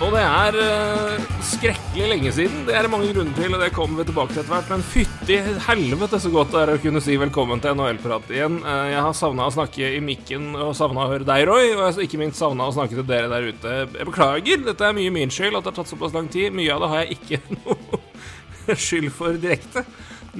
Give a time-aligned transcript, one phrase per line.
[0.00, 2.62] Og det er uh, skrekkelig lenge siden.
[2.64, 4.70] Det er det mange grunner til, og det kommer vi tilbake til etter hvert.
[4.72, 8.56] Men fytti helvete så godt det er å kunne si velkommen til NHL-prat igjen.
[8.64, 11.74] Uh, jeg har savna å snakke i mikken og savna å høre deg, Roy.
[11.74, 13.76] Og jeg har ikke minst savna å snakke til dere der ute.
[13.82, 16.56] Jeg beklager, dette er mye min skyld at det har tatt såpass lang tid.
[16.56, 19.84] Mye av det har jeg ikke noe skyld for direkte.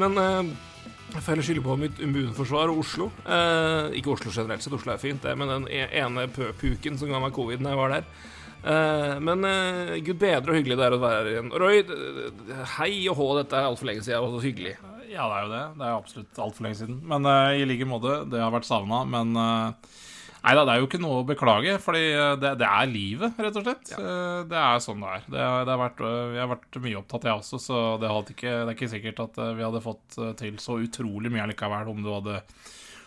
[0.01, 0.57] Men uh,
[1.11, 3.09] jeg feller skylde på mitt immunforsvar og Oslo.
[3.27, 7.11] Eh, ikke Oslo generelt sett, Oslo er fint, det, men den e- ene pø-puken som
[7.11, 8.05] ga meg covid da jeg var der.
[8.61, 11.51] Eh, men eh, gud bedre og hyggelig det er å være her igjen.
[11.63, 11.81] Roy,
[12.77, 14.77] hei og hå, dette er altfor lenge siden, og så hyggelig.
[15.11, 15.65] Ja, det er jo det.
[15.81, 17.01] Det er absolutt altfor lenge siden.
[17.11, 19.01] Men uh, i like måte, det har vært savna.
[19.11, 19.97] Men uh,
[20.45, 22.05] nei da, det er jo ikke noe å beklage, fordi
[22.43, 23.91] det, det er livet, rett og slett.
[23.97, 25.24] Eh, det er sånn det er.
[25.35, 26.05] Det, har- det har vært,
[26.37, 29.41] jeg har vært mye opptatt, jeg også, så det, ikke, det er ikke sikkert at
[29.59, 32.39] vi hadde fått til så utrolig mye likevel om du hadde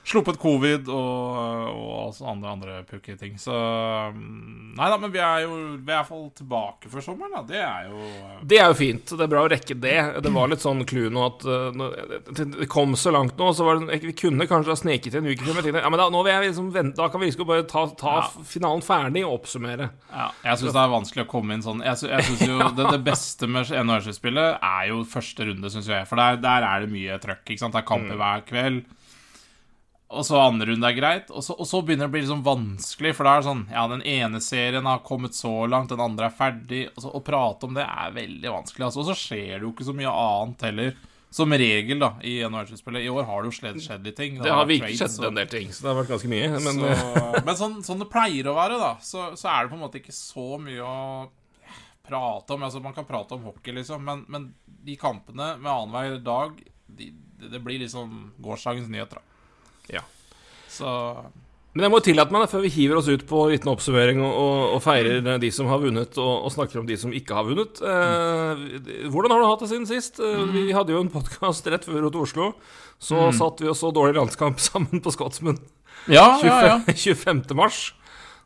[0.04, 1.38] sluppet covid og,
[1.72, 3.38] og andre, andre pukketing.
[3.40, 7.06] Så mm, Nei da, men vi er jo vi er i hvert fall tilbake før
[7.06, 7.44] sommeren, da.
[7.48, 9.14] Det er jo eh, Det er jo fint.
[9.14, 9.95] Det er bra å rekke det.
[10.26, 13.80] Det var litt sånn clou nå at uh, det kom så langt nå, så var
[13.80, 16.10] det Vi kunne kanskje ha sneket en uke før, men jeg tenkte ja, men da,
[16.14, 18.26] nå vil jeg liksom vente, da kan vi liksom bare ta, ta Ja.
[18.48, 19.90] finalen ferdig og oppsummere.
[20.12, 22.60] Ja, jeg syns det er vanskelig å komme inn sånn Jeg, sy jeg synes jo
[22.78, 26.10] det, det beste med NHL-spillet er jo første runde, syns jeg.
[26.10, 27.45] For der, der er det mye trøkk.
[27.48, 27.76] ikke sant?
[27.78, 28.84] Det er kamper hver kveld.
[30.14, 31.31] Og så andre runde er greit.
[31.33, 33.64] Og så, og så begynner det å bli liksom vanskelig, for da er det sånn
[33.73, 36.83] Ja, den ene serien har kommet så langt, den andre er ferdig.
[36.94, 38.88] Og så, å prate om det er veldig vanskelig.
[38.89, 39.02] Altså.
[39.03, 40.95] Og så skjer det jo ikke så mye annet heller.
[41.33, 43.08] Som regel, da, i NHL-spillet.
[43.08, 44.36] I år har det jo skjedd, skjedd litt ting.
[44.38, 46.50] Det har vært virkelig skjedd en del ting, så det har vært ganske mye.
[46.61, 49.73] Men eh, så, men sånn, sånn det pleier å være, da, så, så er det
[49.73, 50.99] på en måte ikke så mye å
[52.05, 52.67] prate om.
[52.70, 54.45] Altså, man kan prate om hockey, liksom, men, men
[54.86, 57.09] de kampene med annenhver dag, de,
[57.42, 59.33] det, det blir liksom gårsdagens nyheter, da.
[59.92, 60.04] Ja.
[60.71, 60.89] Så
[61.73, 64.33] Men jeg må tillate meg, før vi hiver oss ut på en liten oppsummering og,
[64.33, 67.48] og, og feirer de som har vunnet, og, og snakker om de som ikke har
[67.49, 70.21] vunnet eh, Hvordan har du hatt det siden sist?
[70.21, 70.54] Mm.
[70.54, 72.52] Vi hadde jo en podkast rett før vi dro til Oslo.
[73.04, 75.60] Så satt vi og så dårlig landskamp sammen på Scotsman
[76.08, 76.98] Ja, ja, 25, ja.
[77.26, 77.44] 25.
[77.58, 77.83] mars.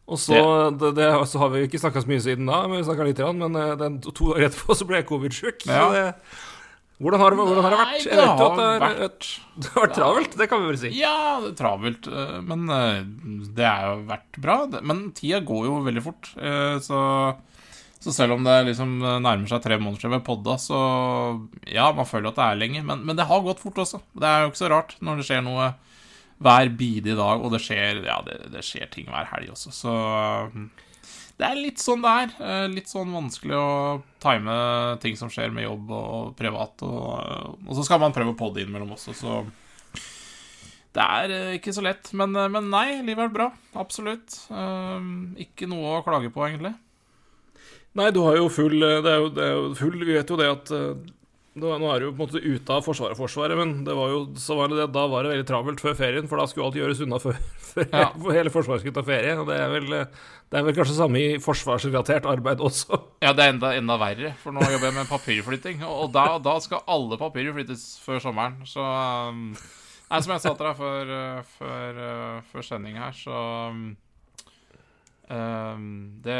[0.07, 0.37] Og så,
[0.79, 3.19] det, det, så har vi ikke snakka så mye siden da, men vi snakket litt,
[3.35, 5.65] men eh, den, to dager etterpå så ble jeg covid-sjuk.
[5.67, 6.13] Ja.
[6.97, 7.91] Det- Hvordan har, det, hvordan har det vært?
[7.93, 9.27] Nei, Jeg vet jo at det, har vært
[9.57, 10.89] det har vært travelt, det kan vi vel si.
[10.97, 13.03] Ja, det er travelt, eh, men eh,
[13.53, 14.55] det har jo vært bra.
[14.81, 17.35] Men tida går jo veldig fort, eh, så
[17.97, 20.77] så selv om det liksom nærmer seg tre måneder siden vi podda, så
[21.65, 22.83] ja, man føler at det er lenge.
[22.85, 23.99] Men, men det har gått fort også.
[24.13, 25.71] Det er jo ikke så rart når det skjer noe
[26.37, 29.73] hver bidige dag, og det skjer, ja, det, det skjer ting hver helg også.
[29.73, 29.95] Så
[31.37, 32.31] det er litt sånn det er.
[32.41, 33.67] Eh, Litt sånn vanskelig å
[34.23, 34.53] time
[35.03, 36.81] ting som skjer med jobb og privat.
[36.85, 39.35] Og, og så skal man prøve å podde innimellom også, så
[40.97, 42.09] det er eh, ikke så lett.
[42.17, 43.51] Men, eh, men nei, livet er bra.
[43.77, 44.39] Absolutt.
[45.45, 46.73] Ikke noe å klage på, egentlig.
[47.97, 50.35] Nei, du har jo full Det er jo, det er jo full Vi vet jo
[50.37, 50.69] det at
[51.57, 54.19] nå er du jo på en måte ute av Forsvaret, Forsvaret, men det var jo,
[54.37, 57.01] så var det da var det veldig travelt før ferien, for da skulle alt gjøres
[57.05, 57.39] unna før,
[57.71, 58.09] før Ja.
[58.35, 59.33] hele Forsvaret skulle ta ferie.
[59.41, 62.99] Og det er vel, det er vel kanskje samme i forsvarsrelatert arbeid også.
[63.25, 65.81] Ja, det er enda, enda verre, for nå jobber jeg med papirflytting.
[65.87, 68.61] Og og da, da skal alle papirer flyttes før sommeren.
[68.69, 69.47] Så um,
[70.07, 73.41] Nei, som jeg sa til deg før, uh, før, uh, før sending her, så
[73.73, 73.81] um,
[75.29, 75.87] um,
[76.23, 76.37] Det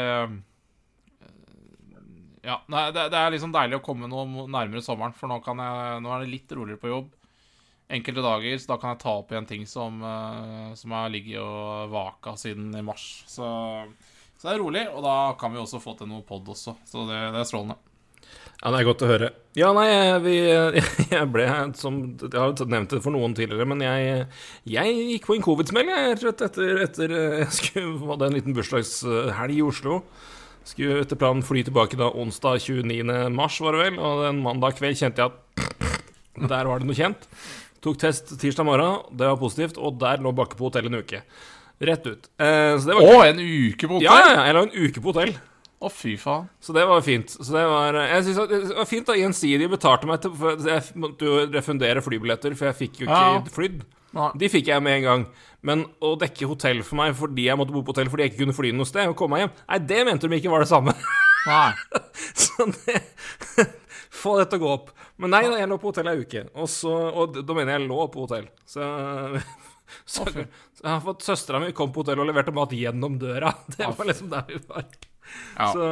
[2.44, 2.60] Ja,
[2.94, 6.22] det, det er liksom deilig å komme noe nærmere sommeren, for nå, jeg, nå er
[6.24, 7.08] det litt roligere på jobb.
[7.98, 11.40] Enkelte dager, så da kan jeg ta opp igjen ting som, uh, som har ligget
[11.40, 13.06] og vaka siden i mars.
[13.26, 13.48] Så,
[14.36, 16.76] så det er rolig, og da kan vi også få til noe pod også.
[16.86, 17.78] Så det, det er strålende.
[18.58, 19.28] Ja, det er godt å høre.
[19.56, 19.88] Ja, nei,
[20.24, 20.34] vi,
[21.14, 21.46] jeg ble
[21.78, 24.24] som Jeg har nevnt det for noen tidligere, men jeg,
[24.68, 29.62] jeg gikk på en covid-smell rett etter, etter Jeg skulle hadde en liten bursdagshelg i
[29.64, 30.02] Oslo.
[30.68, 33.04] Skulle etter planen fly tilbake da onsdag 29.
[33.32, 33.98] mars, var det vel.
[34.04, 35.68] Og den mandag kveld kjente jeg at
[36.52, 37.28] der var det noe kjent.
[37.84, 41.22] Tok test tirsdag morgen, det var positivt, og der lå Bakke på hotell en uke.
[41.78, 42.26] Rett ut.
[42.42, 44.08] Eh, så det Å, en uke på hotell!
[44.10, 45.32] ja, jeg lå en uke på hotell.
[45.78, 46.48] Å, fy faen.
[46.58, 47.30] Så det var fint.
[47.30, 50.82] Så det var, jeg synes det var fint da Gjensidige betalte meg til for Jeg
[50.98, 53.44] måtte jo refundere flybilletter, for jeg fikk jo ikke Ja.
[53.54, 53.84] flydd.
[54.42, 55.24] De fikk jeg med en gang.
[55.66, 58.44] Men å dekke hotell for meg fordi jeg måtte bo på hotell fordi jeg ikke
[58.44, 60.70] kunne fly noe sted, og komme meg hjem, nei, det mente de ikke var det
[60.70, 60.94] samme.
[61.48, 61.72] Nei.
[62.44, 63.00] Så det
[64.18, 64.92] Få dette til å gå opp.
[65.20, 66.44] Men nei, jeg lå på hotell ei uke.
[66.56, 68.48] Og, så, og da mener jeg lå på hotell.
[68.66, 68.86] Så
[70.04, 73.54] Så, så jeg har fått Søstera mi kom på hotell og leverte mat gjennom døra.
[73.72, 74.84] Det var liksom der vi var.
[75.58, 75.72] Ja.
[75.72, 75.88] Så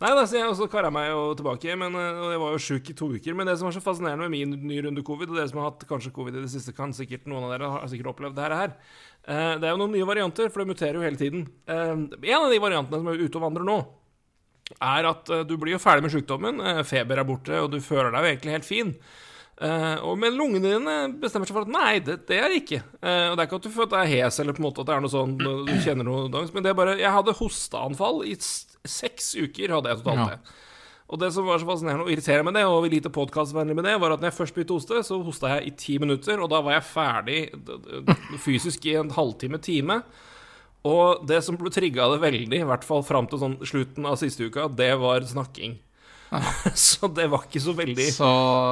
[0.00, 2.94] Nei så jeg kara meg jo tilbake, men, eh, og jeg var jo sjuk i
[2.96, 3.34] to uker.
[3.36, 5.70] Men det som var så fascinerende med min nye runde covid, og dere som har
[5.70, 8.48] hatt kanskje covid i det siste, kan sikkert noen av dere har sikkert opplevd det
[8.48, 8.72] her.
[9.28, 11.46] eh, Det er jo noen nye varianter, for det muterer jo hele tiden.
[11.68, 13.78] Eh, En av de variantene som er ute og vandrer nå,
[14.80, 18.10] er at du blir jo ferdig med sykdommen, eh, feber er borte, og du føler
[18.10, 18.96] deg jo egentlig helt fin.
[19.60, 22.78] Og Men lungene dine bestemmer seg for at nei, det, det er det ikke.
[23.02, 24.68] Uh, og Det er ikke at du føler at det er hes, eller på en
[24.70, 27.12] måte at det er noe sånn du kjenner noe dans, men det er bare Jeg
[27.12, 30.28] hadde hosteanfall i seks uker, hadde jeg totalt Ja.
[30.32, 30.56] det.
[31.10, 33.96] Og det som var så fascinerende og irriterende med det, og lite podkastvennlig med det,
[33.98, 36.52] var at når jeg først begynte å hoste, så hosta jeg i ti minutter, og
[36.52, 37.40] da var jeg ferdig
[38.38, 39.96] fysisk i en halvtime, time.
[40.86, 44.46] Og det som trigga det veldig, i hvert fall fram til sånn slutten av siste
[44.46, 45.80] uka, det var snakking.
[46.74, 48.06] så det var ikke så veldig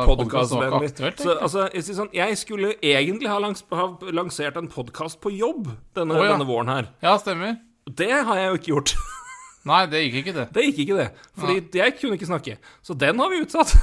[0.07, 0.91] podkastvennlig.
[1.19, 5.67] Så, altså, jeg, sånn, jeg skulle egentlig ha, langs, ha lansert en podkast på jobb
[5.99, 6.37] denne, oh, ja.
[6.37, 6.91] denne våren her.
[7.05, 7.59] Ja, stemmer.
[7.89, 8.95] Det har jeg jo ikke gjort.
[9.69, 10.49] Nei, det gikk ikke, det.
[10.55, 11.29] Det gikk ikke, det.
[11.39, 12.59] Fordi jeg kunne ikke snakke.
[12.85, 13.75] Så den har vi utsatt.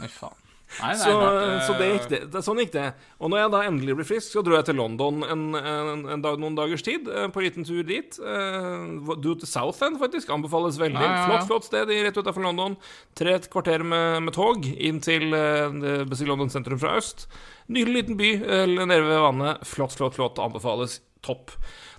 [0.00, 0.38] Nei, faen.
[0.80, 2.20] Nei, er Så, eh, så det gikk det.
[2.34, 2.42] det.
[2.44, 2.86] Sånn gikk det.
[3.22, 6.24] Og når jeg da endelig ble frisk, så dro jeg til London en, en, en
[6.24, 7.06] dag, noen dagers tid.
[7.08, 8.18] eh, På en liten tur dit.
[8.18, 10.30] Do to Southend, faktisk.
[10.34, 11.00] Anbefales veldig.
[11.00, 11.26] Ja, ja, ja.
[11.30, 12.76] Flott, flott sted rett utenfor London.
[13.16, 17.28] Tre kvarter med, med tog inn til uh, London sentrum fra øst.
[17.70, 19.66] Nydelig liten by eh, nede ved vannet.
[19.66, 20.42] Flott, flott, flott.
[20.42, 21.00] Anbefales.
[21.26, 21.50] Topp.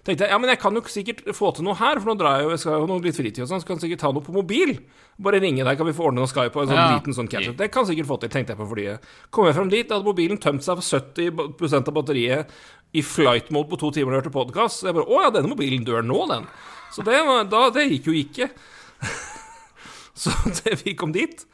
[0.07, 2.37] Tenkte jeg, ja, men jeg kan jo sikkert få til noe her, for nå drar
[2.37, 4.11] jeg jo, jeg skal jo noe litt fritid og sånn, så kan jeg sikkert ta
[4.15, 4.77] noe på mobil.
[5.19, 6.89] Bare ringe deg, kan vi få ordne noe Skype og en sånn Ja.
[6.93, 7.57] liten sånn catch-up.
[7.57, 8.99] Det kan sikkert få til, tenkte jeg på flyet.
[9.33, 12.51] Kom jeg frem dit, da hadde mobilen tømt seg for 70% av batteriet
[12.93, 14.81] i flight mode på to timer og hørte podkast.
[14.83, 16.45] Så jeg bare Å ja, denne mobilen dør nå, den.
[16.93, 17.17] Så det,
[17.49, 18.49] da, det gikk jo ikke.
[20.17, 20.31] Så
[20.63, 21.45] det, vi kom dit.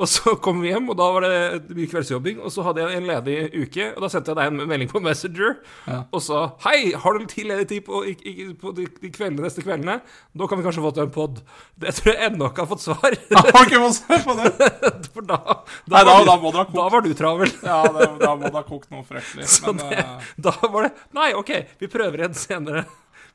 [0.00, 2.38] Og så kom vi hjem, og da var det mye kveldsjobbing.
[2.40, 3.34] Og så hadde jeg en ledig
[3.66, 5.98] uke, og da sendte jeg deg en melding på Messenger Ja.
[6.08, 9.44] og sa Hei, har du tid ledig tid på, i, i, på de, de kveldene,
[9.44, 9.98] neste kveldene?
[10.32, 11.42] Da kan vi kanskje få til en pod.
[11.84, 13.18] Det tror jeg ennå ikke har fått svar.
[13.30, 14.70] Jeg Har ikke fått svar på det?
[15.14, 15.58] For da, da,
[15.92, 16.78] Nei, da, var du, da må du ha kokt.
[16.80, 17.52] da var du travel.
[17.66, 19.46] Ja, det, da må det ha kokt noe fryktelig.
[19.52, 21.52] Så Men det, eh, da var det Nei, OK,
[21.82, 22.86] vi prøver igjen senere.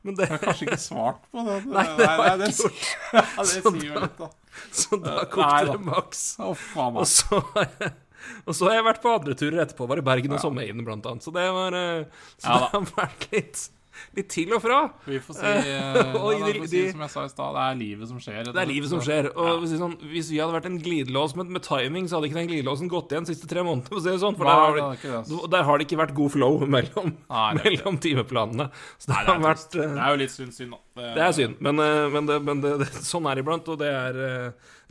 [0.06, 1.60] Men det, jeg har kanskje ikke svart på det.
[1.66, 2.90] Nei, det har jeg ikke gjort.
[3.16, 4.28] Ja, det sier jo litt, da.
[4.80, 5.72] så da kokte da.
[5.72, 6.24] det maks.
[6.62, 7.40] Faen Og så,
[8.46, 9.88] og så har jeg vært på andre turer etterpå.
[9.90, 11.26] Var i Bergen og Sommerheimen, blant annet.
[11.26, 13.64] Så det var eh, Så Ja det har vært litt,
[14.18, 14.80] litt til og fra.
[15.06, 17.80] Vi får si, eh, Og i de- si som jeg sa i stad, det er
[17.80, 18.52] livet som skjer.
[18.52, 19.30] Det er livet som skjer.
[19.36, 22.40] Og vi sånn, hvis vi hadde vært en glidelås med, med timing, så hadde ikke
[22.42, 23.90] den glidelåsen gått igjen de siste tre månedene.
[23.92, 26.34] For sånn, for Nei, der, har det det, ikke der har det ikke vært god
[26.36, 28.70] flow mellom, Nei, mellom timeplanene.
[28.98, 31.12] Så det Nei, det har er vært eh, Det er jo litt synd, synd, da.
[31.16, 32.66] Det er synd, men, eh, men, det, men
[33.04, 34.22] sånn er det iblant, og det er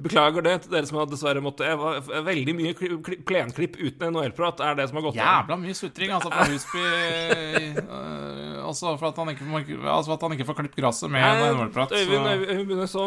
[0.02, 3.76] beklager det til dere som har dessverre måttet jeg var, Veldig mye kli- kli- plenklipp
[3.78, 5.44] uten NHL-prat er det som har gått av.
[5.44, 9.46] Jævla mye sutring, altså, fra Husby øh, Altså for at han ikke,
[9.86, 11.92] altså, at han ikke får klippet gresset med en NHL-prat.
[11.94, 12.28] Øyvind,
[12.66, 13.04] begynner så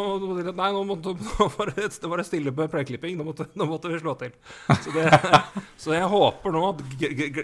[0.48, 3.16] Nei, nå, måtte, nå var det, det var det stille på plenklipping.
[3.18, 4.32] Nå måtte, nå måtte vi slå til.
[4.70, 5.08] Så, det,
[5.82, 6.84] så jeg håper nå at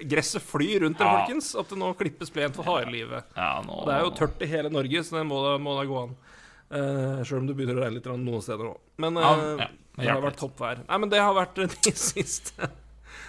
[0.08, 1.24] gresset flyr rundt dere, Ja.
[1.24, 1.50] folkens.
[1.58, 3.26] At det nå klippes plent for harelivet.
[3.36, 5.84] Ja, nå Det er jo tørt i hele Norge, så det må da, må da
[5.90, 6.14] gå an.
[6.72, 8.72] Uh, Sjøl om det begynner å regne litt noen steder nå.
[9.02, 9.68] Men Ja, eh, ja,
[10.00, 10.80] det har vært toppvær.
[10.88, 12.70] Nei, men det har vært eh, de siste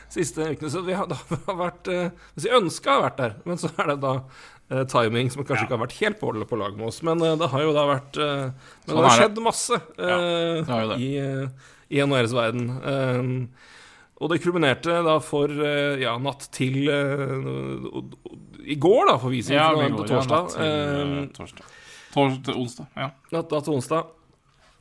[0.10, 0.70] Siste ukene.
[0.72, 1.18] Så vi har, da,
[1.48, 4.13] har vært eh, Hvis vi ønska å ha vært der, men så er det da
[4.22, 7.01] uh, timing som kanskje ikke har vært helt på, på lag med oss.
[7.06, 9.46] Men eh, det har jo da vært eh, Men Sånn det har skjedd det.
[9.46, 12.70] masse eh, det har i, uh, i NHRs verden.
[12.82, 13.72] Eh,
[14.15, 19.42] og det kulminerte da for eh, ja, natt til eh, I går, da, får vi
[19.44, 19.58] si.
[19.58, 20.38] Ja, for ja, torsdag.
[20.46, 21.74] natt til Eh, torsdag.
[22.15, 23.10] Tors til onsdag, ja.
[23.36, 24.13] Natt natt til onsdag.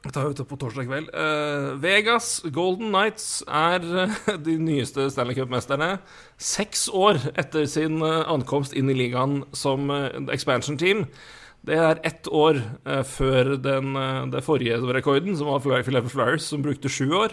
[0.04, 1.06] Dette er ute på torsdag kveld.
[1.16, 5.94] Eh, Vegas Golden Nights er eh, de nyeste Stanley Cup-mesterne.
[6.36, 11.06] Seks år etter sin eh, ankomst inn i ligaen som eh, expansion team.
[11.64, 12.58] Det er ett år
[13.08, 13.94] før den,
[14.28, 17.32] det forrige rekorden, som var Philadelphia Flyers, som brukte sju år.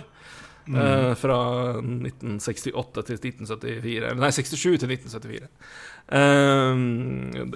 [0.67, 1.37] Eh, fra
[1.81, 5.47] 1968 til 1974 Eller nei, 67 til 1974.
[6.11, 6.75] Uh,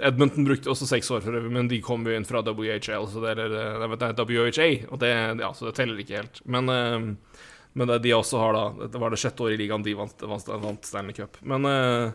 [0.08, 3.24] Edmonton brukte også seks år, for øvrig, men de kom jo inn fra WHL, så
[3.24, 6.40] det er, det er WHA, og det, ja, så det teller ikke helt.
[6.48, 7.44] Men, uh,
[7.76, 10.26] men det, de også har da Det var det sjette året i ligaen de vant,
[10.32, 11.36] vant, vant Stanley Cup.
[11.44, 12.06] Men eh,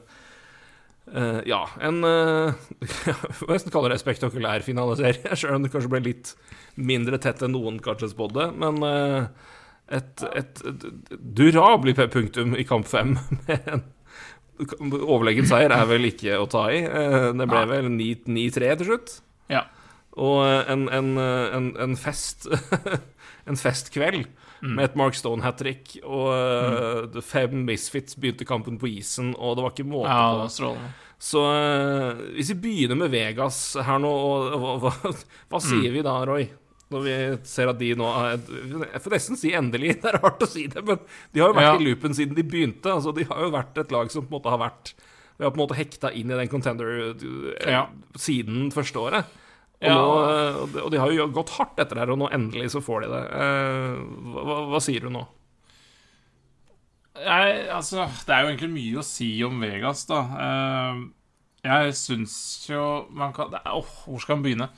[1.13, 6.01] eh, ja, en uh, vil nesten kalle det spektakulær finaliserie, sjøl om det kanskje ble
[6.07, 6.33] litt
[6.81, 8.49] mindre tett enn noen kanskje spådde.
[8.57, 9.50] Men eh,
[9.91, 10.85] et, et, et
[11.19, 13.17] durabelig punktum i kamp fem
[14.61, 16.83] overlegen seier er vel ikke å ta i.
[16.85, 19.15] Eh, Det ble vel 9-3 til slutt.
[19.53, 19.65] Ja.
[20.21, 22.49] Og eh, en, en, eh, en, en fest
[23.49, 24.27] En festkveld
[24.61, 27.15] med et Mark Stone hat trick, og mm.
[27.25, 30.91] fem Misfits begynte kampen på isen, og det var ikke måte Ja, på.
[31.17, 31.41] Så
[32.37, 35.15] hvis vi begynner med Vegas her nå, og, og, hva,
[35.51, 36.45] hva sier vi da, Roy?
[36.91, 37.13] Når vi
[37.47, 38.07] ser at de nå
[38.91, 40.99] Jeg får nesten si endelig, det er rart å si det, men
[41.33, 41.77] de har jo vært Ja.
[41.79, 42.91] i loopen siden de begynte.
[42.91, 44.95] Altså, de har jo vært et lag som på en måte har vært
[45.39, 47.87] Vi har på en måte hekta inn i den contender eh, Ja.
[48.19, 49.25] siden første året.
[49.81, 49.95] Og, Ja.
[49.97, 53.07] nå, og de- har jo gått hardt etter det her, og nå endelig så får
[53.07, 53.23] de det.
[53.33, 53.95] Eh,
[54.35, 55.23] hva, hva- hva sier du nå?
[57.21, 60.21] Jeg, altså, det er jo egentlig mye å si om Vegas, da.
[60.45, 61.01] Eh,
[61.65, 62.35] jeg syns
[62.71, 64.69] jo man kan er- hvor skal man begynne?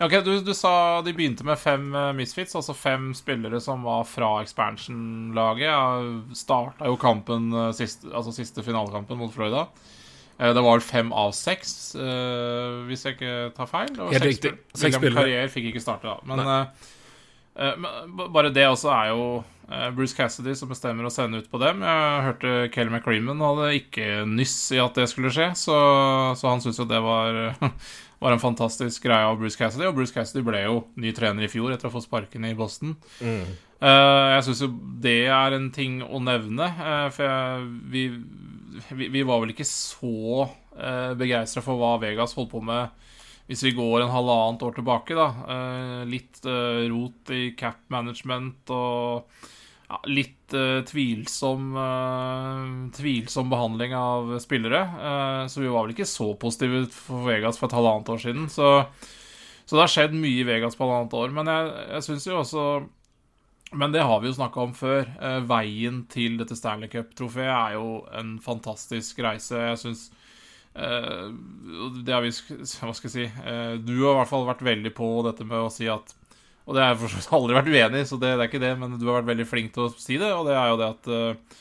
[0.00, 4.06] Ok, du, du sa de begynte med fem eh, misfits, altså fem spillere som var
[4.08, 5.66] fra expansion-laget.
[5.68, 6.00] Ja,
[6.36, 9.66] Starta jo kampen, eh, siste, altså siste finalekampen mot Florida.
[10.38, 11.74] Eh, Det var vel fem av seks,
[12.88, 13.92] hvis jeg ikke tar feil.
[13.92, 14.54] Det var Helt seks riktig.
[14.72, 15.20] Seks William spillere.
[15.26, 16.16] Carrier fikk ikke starte, da.
[16.24, 16.72] Men,
[17.84, 19.24] men bare det også er jo
[19.94, 21.84] Bruce Cassidy som bestemmer å sende ut på dem.
[21.84, 25.76] Jeg hørte Kelly McCreeman hadde ikke nyss i at det skulle skje, så,
[26.40, 27.42] så han syntes jo det var,
[28.20, 29.88] var en fantastisk greie av Bruce Cassidy.
[29.88, 32.54] Og Bruce Cassidy ble jo ny trener i fjor etter å ha fått sparken i
[32.58, 32.94] Boston.
[33.80, 38.06] Eh, jeg syns jo det er en ting å nevne, eh, for jeg, vi,
[38.92, 42.92] vi, vi var vel ikke så uh, begeistra for hva Vegas holdt på med
[43.50, 45.24] hvis vi går en halvannet år tilbake, da.
[45.50, 49.48] Eh, litt eh, rot i cap management og
[49.90, 54.84] ja, litt uh, tvilsom uh, Tvilsom behandling av spillere.
[54.94, 58.46] Uh, så vi var vel ikke så positive for Vegas for et halvannet år siden.
[58.52, 58.68] Så,
[59.64, 61.34] så det har skjedd mye i Vegas på halvannet år.
[61.34, 62.66] Men jeg, jeg syns jo også
[63.70, 65.04] men det har vi jo snakka om før.
[65.46, 69.54] Veien til dette Stanley Cup-trofeet er jo en fantastisk reise.
[69.54, 70.00] Jeg syns
[70.74, 73.28] Det har vi Hva skal jeg si
[73.86, 76.10] Du har i hvert fall vært veldig på dette med å si at
[76.68, 78.50] Og det har jeg for så vidt aldri vært uenig i, så det, det er
[78.50, 80.68] ikke det, men du har vært veldig flink til å si det, og det er
[80.70, 81.56] jo det at uh,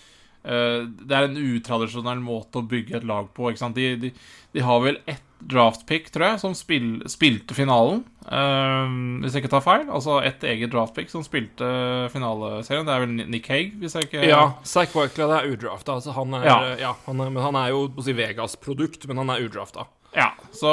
[1.09, 3.49] det er en utradisjonell måte å bygge et lag på.
[3.75, 4.11] De, de,
[4.55, 8.01] de har vel ett draftpick, tror jeg, som spil, spilte finalen.
[8.27, 8.87] uh,
[9.23, 9.85] hvis jeg ikke tar feil.
[9.87, 11.67] Altså ett eget draftpick som spilte
[12.13, 12.87] finaleserien.
[12.87, 15.99] Det er vel Nick Hague, hvis jeg ikke Ja, Zack Barkley er udrafta.
[15.99, 16.57] Altså han er, Ja.
[16.89, 16.95] ja.
[17.07, 19.87] han er, han er jo si Vegas-produkt, men han er udrafta.
[20.15, 20.71] Ja, så,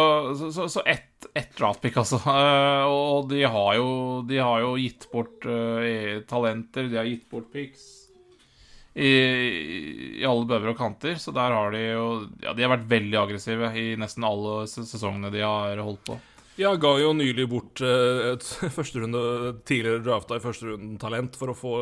[0.52, 2.20] så, så, ett, et draftpick, altså.
[2.30, 3.88] Eh, og de har jo,
[4.28, 7.84] de har jo gitt bort uh, talenter, de har gitt bort picks
[8.96, 9.10] i,
[10.22, 11.18] i alle bøver og kanter.
[11.20, 12.06] Så der har de jo
[12.44, 16.18] Ja, de har vært veldig aggressive i nesten alle sesongene de har holdt på.
[16.56, 18.46] Ja, ga jo nylig bort et
[18.78, 19.20] første runde,
[19.68, 21.74] tidligere drafta i første runden talent for å få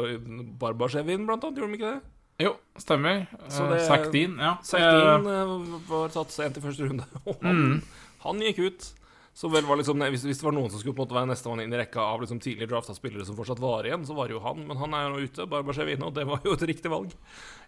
[0.59, 1.63] Barbashev inn, blant annet.
[1.63, 2.14] Gjorde de ikke det?
[2.43, 3.27] Jo, stemmer.
[3.47, 4.57] Det- Zack Dean, ja.
[4.67, 5.55] Saktin eh,
[5.89, 7.83] var tatt sent i første runde, og han, Mm.
[8.25, 8.93] han gikk ut.
[9.35, 11.27] Så vel var liksom, hvis, hvis det var noen som skulle på en måte være
[11.27, 14.29] nestemann inn i rekka av liksom tidligere drafta spillere som fortsatt var igjen, så var
[14.31, 14.61] det jo han.
[14.69, 15.47] Men han er jo nå ute.
[15.51, 17.11] Barbashev inne, og det var jo et riktig valg.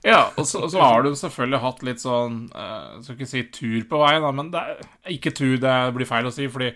[0.07, 3.43] Ja, og så, og så har du selvfølgelig hatt litt sånn uh, Skal ikke si
[3.51, 6.71] tur på veien, da, men det er ikke tur, det blir feil å si, fordi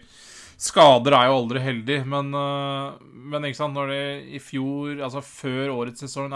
[0.61, 1.99] skader er jo aldri heldig.
[2.09, 4.01] Men, eh, men ikke sant, når de
[4.37, 6.33] i fjor, altså før årets sesong,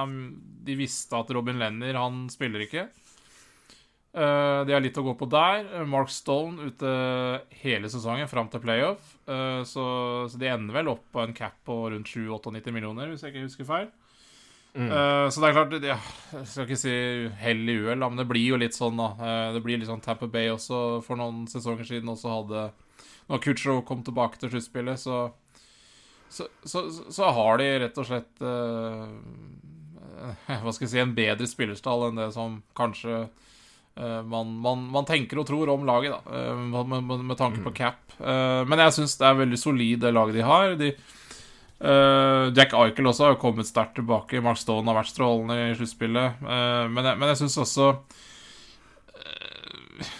[0.64, 2.88] de visste at Robin Lenner, han spiller ikke.
[4.14, 5.66] Eh, de har litt å gå på der.
[5.90, 6.94] Mark Stone ute
[7.64, 9.16] hele sesongen fram til playoff.
[9.26, 9.84] Eh, så,
[10.30, 13.46] så de ender vel opp på en cap på rundt 7-98 millioner, hvis jeg ikke
[13.48, 13.92] husker feil.
[14.74, 14.88] Mm.
[15.30, 15.96] så det er klart ja,
[16.32, 16.94] Jeg skal ikke si
[17.38, 19.28] hell i uhell, men det blir jo litt sånn, da.
[19.54, 22.64] Det blir litt sånn Tamper Bay også for noen sesonger siden også hadde
[23.30, 25.30] Når Kucho kom tilbake til sluttspillet, så
[26.34, 26.80] så, så
[27.14, 29.08] så har de rett og slett eh,
[30.64, 35.06] Hva skal jeg si En bedre spillerstall enn det som kanskje eh, man, man, man
[35.08, 38.00] tenker og tror om laget, da, eh, med, med, med tanke på cap.
[38.18, 40.74] Eh, men jeg syns det er veldig solid, det laget de har.
[40.80, 40.92] De,
[41.84, 44.38] Eh, Jack Eichel også har kommet sterkt tilbake.
[44.40, 46.38] Mark Stone har vært strålende i sluttspillet.
[46.40, 47.88] Eh, men, jeg- men jeg syns også
[49.18, 50.12] eh,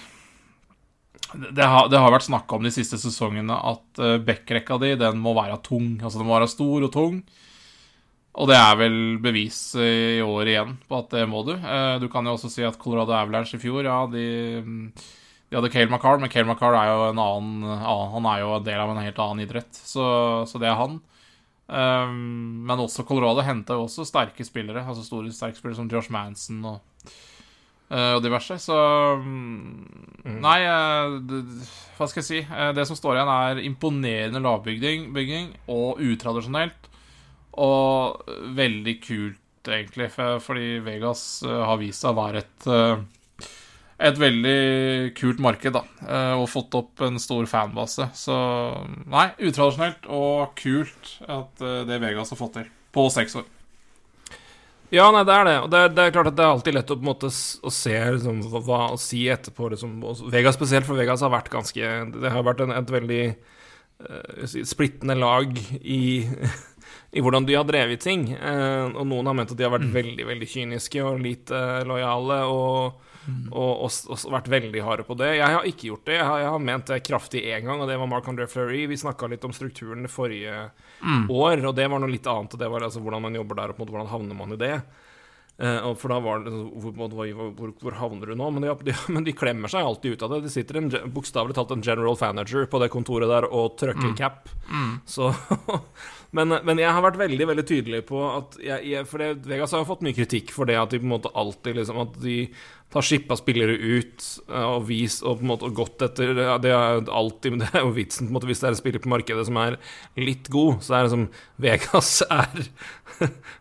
[1.34, 5.18] det, har, det har vært snakka om de siste sesongene at uh, backrekka di den
[5.22, 5.96] må være tung.
[6.00, 7.18] Altså den må være stor og tung.
[8.34, 11.52] Og det er vel bevis i år igjen på at det må du.
[11.54, 14.26] Uh, du kan jo også si at Colorado Avalanche i fjor, ja, de,
[14.94, 18.54] de hadde Cale McCarr, men Cale McCarr er jo en annen, annen Han er jo
[18.56, 20.06] en del av en helt annen idrett, så,
[20.50, 20.98] så det er han.
[21.64, 26.12] Um, men også Colorado henta jo også sterke spillere, altså store sterke spillere som Josh
[26.12, 26.82] Manson og,
[28.16, 28.58] og diverse.
[28.62, 28.76] Så
[29.20, 29.84] um,
[30.24, 31.42] Nei, uh, det,
[31.98, 32.42] hva skal jeg si?
[32.48, 36.90] Uh, det som står igjen, er imponerende lavbygging og utradisjonelt.
[37.64, 38.24] Og
[38.56, 42.66] veldig kult, egentlig, fordi Vegas har vist seg å være et
[44.04, 45.84] et veldig kult marked, da.
[46.02, 48.08] eh, Og fått opp en stor fanbase.
[48.18, 48.34] Så
[49.06, 52.72] nei, utradisjonelt og kult at eh, det Vegas har fått til.
[52.94, 53.46] På seks år.
[54.94, 55.54] Ja, nei, det er det.
[55.64, 57.94] Og det er, det er klart at det er alltid lett å, måte, å se
[58.16, 59.72] liksom, hva, å si etterpå.
[59.72, 59.96] Liksom.
[60.32, 65.16] Vegas spesielt, for Vegas har vært ganske Det har vært en, et veldig uh, splittende
[65.18, 66.04] lag i,
[67.16, 68.28] i hvordan de har drevet ting.
[68.36, 72.40] Eh, og noen har ment at de har vært veldig veldig kyniske og lite lojale.
[72.50, 73.13] Og,
[73.50, 75.30] og, og, og vært veldig harde på det.
[75.38, 76.18] Jeg har ikke gjort det.
[76.18, 78.84] Jeg har, jeg har ment det kraftig én gang, og det var Marc André Fleury.
[78.90, 80.68] Vi snakka litt om strukturen forrige
[81.30, 82.54] år, og det var noe litt annet.
[82.56, 84.56] Og det var altså hvordan man jobber der, og på en måte hvordan havner man
[84.56, 84.76] i det.
[85.54, 88.48] Uh, for da var det sånn, hvor, hvor, hvor, hvor, havner du nå?
[88.56, 90.40] Men de, de, men de klemmer seg alltid ut av det.
[90.48, 94.50] Det sitter en, bokstavelig talt en general manager på det kontoret der og trykker cap.
[95.06, 95.30] Så
[96.34, 99.74] men, men jeg har vært veldig veldig tydelig på at jeg, jeg, For det, Vegas
[99.74, 102.18] har jo fått mye kritikk for det at de på en måte alltid liksom At
[102.22, 102.36] de
[102.94, 107.06] tar skippa spillere ut eh, og vist og på en måte gått etter Det er
[107.06, 109.46] alltid det er jo vitsen, på en måte hvis det er en spiller på markedet
[109.48, 109.78] som er
[110.18, 111.26] litt god, så er det som
[111.62, 112.12] Vegas
[112.42, 112.66] er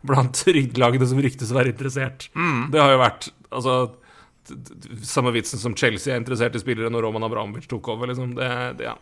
[0.05, 2.29] blant rygglagene som ryktes å være interessert.
[2.73, 3.73] Det har jo vært Altså
[5.07, 8.33] samme vitsen som Chelsea er interessert i spillere når Roman Abramovic tok over, liksom.
[8.37, 8.97] Det, det, ja.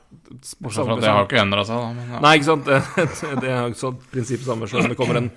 [0.61, 1.95] Bortsett fra at det har ikke endra seg, da.
[1.97, 2.21] Men, ja.
[2.25, 2.69] Nei, ikke sant?
[2.69, 5.31] Det, det er jo sånn prinsipp samme selv om det kommer en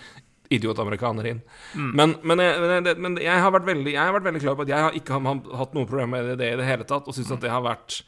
[0.52, 1.40] idiotamerikaner inn.
[1.75, 4.66] Men, men, men, jeg, men jeg, har vært veldig, jeg har vært veldig klar på
[4.66, 7.16] at jeg har ikke har hatt noe problem med det i det hele tatt, og
[7.16, 8.02] syns at det har vært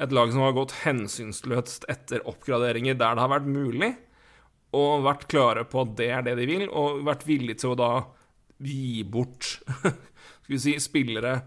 [0.00, 3.90] et lag som har gått hensynsløst etter oppgraderinger der det har vært mulig,
[4.76, 7.80] og vært klare på at det er det de vil, og vært villige til å
[7.80, 7.90] da
[8.60, 9.56] gi bort
[10.50, 11.38] skal vi si, spillere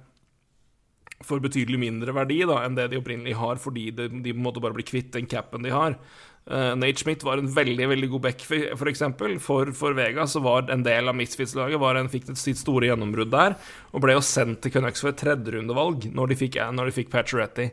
[1.24, 4.45] for betydelig mindre verdi da, enn det de opprinnelig har, fordi de, de på en
[4.45, 5.98] måte bare blir kvitt den capen de har.
[6.43, 9.38] Uh, Nate Schmidt var en veldig veldig god back, for, eksempel.
[9.39, 13.55] For, for Vega så var en del av Misfits-laget fikk sitt store gjennombrudd der,
[13.91, 17.12] og ble jo sendt til Canucks for et tredjerundevalg når de fikk, når de fikk
[17.13, 17.69] Pacioretty.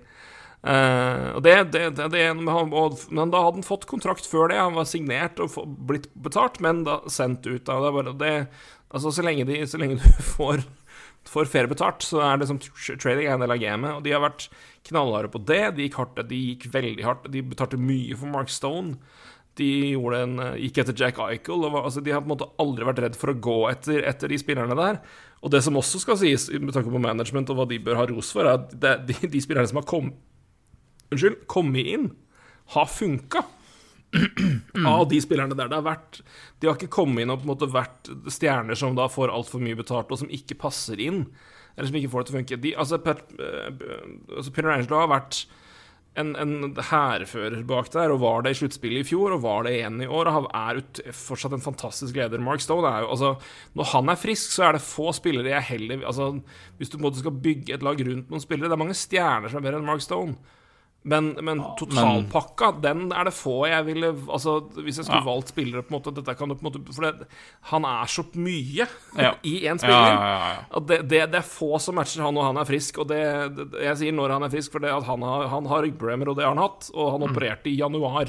[0.61, 2.45] Uh, og det, det, det, men
[3.33, 4.61] da hadde han fått kontrakt før det.
[4.61, 5.57] Han var signert og
[5.89, 7.65] blitt betalt, men da sendt ut.
[7.65, 7.81] Da.
[7.81, 8.35] Det er bare, det,
[8.91, 10.63] altså, så lenge, de, så lenge du får
[11.29, 13.97] får fair betalt, så er det som trading er en del av gamet.
[13.99, 14.49] Og de har vært
[14.89, 15.63] knallharde på det.
[15.77, 17.29] De gikk hardt, de gikk veldig hardt.
[17.33, 18.97] De betalte mye for Mark Stone.
[19.59, 21.71] De en, eh, gikk etter Jack Eichel.
[21.71, 24.29] Var, altså, de har på en måte aldri vært redd for å gå etter, etter
[24.29, 25.01] de spillerne der.
[25.43, 28.07] Og det som også skal sies, med tanke på management og hva de bør ha
[28.07, 30.13] ros for, er at det, de, de spillerne som har kom,
[31.11, 32.11] unnskyld, kommet inn,
[32.75, 33.45] har funka
[34.87, 35.71] av de spillerne der.
[35.71, 36.21] Det har vært
[36.61, 39.63] De har ikke kommet inn og på en måte vært stjerner som da får altfor
[39.63, 41.25] mye betalt, og som ikke passer inn.
[41.77, 42.61] Eller som ikke får det til å funke.
[42.65, 43.83] De, altså, eh,
[44.37, 45.45] altså Peter Angelo har vært
[46.19, 49.77] en, en hærfører bak der, og var det i sluttspillet i fjor, og var det
[49.77, 50.31] igjen i år.
[50.33, 52.43] Og er ut, fortsatt en fantastisk leder.
[52.43, 53.35] Mark Stone jo altså
[53.79, 56.33] Når han er frisk, så er det få spillere jeg heller Altså,
[56.79, 58.99] hvis du på en måte skal bygge et lag rundt noen spillere Det er mange
[58.99, 60.59] stjerner som er bedre enn Mark Stone.
[61.03, 65.31] Men, men totalpakka, den er det få jeg ville Altså, hvis jeg skulle Ja.
[65.31, 67.29] valgt spillere på en måte Dette kan du på en måte For det,
[67.71, 68.85] han er så mye
[69.17, 69.31] Ja.
[69.49, 70.21] i én spiller.
[70.21, 73.01] ja, det, det, det er få som matcher han når han er frisk.
[73.01, 76.45] Og jeg sier når han er frisk, for han har, han har ryggproblemer, og det
[76.45, 76.91] har han hatt.
[76.93, 78.29] Og han opererte i januar.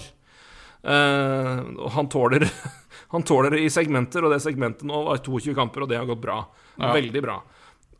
[0.82, 2.48] Uh, og han tåler
[3.14, 6.08] Han tåler det i segmenter, og det segmentet nå var 22 kamper, og det har
[6.08, 6.40] gått bra.
[6.80, 7.42] Veldig bra.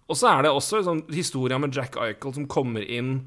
[0.08, 3.18] Og så er det også en sånn historia med Jack Eichel som kommer inn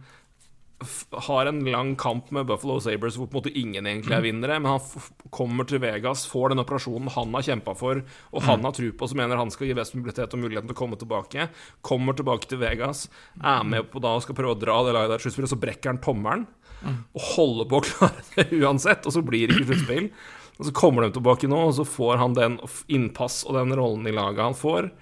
[1.26, 4.58] har en lang kamp med Buffalo Sabres hvor på en måte ingen egentlig er vinnere,
[4.62, 8.76] men han kommer til Vegas, får den operasjonen han har kjempa for, og han har
[8.76, 11.48] tro på, som mener han skal gi best mobilitet og muligheten til å komme tilbake.
[11.84, 13.06] Kommer tilbake til Vegas,
[13.42, 15.60] er med på da og skal prøve å dra det laget der sluttspill, og så
[15.66, 16.46] brekker han tommelen.
[16.84, 20.08] Og holder på å klare det uansett, og så blir det ikke sluttspill.
[20.54, 22.60] Og så kommer de tilbake nå, og så får han den
[22.92, 24.92] innpass og den rollen i laget han får.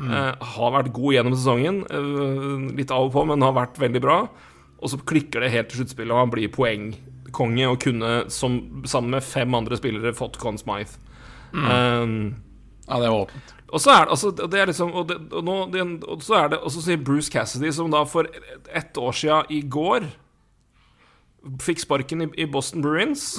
[0.00, 4.00] Eh, har vært god gjennom sesongen, uh, litt av og på, men har vært veldig
[4.00, 4.16] bra.
[4.82, 9.14] Og så klikker det helt til sluttspillet, og han blir poengkonge og kunne, som, sammen
[9.14, 10.98] med fem andre spillere, fått Conn Smythe.
[11.52, 12.34] Um,
[12.88, 13.54] ja, det var åpent.
[13.68, 16.34] og så er det, altså, det er liksom Og, det, og, nå, det, og så
[16.38, 18.28] er det Og så sier Bruce Cassidy, som da for
[18.72, 20.06] ett år sia i går
[21.60, 23.36] fikk sparken i, i Boston Bruins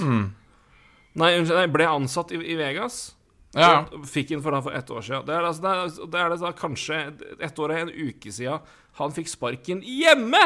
[1.17, 3.15] Nei, unnskyld, ble ansatt i, i Vegas.
[3.53, 3.83] Ja.
[4.09, 5.27] Fikk inn for for ett år siden.
[5.27, 7.01] Det er, altså, det er, det er det da kanskje
[7.37, 10.41] ett år og en uke siden han fikk sparken hjemme!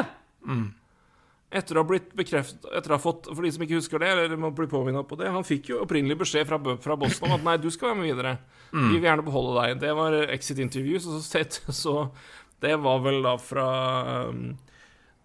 [1.58, 4.10] Etter å ha blitt bekreftet Etter å ha fått For de som ikke husker det,
[4.14, 7.36] eller må bli påminnet på det Han fikk jo opprinnelig beskjed fra, fra Boston om
[7.40, 8.36] at nei, du skal være med videre.
[8.76, 9.80] Vi vil gjerne beholde deg.
[9.82, 11.94] Det var exit interviews, og så, sett- så
[12.62, 13.68] Det var vel da fra
[14.32, 14.42] um,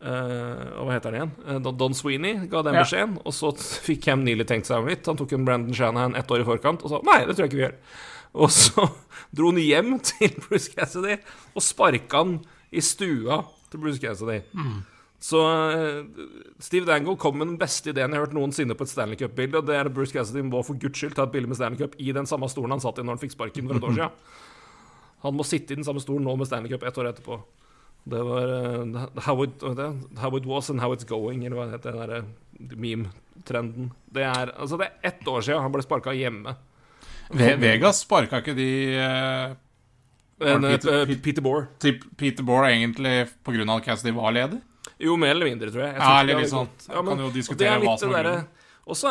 [0.02, 1.32] eh, hva heter han igjen?
[1.48, 2.82] Eh, Don- Sweeney ga den Ja.
[2.84, 3.18] beskjeden.
[3.24, 3.52] Og så
[3.88, 5.06] fikk Cam Neely tenkt seg om litt.
[5.06, 7.52] Han tok en Brandon Shanahan ett år i forkant og sa nei, det tror jeg
[7.52, 7.76] ikke vi gjør.
[8.42, 8.86] Og så
[9.36, 11.18] dro han hjem til Bruce Cassidy
[11.54, 12.38] og sparka han
[12.72, 13.42] i stua
[13.72, 14.40] til Bruce Cassidy.
[15.22, 16.00] Så eh,
[16.58, 19.60] Steve Dangle kom med den beste ideen jeg har hørt noensinne på et Stanley Cup-bilde,
[19.60, 21.78] og det er at Bruce Cassidy må for guds skyld ta et bilde med Stanley
[21.78, 23.94] Cup i den samme stolen han satt i når han fikk sparken for et år
[24.00, 24.16] siden.
[25.22, 27.38] Han må sitte i den samme stolen nå med Stanley Cup ett år etterpå.
[28.02, 31.68] Det var uh, how, it, uh, how it was and how it's going, eller hva
[31.70, 33.92] det heter, den derre meme-trenden.
[34.10, 36.56] Det er altså det er ett år siden han ble sparka hjemme.
[37.30, 39.54] Ve Vegas sparka ikke de uh,
[40.42, 41.68] En, Peter- eh, Peter Bohr.
[42.18, 43.62] Peter Bohr egentlig pga.
[43.76, 44.58] at Cassidy var ledig?
[45.02, 45.94] Jo, mer eller mindre, tror jeg.
[45.96, 46.68] jeg Ja, eller litt sånn.
[46.88, 48.50] Ja, men, Kan jo diskutere er hva som det er grunnen.
[48.82, 49.10] og så,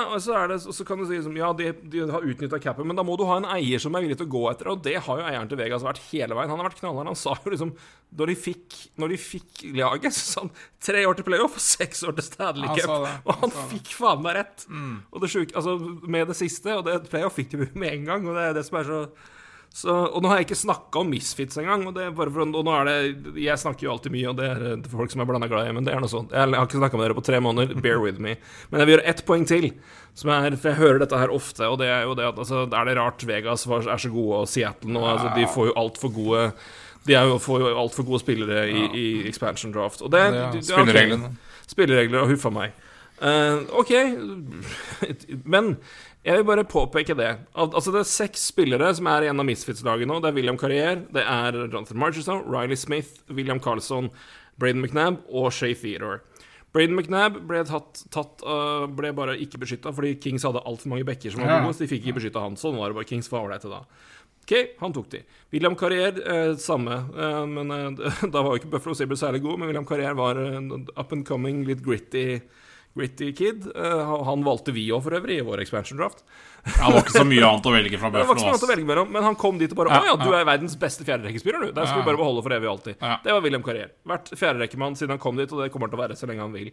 [0.51, 3.23] det kan du si liksom, Ja, de, de har utnytta capen, men da må du
[3.30, 5.51] ha en eier som er villig til å gå etter, og det har jo eieren
[5.51, 6.51] til Vegas vært hele veien.
[6.51, 7.12] Han har vært knallhard.
[7.12, 7.71] Han sa jo liksom
[8.19, 11.63] Når de fikk, når de fikk laget, så sa han tre år til playoff og
[11.63, 12.95] seks år til Stanley Han Cup.
[13.25, 13.62] Og han det.
[13.62, 13.69] Mm.
[13.75, 14.65] fikk faen meg rett.
[15.12, 15.77] Og det sjuke Altså,
[16.08, 18.67] med det siste, og det playoff fikk de med en gang, og det er det
[18.67, 19.06] som er så
[19.71, 21.86] så, og nå har jeg ikke snakka om misfits engang.
[21.88, 24.89] Og, for, og nå er det Jeg snakker jo alltid mye, og det er eh,
[24.91, 26.34] folk som er blanda glad i, men det er noe sånt.
[26.36, 27.79] Jeg har ikke snakka med dere på tre måneder.
[27.79, 28.36] Bear with me.
[28.69, 29.69] Men jeg vil gjøre ett poeng til.
[30.19, 32.65] Som er, for Jeg hører dette her ofte, og det er jo det at altså,
[32.67, 35.75] Er det rart Vegas var, er så gode, og Seattle nå altså, De får jo
[35.79, 36.41] altfor gode
[37.07, 40.03] De er jo, får jo altfor gode spillere i, i expansion draft.
[40.03, 41.31] Og det, Det er Spillereglene.
[41.31, 41.31] ok.
[41.31, 41.71] spillereglene.
[41.71, 42.75] Spilleregler og huffa meg.
[43.21, 43.91] Uh, OK,
[45.45, 45.75] men
[46.21, 47.31] jeg vil bare påpeke det.
[47.57, 50.19] Al altså Det er seks spillere som er i en av Misfits-lagene nå.
[50.21, 54.12] Det er William Carrier, det er Jonathan Marchison, Riley Smith, William Carlson,
[54.62, 56.21] Braden McNabb og Shay Theodore.
[56.71, 61.07] Braden McNabb ble, tatt, tatt, uh, ble bare ikke beskytta fordi Kings hadde altfor mange
[61.07, 62.55] backer som var gode, så de fikk ikke beskytta han.
[62.60, 63.10] Sånn var det bare.
[63.10, 63.81] Kings var ålreite da.
[64.41, 65.21] OK, han tok de.
[65.51, 67.01] William Carrier, eh, samme.
[67.17, 70.39] Eh, men eh, Da var jo ikke Buffalo Sibber særlig god, men William Carrier var
[70.39, 72.39] en up and coming, litt gritty,
[72.97, 73.67] gritty kid.
[73.75, 76.23] Eh, han- valgte vi òg, for øvrig, i vår expansion draft.
[76.65, 78.54] Ja, det var ikke så mye annet å velge fra Det var ikke så mye
[78.56, 80.75] annet å velge mellom, men han kom dit og bare Å ja, du er verdens
[80.77, 81.71] beste fjerderekkespiller, du.
[81.71, 82.99] Den skal vi bare beholde for evig og alltid.
[83.23, 83.91] Det var William Carrier.
[84.06, 86.45] Vært fjerderekkemann siden han kom dit, og det kommer han til å være så lenge
[86.45, 86.71] han vil.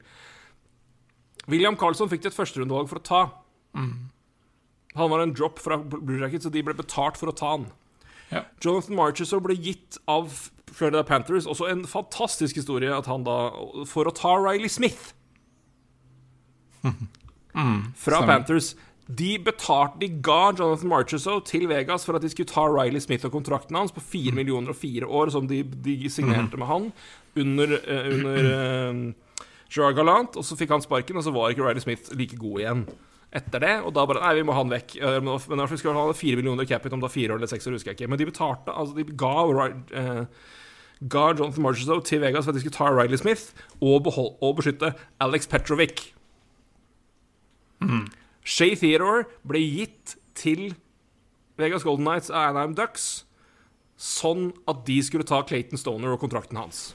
[1.49, 3.23] William Carlson fikk de et førsterundevalg for å ta.
[3.79, 4.11] Mm.
[4.99, 7.69] Han var en drop fra Blue Jackets, så de ble betalt for å ta han.
[8.29, 8.43] Ja.
[8.61, 10.29] Jonathan Marchesor ble gitt av
[10.69, 11.47] Florida Panthers.
[11.49, 13.39] Også en fantastisk historie at han da
[13.89, 15.15] For å ta Riley Smith
[16.83, 16.93] fra
[17.59, 18.27] Mm, stemmer.
[18.27, 18.75] Panthers.
[19.09, 23.25] De betalte, de ga Jonathan Marchesor til Vegas for at de skulle ta Riley Smith
[23.25, 26.91] og kontrakten hans på 4 millioner og fire år, som de, de signerte med han
[27.35, 29.39] under, uh, under uh,
[29.73, 30.37] Gerard Gallant.
[30.37, 32.85] Og så fikk han sparken, og så var ikke Riley Smith like god igjen
[33.35, 33.75] etter det.
[33.85, 34.95] Og da bare Nei, vi må ha han vekk.
[35.01, 37.41] Eh, Men fall skulle han ha fire millioner i capit om det er fire år
[37.43, 38.11] eller seks år, husker jeg ikke.
[38.13, 39.35] Men de betalte Altså, de ga
[40.03, 40.23] eh,
[41.09, 44.57] Ga Jonathan Marchesor til Vegas for at de skulle ta Riley Smith og, behold, og
[44.59, 46.09] beskytte Alex Petrovic.
[48.49, 50.75] Shay Theodore ble gitt til
[51.59, 53.25] Vegas Golden Knights av Anaheim Ducks
[53.99, 56.93] sånn at de skulle ta Clayton Stoner og kontrakten hans.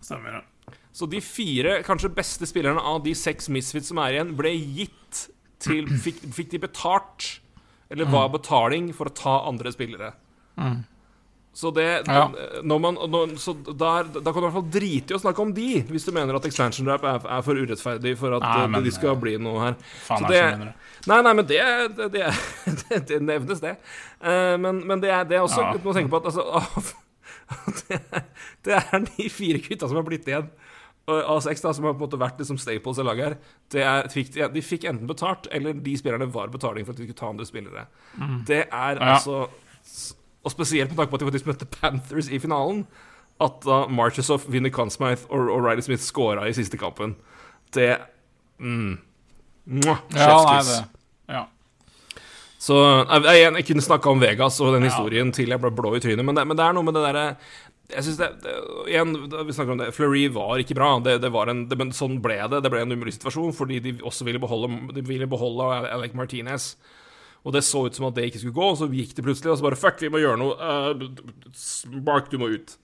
[0.00, 0.74] Stemmer, ja.
[0.96, 5.28] Så de fire kanskje beste spillerne av de seks misfits som er igjen, ble gitt
[5.62, 7.40] til Fikk, fikk de betalt,
[7.90, 10.12] eller var betaling, for å ta andre spillere.
[11.58, 12.28] Så det Ja.
[12.62, 15.50] man, når, Så der, da kan du i hvert fall drite i å snakke om
[15.56, 18.84] de, hvis du mener at expansion rap er, er for urettferdig for at Nei, men,
[18.86, 19.74] de skal eh, bli noe her.
[20.06, 20.74] Faen Så det- er det.
[21.08, 21.58] Nei, nei, men det,
[22.14, 23.74] det, det, nevnes, det.
[24.22, 25.72] Eh, men, men det er, det er også Ja.
[25.74, 26.94] Du må tenke på at altså,
[28.64, 30.48] det, er, de fire gutta som har blitt igjen
[31.40, 33.36] seks, da, som har på en måte vært liksom staples i laget her.
[33.72, 37.06] Det er, fikk, de, fikk enten betalt, eller de spillerne var betaling for at de
[37.08, 37.86] skulle ta andre spillere.
[38.46, 39.06] Det er Mm.
[39.08, 39.14] Ja.
[39.14, 39.48] altså
[40.44, 42.84] Og spesielt med tanke på at de faktisk møtte Panthers i finalen.
[43.42, 47.16] At da Marchesoff, vinner Consmith og, og Riley Smith scora i siste kampen.
[47.74, 47.92] Det
[48.58, 48.96] mm,
[49.68, 50.78] Mwah, Ja, nei, det
[51.28, 51.44] Ja.
[52.58, 54.90] Så jeg, jeg, jeg kunne snakka om Vegas og den Ja.
[54.90, 57.04] historien til jeg ble blå i trynet, men det, men det er noe med det
[57.06, 57.26] derre
[57.88, 58.54] jeg synes det, det,
[58.92, 59.14] igjen,
[59.46, 59.94] Vi snakker om det.
[59.96, 60.90] Fleury var ikke bra.
[61.00, 62.60] Det, det var en, det, men sånn ble det.
[62.64, 66.74] Det ble en umulig situasjon fordi de også ville beholde, de ville beholde Alec Martinez.
[67.46, 69.52] Og det så ut som at det ikke skulle gå, og så gikk det plutselig,
[69.52, 70.56] og så bare Fuck, vi må gjøre noe.
[70.58, 72.74] Uh, Mark, du må ut.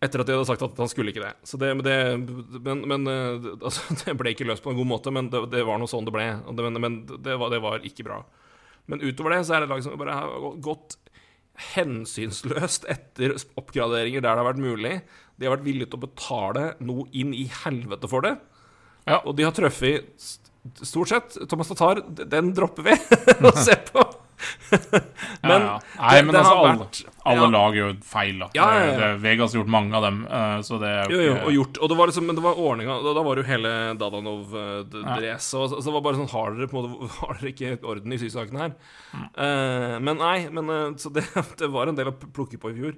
[0.00, 1.34] Etter at de hadde sagt at han skulle ikke det.
[1.44, 1.96] Så det, det,
[2.64, 5.64] men, men, eh, altså, det ble ikke løst på en god måte, men det, det
[5.68, 6.24] var noe sånn det ble.
[6.48, 8.22] Og det, men men det, var, det var ikke bra.
[8.88, 10.96] Men utover det så er det lag som bare har gått
[11.74, 14.94] hensynsløst etter oppgraderinger der det har vært mulig.
[15.36, 18.38] De har vært villige til å betale noe inn i helvete for det.
[19.04, 19.20] Ja.
[19.20, 20.08] Og de har truffet
[20.82, 21.36] stort sett.
[21.48, 22.96] Thomas Tatar, den dropper vi
[23.48, 24.04] å se på.
[25.42, 25.80] men ja, ja.
[26.00, 27.48] Nei, men det altså, alle, vært- alle ja.
[27.52, 28.48] lag gjør feil, da.
[28.96, 31.56] Det, Vegas har gjort mange av dem, eh, så det er Jo, jo jo, og
[31.56, 31.80] gjort.
[31.80, 35.50] Og det var liksom, men det var ordninga Da, da var det jo hele Dadanov-dress.
[35.50, 37.74] Uh, så, så det var bare sånn Har dere på en måte Har dere ikke
[37.92, 38.76] orden i sysakene her?
[39.12, 40.36] Eh, men nei.
[40.48, 41.26] Men, uh, så det,
[41.60, 42.96] det var en del å plukke på i fjor.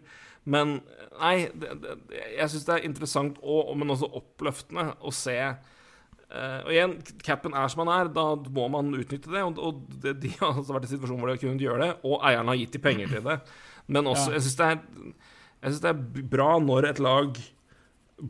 [0.53, 0.81] Men
[1.21, 1.99] nei, det, det,
[2.37, 5.39] jeg syns det er interessant og, men også oppløftende å se
[6.33, 9.45] eh, og igjen, capen er som han er, da må man utnytte det.
[9.47, 11.87] Og, og det, de har altså vært i situasjonen situasjon hvor de har kunnet gjøre
[11.87, 13.39] det, og eierne har gitt de penger til det.
[13.93, 14.39] Men også, Ja.
[14.39, 17.37] jeg syns det, det er bra når et lag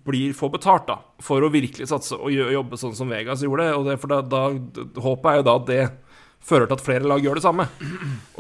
[0.06, 3.66] blir får betalt da, for å virkelig satse og jobbe sånn som Vegas gjorde.
[3.76, 4.46] Og det, for da, da,
[5.04, 5.82] håpet er jo da at det
[6.42, 7.66] fører til at flere lag gjør det samme.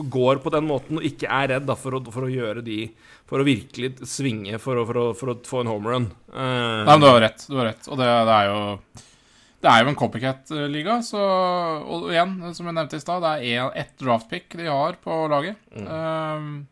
[0.00, 2.64] Og går på den måten og ikke er redd da, for, å, for å gjøre
[2.64, 2.78] de
[3.28, 6.08] For å virkelig svinge for å, for å, for å få en home run.
[6.32, 7.44] Uh, Nei, men du har rett.
[7.48, 7.86] Du har rett.
[7.88, 8.58] Og det, det er jo
[9.62, 11.20] Det er jo en copycat-liga, så
[11.86, 15.56] Og igjen, som jeg nevnte i stad, det er ett draftpick de har på laget.
[15.78, 16.66] Ehm,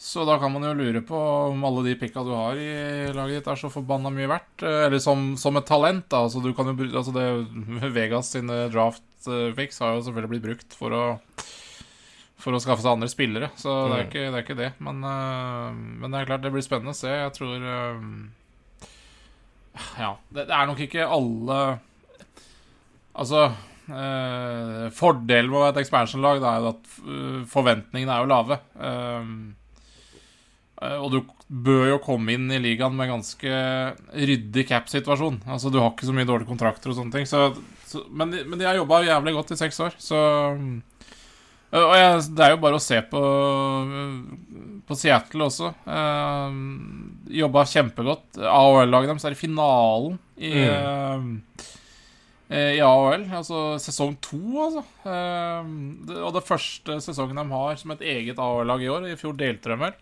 [0.00, 1.16] så da kan man jo lure på
[1.50, 4.62] om alle de picka du har i laget ditt, er så forbanna mye verdt.
[4.64, 6.24] Eh, Eller som, som et talent, da.
[6.26, 7.26] Altså, du kan jo altså det,
[7.96, 11.04] Vegas sine draft-picks har jo selvfølgelig blitt brukt for å
[12.36, 14.08] for å skaffe seg andre spillere, så det, er Mm.
[14.10, 14.66] ikke, det er ikke det.
[14.84, 17.08] Men, uh, men det er klart, det blir spennende å se.
[17.10, 18.02] Jeg tror eh,
[19.98, 20.14] Ja.
[20.32, 21.60] Det, er nok ikke alle
[23.16, 28.58] Altså eh, Fordelen med å være et expansion-lag er at eh, forventningene er jo lave.
[28.76, 29.30] Eh,
[30.82, 33.62] eh, og du bør jo komme inn i ligaen med ganske
[34.12, 35.40] ryddig cap-situasjon.
[35.46, 37.30] Altså Du har ikke så mye dårlige kontrakter og sånne ting.
[37.30, 37.48] Så,
[37.88, 40.20] så, men, de, men de har jobba jævlig godt i seks år, så
[41.82, 43.20] og jeg, det er jo bare å se på,
[44.86, 45.72] på Seattle også.
[45.86, 46.54] Uh,
[47.42, 48.38] jobba kjempegodt.
[48.38, 50.52] AHL-laget deres er i finalen i,
[52.48, 53.26] eh, i AHL.
[53.34, 54.84] Altså sesong to, altså.
[55.04, 55.70] Eh,
[56.08, 59.08] det, og det første sesongen de har som et eget AHL-lag i år.
[59.10, 59.96] I fjor delte de vel.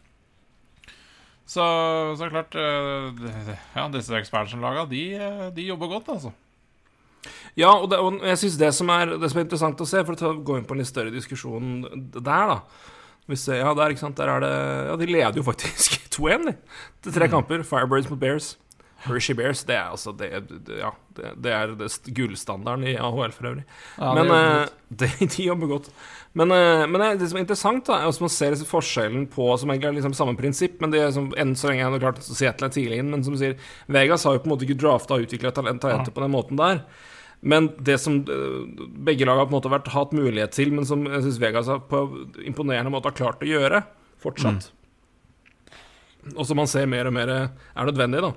[1.45, 1.65] Så,
[2.17, 3.25] så klart eh,
[3.77, 6.33] Ja, disse expansion-laga, de, eh, de jobber godt, altså.
[7.59, 10.27] Ja, og, det, og jeg synes det som, det som er interessant å se, for
[10.27, 11.85] å gå inn på en litt større diskusjon
[12.17, 12.59] der, da
[13.31, 14.55] Hvis, ja, der, der er det
[14.91, 16.59] Ja, de leder jo faktisk 2-1, de.
[17.07, 17.63] Til tre kamper.
[17.67, 18.55] Firebirds mot Bears.
[19.05, 20.31] Hershey Bears, det er altså det,
[20.79, 21.73] Ja, det, det er
[22.17, 23.65] gullstandarden i AHL for øvrig.
[23.99, 24.69] Ja, men det jobber eh,
[25.03, 25.91] det, de jobber godt.
[26.33, 29.49] Men, eh, men det, det som er interessant, da, er at man ser forskjellen på
[29.61, 32.05] Som egentlig er liksom samme prinsipp, men det er som, enn så lenge jeg har
[32.07, 33.11] klart at Seattle er tidlig inn.
[33.13, 33.59] Men som sier,
[33.93, 36.87] Vegas har jo på en måte ikke drafta og utvikla talenter på den måten der.
[37.45, 38.55] Men det som eh,
[39.05, 41.69] begge lag har på en måte vært, hatt mulighet til, men som jeg syns Vegas
[41.69, 42.01] har på
[42.49, 43.83] imponerende måte har klart å gjøre
[44.25, 44.71] fortsatt,
[46.35, 48.31] og som man ser mer og mer er nødvendig, da,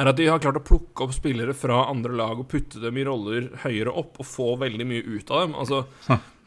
[0.00, 3.00] er at de har klart å plukke opp spillere fra andre lag og putte dem
[3.02, 5.56] i roller høyere opp og få veldig mye ut av dem.
[5.58, 5.82] Altså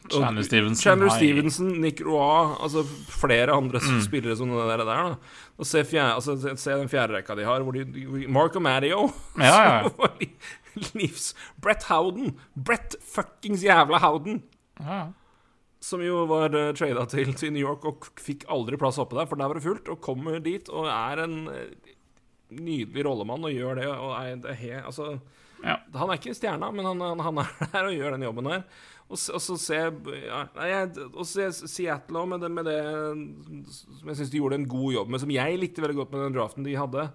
[0.08, 0.80] Chandler Stevenson.
[0.82, 4.00] Chandler Stevenson, Nick Roy, altså flere andre Mm.
[4.04, 4.84] spillere som det der.
[4.88, 5.16] da.
[5.60, 7.84] Og se, fjerde, altså, se- den fjerde rekka de har, hvor de,
[8.28, 9.90] Marco Mario Ja, ja,
[10.98, 11.32] livs
[11.62, 12.34] Brett Howden!
[12.54, 14.42] Brett fuckings jævla Howden!
[14.80, 15.04] ja.
[15.84, 19.26] Som jo var uh, trada til, til New York og fikk aldri plass oppe der,
[19.28, 19.90] for der var det fullt.
[19.92, 21.90] Og kommer dit og er en eh,
[22.56, 23.90] nydelig rollemann og gjør det.
[23.92, 25.18] Og er, det he, altså,
[25.60, 25.76] Ja.
[25.96, 28.64] Han er ikke stjerna, men han, han, han er der og gjør den jobben der.
[29.04, 30.80] Og, og så se ja,
[31.28, 32.80] se Seattle òg, med, med det
[33.76, 36.24] som jeg syns de gjorde en god jobb med, som jeg likte veldig godt med
[36.24, 37.08] den draften de hadde.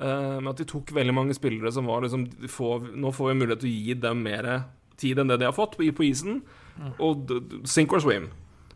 [0.00, 3.38] Eh, med at de tok veldig mange spillere som var liksom får, Nå får vi
[3.42, 4.46] mulighet til å gi dem mer
[5.00, 6.40] tid enn det de har fått på, på isen.
[6.98, 8.30] Og d- d- sink or swim.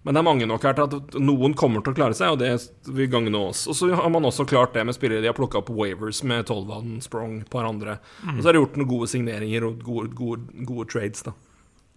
[0.05, 2.43] Men det er mange nok her til at noen kommer til å klare seg, og
[2.43, 2.51] det
[2.93, 3.63] vil gagne oss.
[3.73, 6.45] Og så har man også klart det med spillere de har plukka opp Wavers med
[6.51, 7.95] Tolvan, Sprong, et par andre.
[8.35, 11.33] Og så har de gjort noen gode signeringer og gode, gode, gode trades, da.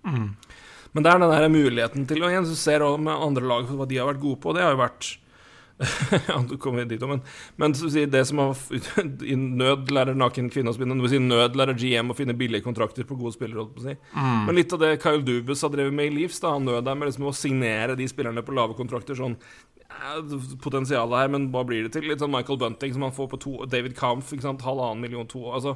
[0.08, 3.86] Men det er den der muligheten til Og igjen, ser du med andre lag hva
[3.90, 4.54] de har vært gode på.
[4.56, 5.10] Det har jo vært
[6.28, 7.22] Ja, du kommer dit òg, men,
[7.62, 8.58] men så å si, det som har
[9.32, 10.98] I nød lærer naken kvinne å spinne.
[11.12, 13.68] Si nød lærer GM å finne billige kontrakter på gode spillere.
[13.74, 13.96] på si.
[14.48, 16.98] Men litt av det Kyle Dubus har drevet med i Leafs, da han nød der
[16.98, 19.38] med liksom å signere de spillerne på lave kontrakter sånn
[20.62, 22.06] Potensialet her, men hva blir det til?
[22.06, 25.26] Litt sånn Michael Bunting som han får på to David Kampf, ikke sant, halvannen million,
[25.32, 25.74] to altså,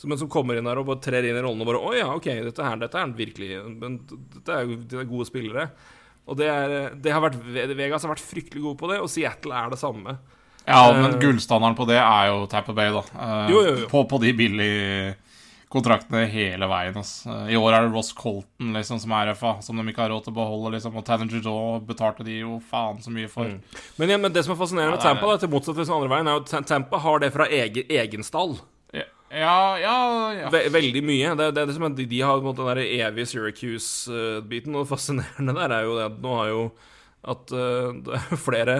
[0.00, 1.92] som, men som kommer inn her og bare trer inn i rollen og bare Å
[1.94, 5.68] ja, ok, dette her, dette er virkelig Men dette er jo er gode spillere.
[6.28, 7.38] Og det, er, det har vært
[7.74, 10.18] Vegas har vært fryktelig gode på det, og Seattle er det samme.
[10.66, 13.00] Ja, men Eh, gullstandarden på det er jo Tapper Bay, da.
[13.00, 13.88] Eh, Jo, jo, jo.
[13.90, 15.16] På, på de billige
[15.70, 16.98] kontraktene hele veien.
[17.00, 20.10] Eh, I år er det Ross Colton liksom, som er RFA, som de ikke har
[20.12, 20.74] råd til å beholde.
[20.76, 20.96] Liksom.
[20.98, 23.48] Og Tanninger Judot betalte de jo faen så mye for.
[23.50, 23.80] Mm.
[23.96, 25.94] Men, ja, men det som er fascinerende med Ja, er Tampa, da, til motsatt til
[25.96, 28.58] andre veien, er jo at Tampa har det fra egen, egen stall.
[29.30, 29.96] Ja, ja,
[30.34, 30.48] ja.
[30.50, 31.34] Ve veldig mye.
[31.38, 34.74] Det, det det som er, de, de har på en måte den der evige Syracuse-biten,
[34.74, 36.64] og det fascinerende der er jo det at nå har jo
[37.30, 38.76] at uh, det er flere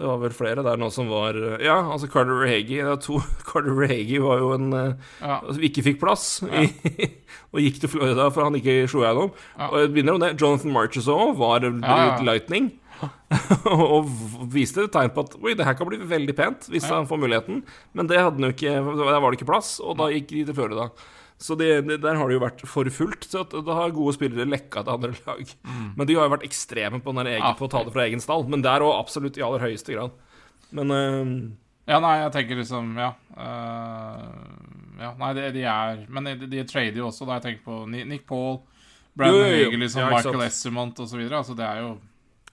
[0.00, 2.78] det var vel flere der nå som var Ja, altså Carter Rehagi.
[2.80, 3.18] er to,
[3.50, 5.42] Carter Rehagi var jo en eh, ja.
[5.44, 6.70] som ikke fikk plass i,
[7.52, 9.34] og gikk til Florida for han ikke slo gjennom.
[9.58, 9.68] Ja.
[9.68, 10.30] Og jeg begynner om det.
[10.40, 12.16] Jonathan Marchessault var ja.
[12.24, 12.70] lightning.
[13.70, 14.10] og
[14.52, 16.96] viste tegn på at Oi, det her kan bli veldig pent hvis Ja.
[16.98, 17.62] han får muligheten.
[17.96, 20.44] Men det hadde han jo ikke Der var det ikke plass, og da gikk de
[20.50, 20.90] til Florida.
[21.40, 23.24] Så det, det, der har det jo vært for fullt.
[23.24, 25.54] Så at, da har gode spillere lekka til andre lag.
[25.96, 27.54] Men de har jo vært ekstreme på, den egen, Ja.
[27.56, 28.44] på å ta det fra egen stall.
[28.52, 30.12] Men der òg absolutt i aller høyeste grad.
[30.76, 31.32] Men uh,
[31.88, 33.14] Ja, nei, jeg tenker liksom Ja.
[33.32, 34.28] Uh,
[35.00, 37.78] ja nei, de, de er Men de, de trader jo også, da jeg tenker på
[37.88, 38.60] Nick Paul,
[39.16, 40.44] Brandon Hegel, liksom, Michael.
[40.44, 41.24] Essermont osv.
[41.24, 41.94] Altså, det er jo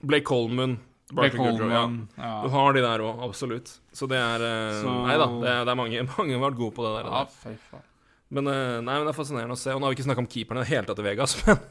[0.00, 0.78] Blake Coleman
[1.10, 1.42] Blake ja.
[1.42, 2.32] Coleman ja.
[2.44, 3.70] Du har de der òg, absolutt.
[3.96, 6.58] Så det er eh, Så- Nei da, det er, det er mange, mange har vært
[6.60, 7.08] gode på det der.
[7.14, 7.84] ja, fy faen.
[8.28, 9.72] Men, eh, nei, men det er fascinerende å se.
[9.72, 11.62] Og nå har vi ikke snakka om keeperne i det hele tatt i Vegas, men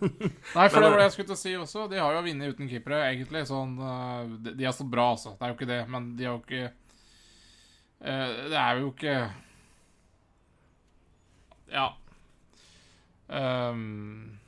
[0.55, 1.83] Nei, for det var det jeg skulle til å si også.
[1.91, 3.43] De har jo vunnet uten keepere, egentlig.
[3.45, 5.35] Sånn, eh, de, de har stått bra, altså.
[5.37, 6.63] Det er jo ikke det, men de har jo ikke
[8.01, 9.15] uh, Det er jo ikke
[11.77, 11.87] Ja.
[13.27, 14.39] Ehm,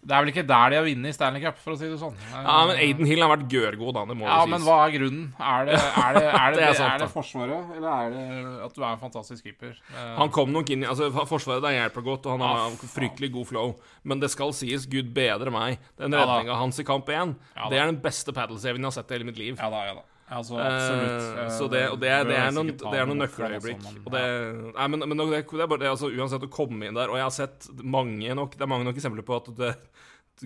[0.00, 1.98] det er vel ikke der de har vunnet i Stanley Cup, for å si det
[2.00, 2.14] sånn.
[2.32, 4.04] Ja, men Aiden Hill har vært gørgod, da.
[4.08, 4.50] Det må Ja, sies.
[4.54, 5.26] men hva er grunnen?
[5.36, 8.24] Er det, er det, er det, er er det, forsvaret, eller er det
[8.64, 9.74] at du er en fantastisk keeper?
[9.92, 13.32] Eh, Han kom nok inn altså, Forsvaret der hjelper godt, og han har Ja, fryktelig
[13.36, 13.74] god flow.
[14.02, 16.54] Men det skal sies, gud bedre meg, den Ja, da.
[16.62, 19.28] hans i kamp 1, Ja, det er den beste paddle-saven jeg har sett i hele
[19.28, 19.58] mitt liv.
[19.60, 20.06] Ja da, ja da.
[20.30, 21.22] Altså, absolutt.
[21.36, 23.80] Eh, Eh, så det, og det, det, er noen, det er noen noe nøkkeløyeblikk.
[23.82, 26.86] altså, men- Og det, nei, men, men det, er bare det, altså, uansett å komme
[26.86, 29.50] inn der Og jeg har sett mange nok Det er mange nok eksempler på at
[29.58, 29.72] det,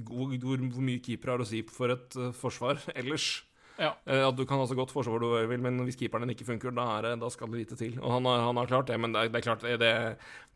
[0.09, 3.45] hvor, hvor, hvor mye keeper har å si for et uh, forsvar ellers.
[3.79, 3.93] Ja.
[4.07, 6.49] Uh, at du kan ha så godt forsvar du vil, men hvis keeperen din ikke
[6.49, 7.95] funker, da, er da skal det lite til.
[8.01, 9.63] Og han han har klart det, men det er, det er klart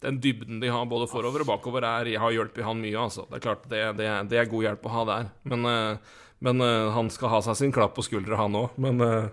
[0.03, 2.99] den dybden de har både forover og bakover, er, har hjulpet han mye.
[2.99, 3.27] Altså.
[3.31, 5.31] Det er klart det, det, det er god hjelp å ha der.
[5.51, 8.77] Men, eh, men uh, han skal ha seg sin klapp på skuldra, han òg.
[8.81, 9.31] Men, uh,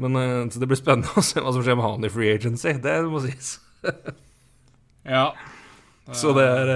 [0.00, 2.32] men uh, så det blir spennende å se hva som skjer med han i free
[2.34, 2.76] agency.
[2.80, 3.58] Det må sies.
[5.04, 5.34] Ja.
[6.16, 6.68] Så det er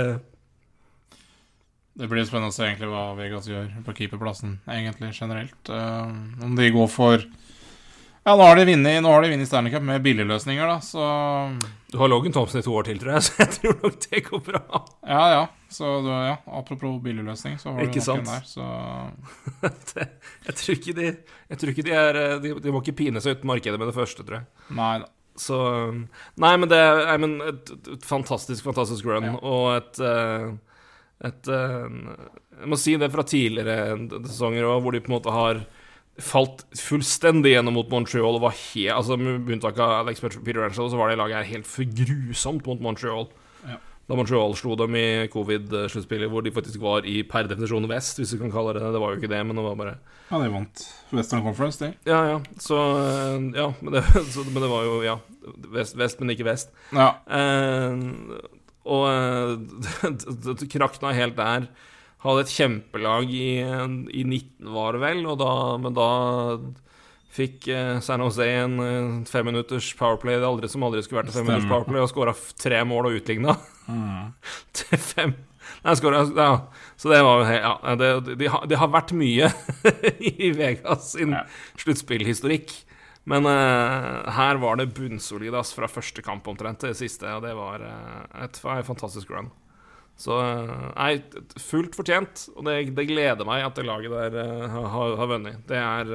[1.97, 5.71] Det blir spennende å se egentlig hva Vegas gjør på keeperplassen, egentlig, generelt.
[5.73, 11.09] Om de går for Ja, Nå har de vunnet Stanley Cup med billigløsninger, da, så
[11.89, 14.25] Du har Logan Thompson i to år til, tror jeg, så jeg tror nok det
[14.29, 14.85] går bra.
[15.09, 15.43] Ja, ja.
[15.68, 18.64] Så du, ja, apropos billigløsning, så har du Ikke noen der, så
[19.92, 20.07] Det,
[20.46, 23.20] jeg tror ikke de Jeg tror ikke de er eh, De, de må ikke pine
[23.20, 24.46] seg uten markedet med det første, tror jeg.
[24.78, 25.11] Nei da.
[25.38, 25.59] Så
[26.40, 29.37] Nei, men det er men et, et fantastisk, fantastisk run, Ja.
[29.44, 30.48] og et eh,
[31.28, 31.98] et eh,
[32.62, 35.61] Jeg må si det fra tidligere sesonger òg, hvor de på en måte har
[36.18, 40.88] falt fullstendig gjennom mot Montreal og var helt Altså Med unntak av Alex Peter Ranchel,
[40.90, 43.28] så var det laget her helt for grusomt mot Montreal.
[43.68, 43.76] Ja.
[44.09, 48.31] Da Montreal slo dem i covid-sluttspillet, hvor de faktisk var i per definisjon vest, hvis
[48.33, 48.92] du kan kalle det det.
[48.94, 49.99] Det var jo ikke det, men det var bare
[50.31, 51.90] Ja, de vant Western Conference, de.
[52.09, 52.38] Ja, ja.
[52.62, 55.18] Så eh, Ja, men det, så, men det var jo Ja.
[55.73, 56.73] Vest, vest, men ikke vest.
[56.97, 57.11] Ja.
[57.29, 58.01] Eh,
[58.88, 60.09] og eh,
[60.57, 61.68] det krakna helt der.
[62.25, 66.09] Hadde et kjempelag i, i 19, var det vel, og da, men da
[67.38, 71.38] fikk eh, San Jose en eh, femminutters powerplay det aldri som aldri skulle vært et
[71.38, 73.57] femminutters powerplay, og skåra tre mål og utligna
[73.88, 74.35] Mm.
[74.77, 75.31] til fem.
[75.85, 76.51] Nei, skåret, ja.
[77.01, 78.09] Så det var jo Ja, det,
[78.40, 79.48] det, har, det har vært mye
[80.44, 81.44] i Vegas sin Ja.
[81.81, 82.74] sluttspillhistorikk.
[83.29, 87.83] Men eh, her var det bunnsolid fra første kamp omtrent til siste, og det var
[87.85, 89.51] eh, et, fa- fantastisk run.
[90.18, 91.11] Så eh, nei,
[91.61, 95.33] fullt fortjent, og det, det gleder meg at det laget der eh, har, har- har
[95.33, 95.61] vunnet.
[95.68, 96.14] Det er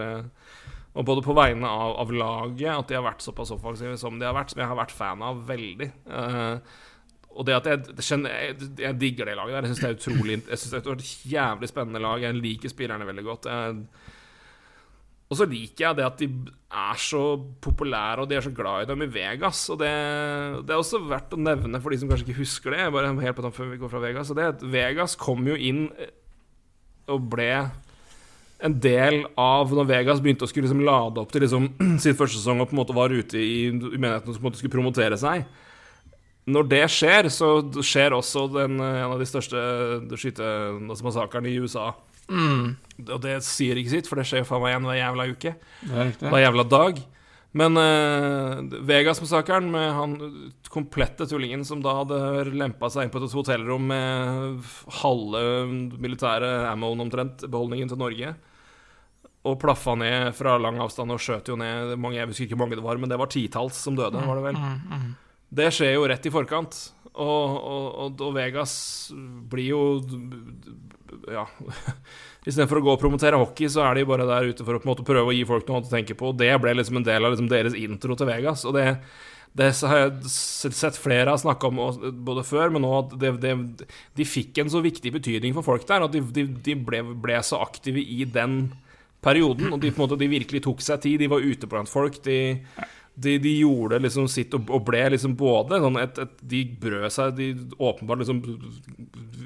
[0.94, 4.28] Og både på vegne av, av laget, at de har vært såpass offensive som de
[4.28, 5.90] har vært, som jeg har vært fan av veldig.
[6.06, 6.60] Uh,
[7.34, 9.66] og det at jeg, jeg, jeg digger det laget der.
[9.66, 12.22] Jeg syns det er utrolig Jeg synes det er et jævlig spennende lag.
[12.22, 13.50] Jeg liker spillerne veldig godt.
[13.50, 14.12] Jeg,
[15.34, 16.28] og så liker jeg det at de
[16.84, 17.24] er så
[17.64, 19.64] populære, og de er så glad i dem i Vegas.
[19.74, 19.90] Og det,
[20.62, 22.92] det er også verdt å nevne for de som kanskje ikke husker det.
[22.94, 24.30] Bare helt på før vi går fra Vegas.
[24.30, 26.14] Og det Vegas kom jo inn eh,
[27.10, 27.50] og ble
[28.64, 31.68] en del av når Vegas begynte å skulle liksom lade opp til liksom
[32.04, 34.48] sin første sesong og på en måte var ute i, i menigheten og på en
[34.48, 35.46] måte skulle promotere seg.
[36.54, 37.50] Når det skjer, så
[37.84, 39.60] skjer også den, eh, en av de største
[40.20, 41.94] skytemassakrene i USA.
[42.34, 45.54] Og det sier ikke sitt, for det skjer jo faen meg igjen hver jævla uke.
[45.88, 46.14] Er.
[46.20, 47.02] Hver jævla dag.
[47.54, 50.16] Men uh, Vegas-massakren med han
[50.74, 54.72] komplette tullingen som da hadde lempa seg inn på et hotellrom med
[55.04, 55.44] halve
[56.02, 58.34] militære ammoen omtrent, beholdningen til Norge,
[59.44, 62.66] og plaffa ned fra lang avstand og skjøt jo ned mange, Jeg husker ikke hvor
[62.66, 64.60] mange det var, men det var titalls som døde, var det vel.
[65.54, 66.78] Det skjer jo rett i forkant.
[67.14, 68.74] Og, og, og, og Vegas
[69.52, 69.82] blir jo
[71.30, 71.44] Ja.
[72.48, 74.88] Istedenfor å gå og promotere hockey, så er de bare der ute for å på
[74.88, 76.32] en måte prøve å gi folk noe å tenke på.
[76.34, 78.66] Og det ble liksom en del av liksom deres intro til Vegas.
[78.68, 78.88] Og det,
[79.56, 81.80] det har jeg sett flere har snakka om
[82.26, 83.54] både før, men nå at det, det,
[84.18, 86.04] de fikk en så viktig betydning for folk der.
[86.04, 88.74] At de, de, de ble, ble så aktive i den
[89.24, 89.72] perioden.
[89.74, 91.24] Og de, på en måte, de virkelig tok seg tid.
[91.24, 92.20] De var ute blant folk.
[92.26, 92.40] De
[93.16, 97.14] de, de gjorde liksom sitt og, og ble liksom både sånn et, et, De brød
[97.14, 98.42] seg, de åpenbart liksom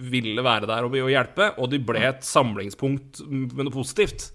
[0.08, 4.30] ville være der og, og hjelpe, og de ble et samlingspunkt med noe positivt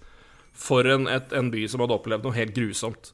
[0.53, 3.13] for en, et, en by som hadde opplevd noe helt grusomt.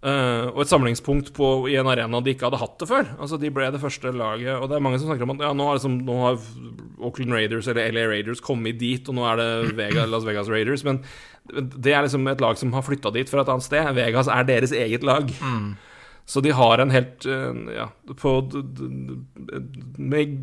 [0.00, 3.08] Eh, og et samlingspunkt på, i en arena de ikke hadde hatt det før.
[3.20, 4.54] Altså De ble det første laget.
[4.56, 6.38] Og det er mange som snakker om at ja, nå, liksom, nå har
[7.04, 10.84] Auckland Raiders eller LA Raiders kommet dit, og nå er det Vegas, Las Vegas Raiders.
[10.88, 11.02] Men
[11.52, 13.92] det er liksom et lag som har flytta dit fra et annet sted.
[13.98, 15.28] Vegas er deres eget lag.
[16.30, 17.88] Så de har en helt eh, Ja,
[18.20, 18.32] på
[19.98, 20.34] med,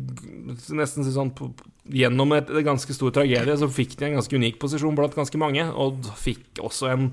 [0.76, 1.48] Nesten sånn på,
[1.88, 5.40] Gjennom et, et ganske stor tragedie så fikk de en ganske unik posisjon blant ganske
[5.40, 7.06] mange, og fikk også en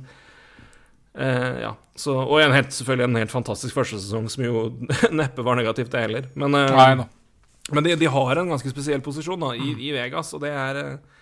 [1.18, 4.66] Eh, ja, så, og en helt, selvfølgelig en helt fantastisk første sesong, som jo
[5.22, 6.32] neppe var negativt, det heller.
[6.36, 7.06] Men, uh, Nei
[7.74, 10.78] men de, de har en ganske spesiell posisjon da, i, i Vegas, og det er
[10.84, 11.14] eh,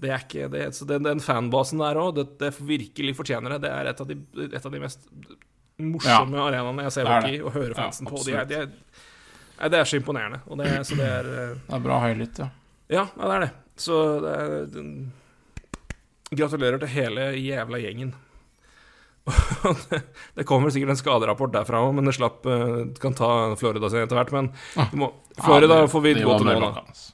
[0.00, 3.66] det er ikke det, så den, den fanbasen der òg, det, det virkelig fortjener det.
[3.66, 5.04] Det er et av de, et av de mest
[5.76, 8.22] morsomme arenaene jeg ser er hockey og hører Ja, fansen på.
[8.24, 10.40] De er, de er, det er så imponerende.
[10.48, 12.48] Og det, så det er Det er bra høylytt, ja.
[12.88, 13.50] Ja, ja, det er det.
[13.80, 14.88] Så det er
[16.30, 18.14] Gratulerer til hele jævla gjengen.
[20.34, 24.02] det, kommer sikkert en skaderapport derfra òg, men det slapp eh, kan ta Florida sin
[24.04, 24.32] etter hvert.
[24.34, 24.88] Men Ah.
[24.96, 26.84] må, Florida Ja, får vi gå til nå, da.
[26.86, 27.12] altså.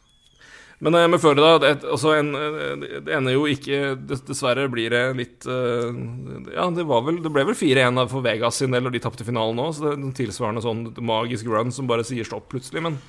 [0.78, 5.02] Men eh, med Florida det, også en, eh, det ender jo ikke Dessverre blir det
[5.16, 9.00] litt Ja, det, var vel, det ble vel 4-1 for Vegas sin del, og de
[9.02, 12.48] tapte finalen òg, så det er en tilsvarende sånn magisk run som bare sier stopp
[12.52, 12.84] plutselig.
[12.84, 13.00] Men,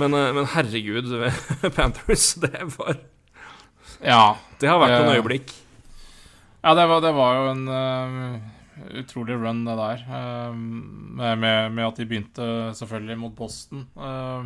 [0.00, 1.12] men, eh, men herregud,
[1.76, 2.98] Panthers, det var
[4.02, 4.36] Ja.
[4.58, 5.52] Det har vært noen øyeblikk.
[6.68, 8.34] Ja, det var, det var jo en uh,
[9.00, 10.02] utrolig run, det der.
[10.04, 11.38] Uh, med,
[11.72, 13.86] med, at de begynte selvfølgelig mot Boston.
[13.96, 14.44] Uh,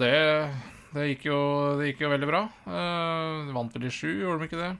[0.00, 0.14] det,
[0.94, 1.42] det, gikk jo,
[1.76, 2.42] det gikk jo veldig bra.
[2.64, 4.72] De vant vel i sju, gjorde de ikke det?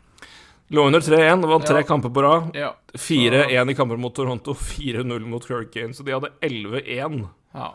[0.72, 1.88] Lå under 3-1, vant tre Ja.
[1.92, 2.56] kamper på rad.
[2.56, 2.72] Ja.
[2.96, 5.92] 4-1 i kamper mot Toronto, 4-0 mot Hurricane.
[5.92, 7.74] Så de hadde 11-1 ja.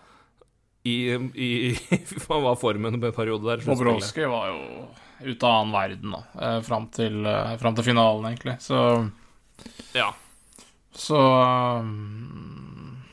[0.89, 0.97] i,
[1.49, 1.77] i
[2.25, 3.61] Hva var formen på en periode der?
[3.69, 4.87] Bobrovskij var jo
[5.21, 8.57] ute av annen verden da, eh, fram til, eh, fram til finalen, egentlig.
[8.61, 8.79] Så
[9.95, 10.13] Ja.
[10.93, 11.17] Så
[11.79, 13.03] um,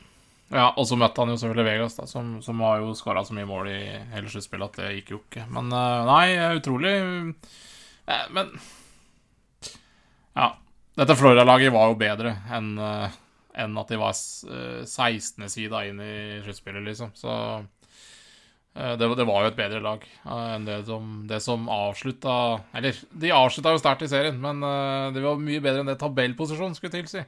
[0.51, 3.33] Ja, og så møtte han jo selvfølgelig Vegas, da, som, som har jo skåra så
[3.33, 3.79] mye mål i
[4.13, 5.45] hele sluttspillet at det gikk jo ikke.
[5.49, 6.95] Men uh, nei, utrolig
[8.07, 8.53] eh, Men
[10.35, 10.55] Ja.
[10.95, 13.09] Dette Florida-laget var jo bedre enn eh,
[13.55, 15.49] enn at de var eh, 16.
[15.51, 17.11] sida inn i sluttspillet, liksom.
[17.15, 17.65] Så eh,
[18.75, 22.33] det, var- det var jo et bedre lag eh, enn det som, det som avslutta
[22.75, 25.99] Eller, de avslutta jo sterkt i serien, men eh, det var mye bedre enn det
[26.01, 27.23] tabellposisjonen skulle tilsi.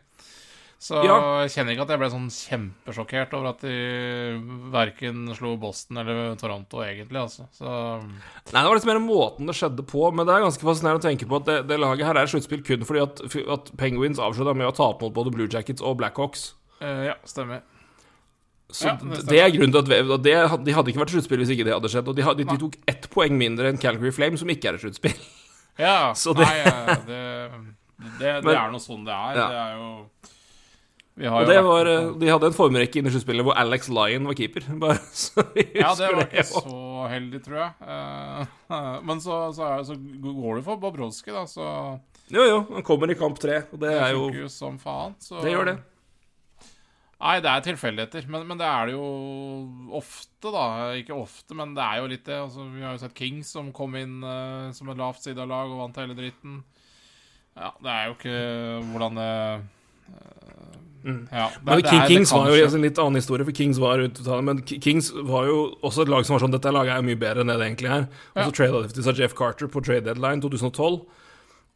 [0.78, 1.16] Så Ja.
[1.42, 3.72] jeg kjenner ikke at jeg ble sånn kjempesjokkert over at de
[4.70, 7.48] verken slo Boston eller Toronto, egentlig, altså.
[7.56, 7.66] Så
[8.04, 11.08] Nei, det var litt mer måten det skjedde på, men det er ganske fascinerende å
[11.08, 13.24] tenke på at det, det laget her er sluttspill kun fordi at,
[13.58, 16.52] at Penguins avslutta med å tape mot både Blue Jackets og Blackhawks.
[16.78, 17.64] Uh, ja, stemmer.
[18.70, 20.32] Så Ja, det det, er grunnen til at det,
[20.66, 22.08] De hadde ikke vært sluttspill hvis ikke det hadde skjedd.
[22.12, 24.84] Og de, hadde, de tok ett poeng mindre enn Calgary Flame, som ikke er et
[24.86, 25.20] sluttspill.
[25.78, 27.22] Ja, Så det- nei, det,
[28.18, 29.38] det, men, det er nå sånn det er.
[29.38, 29.46] Ja.
[29.48, 29.90] Det er jo
[31.18, 33.88] Vi har Og det var, eh, De hadde en formrekke inn i sluttspillet hvor Alex
[33.94, 34.66] Lyon var keeper.
[34.82, 34.98] Bare
[35.78, 37.72] Ja, det var ikke så heldig, tror jeg.
[37.94, 41.68] Eh, men så, så, er, så går det for Bobrovskij, da, så
[42.34, 45.14] Jo, jo, han kommer i kamp tre, og det er jo som faen.
[45.24, 45.78] Så Det gjør det.
[47.20, 49.06] Nei, det er tilfeldigheter, men, men det er det jo
[49.98, 50.66] ofte, da.
[51.00, 52.36] Ikke ofte, men det er jo litt det.
[52.44, 55.72] Altså, vi har jo sett Kings som kom inn uh, som et lavt sida lag
[55.74, 56.60] og vant hele dritten.
[57.58, 58.38] Ja, det er jo ikke
[58.92, 60.74] hvordan det eh,
[61.08, 61.22] Mm.
[61.32, 63.78] Ja, det, Men det King, er- Kings var jo en litt annen historie, for Kings
[63.80, 67.06] var ute Men Kings var jo også et lag som var sånn Dette laget er
[67.06, 68.08] mye bedre enn det det egentlig er.
[68.34, 68.56] Og så Ja.
[68.58, 70.98] trada de til Jeff Carter på trade deadline 2012,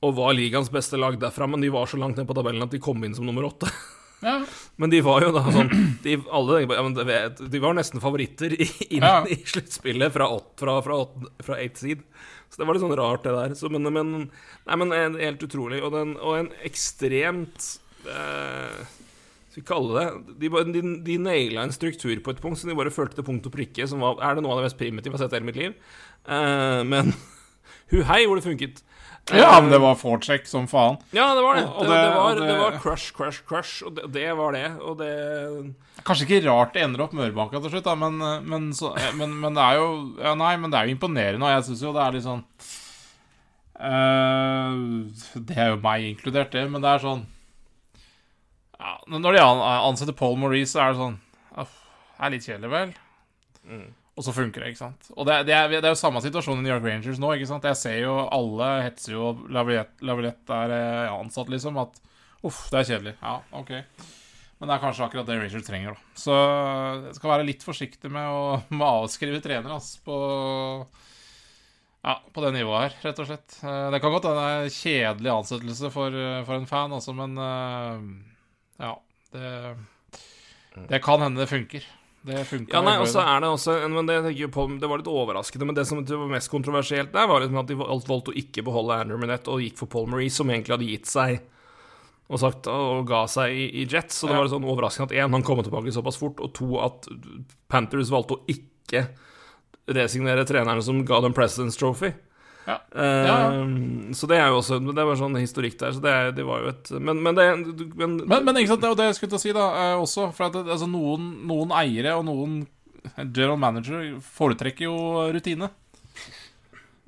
[0.03, 2.71] og var ligaens beste lag derfra, men de var så langt ned på tabellen at
[2.73, 3.69] de kom inn som nummer åtte.
[4.21, 4.35] Ja,
[4.77, 5.69] Men de var jo da sånn
[6.03, 9.23] De, alle, ja, de var nesten favoritter i, inn Ja.
[9.25, 10.27] i sluttspillet fra,
[10.61, 10.97] fra, fra,
[11.41, 12.03] fra eight seed.
[12.51, 13.55] Så det var litt sånn rart, det der.
[13.57, 14.11] Så, men, men,
[14.67, 15.79] nei, men en, helt utrolig.
[15.81, 17.69] Og, den, og en ekstremt
[18.05, 18.81] eh,
[19.51, 22.77] Skal vi kalle det De, de, de naila en struktur på et punkt som de
[22.77, 25.15] bare følte til punkt og prikke, som var, er det noe av det mest primitive
[25.15, 25.75] jeg har sett i hele mitt liv.
[26.27, 27.13] Eh, men
[27.95, 28.83] hu hei hvor det funket.
[29.37, 30.97] Ja Eh, men det var forecheck som faen.
[31.15, 31.63] ja, det var det.
[31.65, 34.51] Og- og det, det, var, det, det- var crush, crush, crush, og det, det var
[34.57, 34.65] det.
[34.81, 38.17] Og det Kanskje ikke rart det ender opp mørbanka til slutt, da, men,
[38.49, 41.51] men, så, men, men det er jo ja, Nei, men det er jo imponerende, og
[41.53, 42.41] jeg syns jo det er litt sånn
[43.81, 44.73] uh,
[45.37, 47.23] Det er jo meg inkludert, det, men det er sånn
[48.81, 51.17] ja, Når de ansetter Paul Maurice, så er det sånn
[51.57, 51.65] uh,
[52.17, 52.93] Det er litt kjedelig, vel?
[53.69, 53.87] Mm.
[54.19, 55.07] Og så funker det, ikke sant?
[55.15, 57.47] Og det, det, er, det er jo samme situasjon i New York Rangers nå, ikke
[57.47, 57.63] sant?
[57.69, 62.01] Jeg ser jo alle hetser jo Lavillette er eh, ansatt, liksom, at
[62.43, 63.13] Uff, det er kjedelig.
[63.21, 63.69] Ja, ok.
[64.57, 66.15] Men det er kanskje akkurat det Rangers trenger, da.
[66.17, 68.41] Så jeg skal være litt forsiktig med å,
[68.75, 70.17] med avskrive trenere, altså, på
[72.01, 73.57] ja, på det nivået her, rett og slett.
[73.61, 77.37] Eh, Det kan godt er en kjedelig ansettelse for, eh, for en fan, altså, men
[78.81, 78.93] ja.
[79.31, 79.49] Det,
[80.89, 81.85] det kan hende det funker.
[82.23, 82.75] Det funka.
[82.75, 84.19] Ja, nei, og så er det også men det,
[84.53, 87.71] på, det var litt overraskende, men det som var mest kontroversielt der, var liksom at
[87.71, 90.89] de valgte å ikke beholde Andrew Minette og gikk for Paul Marie, som egentlig hadde
[90.91, 91.39] gitt seg
[92.31, 94.21] og sagt og ga seg i, i Jets.
[94.21, 94.43] Så det Ja.
[94.43, 97.09] var sånn overraskende at én, han kom tilbake såpass fort, og to, at
[97.67, 99.07] Panthers valgte å ikke
[99.91, 102.13] resignere treneren som ga dem President's Trophy.
[102.67, 102.75] Ja.
[102.93, 103.37] Eh, Ja,
[104.13, 106.61] Så det er jo også Det var sånn historikk der, så det, er- det var
[106.61, 107.47] jo et Men, men det
[107.97, 109.95] men, Men, men ikke sant, det var det jeg skulle til å si, da, eh,
[110.01, 110.27] også.
[110.37, 112.59] For det, altså, noen, noen eiere og noen
[113.17, 114.97] general manager foretrekker jo
[115.33, 115.71] rutine.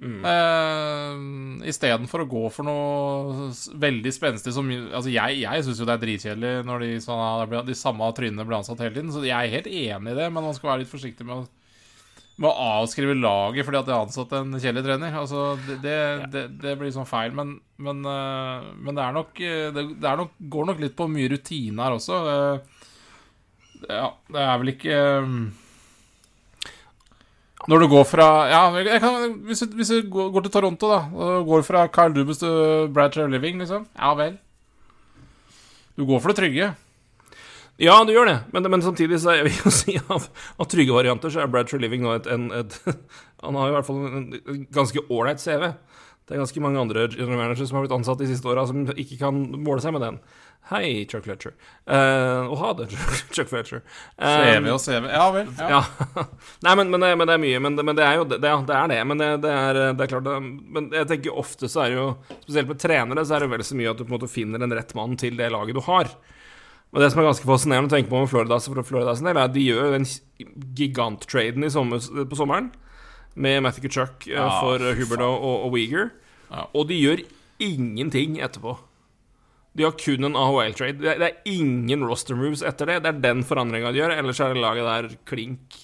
[0.03, 0.19] Mm.
[0.25, 5.93] Uh, Istedenfor å gå for noe veldig spenstig som Altså, jeg, jeg syns jo det
[5.95, 9.53] er dritkjedelig når de, sånne, de samme trynene blir ansatt hele tiden, så jeg er
[9.53, 11.47] helt enig i det, men man skal være litt forsiktig med å
[12.41, 15.13] med å avskrive laget fordi at har ansatt en kjedelig trener.
[15.19, 15.97] Altså, det, det,
[16.33, 17.33] det, det blir sånn feil.
[17.37, 21.29] Men, men, eh, men det er nok eh, er nok, går nok litt på mye
[21.35, 22.23] rutine her også.
[22.33, 22.79] Eh,
[23.83, 24.97] Ja, det er vel ikke
[27.67, 30.87] Når du går fra Ja, jeg kan, hvis, du, hvis du går går til Toronto,
[30.87, 34.37] da, og går fra Carl Dubus til Brad Trevor Living, liksom Ja vel.
[35.99, 36.71] Du går for det trygge.
[37.83, 40.95] Ja, du gjør det, men, men samtidig så jeg vil jo si av, av trygge
[40.95, 42.77] varianter så er Bradshaw Living nå et, en, et
[43.43, 45.73] Han har i hvert fall en, en ganske ålreit CV.
[46.23, 48.85] Det er ganske mange andre general managers som har blitt ansatt de siste åra, som
[48.87, 50.19] ikke kan måle seg med den.
[50.69, 51.51] Hei, Chuck Fletcher.
[51.83, 52.85] Uh, og ha det,
[53.35, 53.81] Chuck Fletcher.
[54.15, 55.09] Eh, CV og CV.
[55.11, 55.49] Ja vel.
[55.59, 55.81] Ja.
[55.81, 56.23] ja.
[56.63, 57.59] Nei, men, men, det, men det er mye.
[57.65, 59.01] Men det, men det er jo det, det, ja, det er det.
[59.11, 62.07] Men det, det, er, det er klart Men jeg tenker ofte så er det jo
[62.37, 64.63] Spesielt med trenere så er det vel så mye at du på en måte finner
[64.63, 66.15] en rett mann til det laget du har.
[66.93, 69.37] Og det som er ganske fascinerende å tenke på med Florida, for Florida sin del,
[69.39, 70.05] er at de gjør den
[70.77, 72.69] giganttraden i sommer, på sommeren
[73.33, 76.11] med Matthew Chuck Ja, for Hubbard og, og, Weeger.
[76.51, 76.67] Ja.
[76.77, 77.23] Og de gjør
[77.63, 78.75] ingenting etterpå.
[79.73, 81.01] De har kun en AHL-trade.
[81.01, 82.99] Det, det er ingen roster moves etter det.
[83.01, 85.79] Det er den forandringa de gjør, ellers er det laget der klink.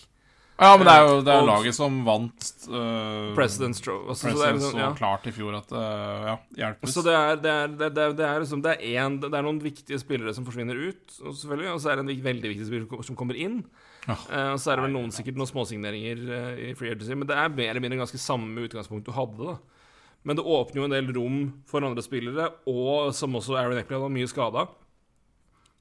[0.59, 4.09] Ja, men det er jo det er laget som vant uh, President's Trophy.
[4.11, 6.95] Altså, så det President liksom, så klart i fjor at uh, ja, hjelpes.
[6.95, 9.45] Så det er, det er, det er, det er liksom Det er, en, det er
[9.45, 12.67] noen viktige spillere som forsvinner ut, og selvfølgelig, og så er det en veldig viktig
[12.67, 13.61] spiller som kommer inn.
[14.03, 14.17] Ja.
[14.17, 17.29] Uh, og så er det vel noen sikkert noen småsigneringer uh, i free agency, men
[17.29, 19.39] det er mer eller mindre ganske samme utgangspunkt du hadde.
[19.53, 21.39] da Men det åpner jo en del rom
[21.71, 24.67] for andre spillere, og som også Aaron Eckblad var mye skada.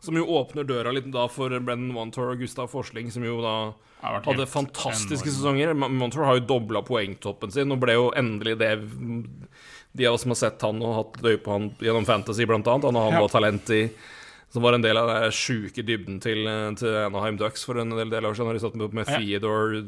[0.00, 3.54] Som jo åpner døra litt da for Brennan Montour og Gustav Forsling, som jo da
[4.22, 5.72] hadde fantastiske sesonger.
[5.74, 8.76] Montour har jo dobla poengtoppen sin, og ble jo endelig det
[9.98, 12.46] De av oss som har sett han og hatt et øye på han gjennom Fantasy,
[12.46, 12.84] blant annet.
[12.86, 13.20] Han han Ja.
[13.24, 13.88] var talent i
[14.50, 16.46] Som var en del av den sjuke dybden til,
[16.78, 18.46] til Anaheim Ducks for en del, del år siden.
[18.48, 19.18] Når de satt med, med Ja.
[19.18, 19.82] Theodore,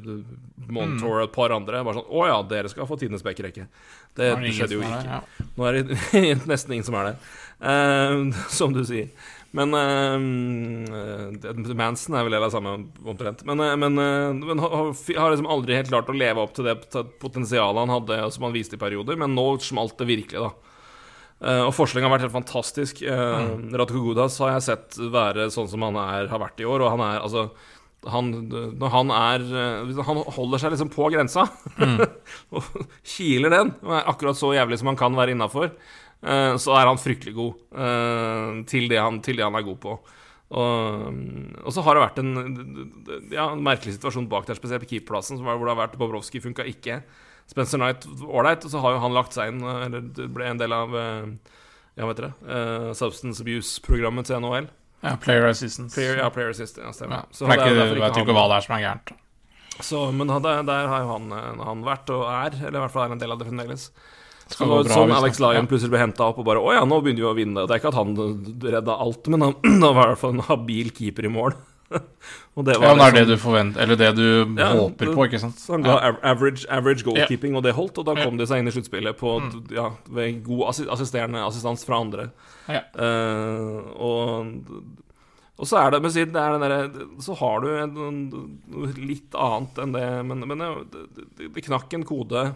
[0.69, 1.85] Montour og et par andre.
[1.87, 3.69] Bare sånn Å ja, dere skal få tidenes bekkerekke.
[4.19, 4.99] Det, det skjedde jo ikke.
[5.01, 5.47] der, ja.
[5.57, 7.17] Nå er det nesten ingen som er det,
[7.63, 9.09] uh, som du sier.
[9.57, 10.15] Men uh,
[11.75, 13.43] Manson er vel del av samme omtrent.
[13.49, 16.69] Men, uh, men, uh, men har, har liksom aldri helt klart å leve opp til
[16.69, 16.77] det
[17.23, 19.19] potensialet han hadde, som han viste i perioder.
[19.19, 20.71] Men nå smalt det virkelig, da.
[21.41, 22.99] Eh, og forskningen har vært helt fantastisk.
[23.01, 23.71] Mm.
[23.81, 26.93] Ratko Gudas har jeg sett være sånn som han er, har vært i år, og
[26.93, 27.49] han er altså
[28.09, 28.31] han,
[28.81, 31.47] når han er eh, Han holder seg liksom på grensa.
[31.77, 31.99] Mm.
[32.57, 32.69] og
[33.05, 33.75] kiler den.
[33.85, 35.73] Og er akkurat så jævlig som han kan være innafor.
[36.21, 39.95] Så er han fryktelig god eh, til, det han, til det han er god på.
[40.51, 41.05] Og,
[41.63, 42.33] og så har det vært en,
[43.31, 46.67] ja, en merkelig situasjon bak der, spesielt på keeperplassen, hvor det har vært Bobrovskij funka
[46.69, 47.01] ikke.
[47.51, 50.51] Spencer Knight ålreit, og så har jo han lagt seg inn, eh, eller det ble
[50.51, 51.57] en del av eh,
[51.99, 54.69] ja, vet dere, eh, Substance Abuse-programmet til NHL.
[55.01, 55.95] Ja, Player Assistance.
[55.97, 58.59] Player, ja, player assistance, ja, Ja, så det er det ikke, vet ikke hva det
[58.59, 59.13] er som er gærent.
[59.81, 62.95] så, men der, der har jo han, eh, han vært og er, eller i hvert
[62.95, 63.91] fall er en del av det fremdeles.
[64.51, 66.85] Så det var bra sånn Alex Lyon plutselig ble henta opp og bare Å ja,
[66.85, 67.67] nå begynner vi å vinne.
[67.67, 68.15] Det er ikke at han
[68.75, 71.55] redda alt, men han, han var i hvert fall en habil keeper i mål.
[72.55, 74.27] og det Ja, men det er det liksom- du forventer Eller det du
[74.61, 75.59] Ja, håper det- på, ikke sant?
[75.59, 76.13] Så han ga ja.
[76.23, 77.99] average, average goalkeeping, og det holdt.
[77.99, 78.21] Og da Ja.
[78.21, 78.25] Mm.
[78.29, 79.33] kom de seg inn i sluttspillet på
[79.75, 82.31] ja, ved god assisterende assistans fra andre.
[82.71, 82.83] Ja.
[82.95, 84.55] Eh, og,
[85.59, 88.61] og så er det Men siden det er den der, Så har du en,
[88.97, 90.69] litt annet enn det Men, men det,
[91.39, 92.55] det, det knakk en kode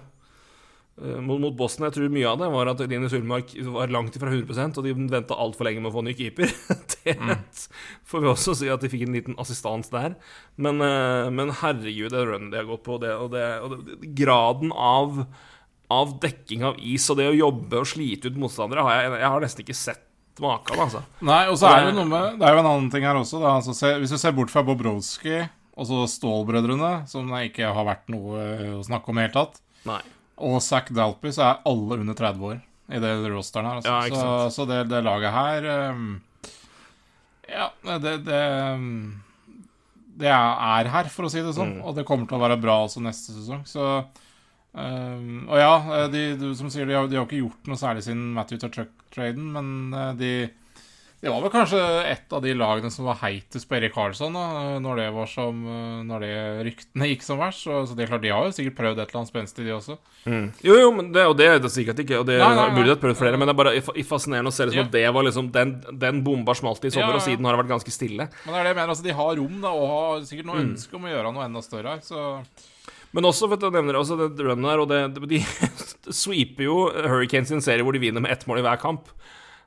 [0.97, 1.89] mot, mot Boston.
[1.89, 4.95] Jeg tror mye av det var at Linus Ullmark var langt ifra 100% og de
[5.11, 6.53] venta altfor lenge med å få ny keeper.
[6.95, 7.17] det
[8.11, 10.15] får vi også si at de fikk en liten assistans der.
[10.55, 14.15] Men, eh, men herregud, det runnet de har gått på, det, og, det, og det,
[14.17, 15.27] graden av
[15.93, 19.31] av dekking av is og det å jobbe og slite ut motstandere har jeg, jeg
[19.35, 20.11] har nesten ikke sett
[20.43, 20.99] Maken, altså.
[21.23, 23.15] Nei, og så er det jo noe med Det er jo en annen ting her
[23.15, 23.39] også.
[23.39, 23.53] Da.
[23.61, 27.87] Altså, se, hvis du ser bort fra Bobrovskij og så Ståhl-brødrene, som det ikke har
[27.87, 30.01] vært noe eh, å snakke om i det hele tatt, Nei.
[30.37, 32.63] Og Zack Dalpy, så er alle under 30 år
[32.95, 33.81] i det rosteren her.
[33.81, 33.93] Altså.
[33.93, 36.09] Ja, så så det, det laget her um,
[37.49, 37.71] Ja,
[38.03, 38.41] det, det
[38.75, 39.23] um,
[40.21, 41.79] Det er her, for å si det sånn.
[41.79, 41.85] Mm.
[41.87, 43.63] Og det kommer til å være bra også neste sesong.
[43.69, 43.87] Så
[44.73, 45.73] um, Og ja,
[46.13, 49.49] de, du, som sier, de har, de har ikke gjort noe særlig siden Matthew Tuchuk-traden,
[49.55, 50.35] men de
[51.25, 51.79] det var vel kanskje
[52.13, 54.43] et av de lagene som var heitest på Erik Karlsson, da,
[54.85, 56.35] når det var som uh, Når det
[56.69, 57.65] ryktene gikk som verst.
[57.65, 59.73] Så, så det er klart, de har jo sikkert prøvd et eller annet spenstig, de
[59.75, 59.97] også.
[60.65, 62.21] Jo, jo, men det, og det er det sikkert ikke.
[62.21, 62.97] Og det Nei, nei, nei.
[63.01, 64.87] prøvd flere, men det er bare fascinerende å se det som Ja.
[64.87, 67.23] at det var liksom Den, den bomba smalt i sommer, Ja, ja.
[67.23, 68.29] og siden har det vært ganske stille.
[68.45, 70.53] Men det er det jeg mener, altså de har rom da, og har sikkert Mm.
[70.53, 72.01] noe ønske om å gjøre noe enda større her.
[72.05, 72.45] Så
[73.15, 75.39] Men også, du, jeg nevner også det runnet her, og det, de
[76.25, 79.09] sweeper jo Hurricanes i en serie hvor de vinner med ett mål i hver kamp.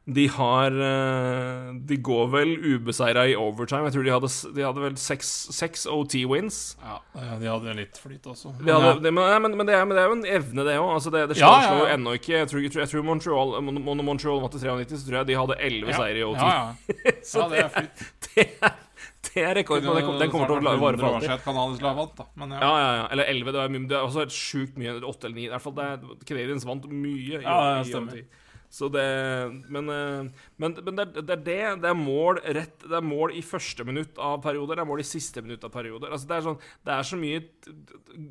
[0.08, 3.90] De har eh, De går vel ubeseira i overtime.
[3.90, 6.60] Jeg tror de hadde, de hadde vel seks, OT-wins.
[6.80, 8.54] ja, eh, de hadde litt flyt også.
[8.62, 8.94] De hadde, ja.
[9.04, 10.94] det, men, men, men, det er, men det er jo en evne, det òg.
[10.96, 11.90] Altså det, det slår, ja, ja, ja.
[11.98, 14.96] ennå ikke Jeg tror, jeg tror, jeg tror Montreal, Mon- Mon- Montreal vant til 93,
[15.04, 16.40] så tror jeg de hadde elleve seire i OT.
[16.40, 17.16] Ja, ja.
[17.34, 18.08] Så ja, det er flyt.
[18.32, 18.80] det, er,
[19.28, 19.84] det er rekord.
[19.84, 21.30] men Den, den kommer til å vare for alltid.
[22.40, 22.64] Men ja.
[22.64, 23.06] Ja, ja, ja.
[23.12, 23.52] Eller 11.
[23.92, 24.96] Det er, også helt sjukt mye.
[25.04, 25.48] 8 eller 9.
[25.50, 25.92] I hvert fall det
[26.32, 27.42] Canadiens vant mye.
[27.42, 28.22] i- Ja, det i stemmer.
[28.24, 28.44] OT.
[28.70, 29.04] Så det
[29.72, 30.28] Men, eh,
[30.60, 31.60] men, men det, det er det.
[31.84, 34.76] Det er mål rett Det er mål i første minutt av perioder.
[34.76, 36.12] Det er mål i siste minutt av perioder.
[36.12, 37.44] Altså, det, er sånn, det er så mye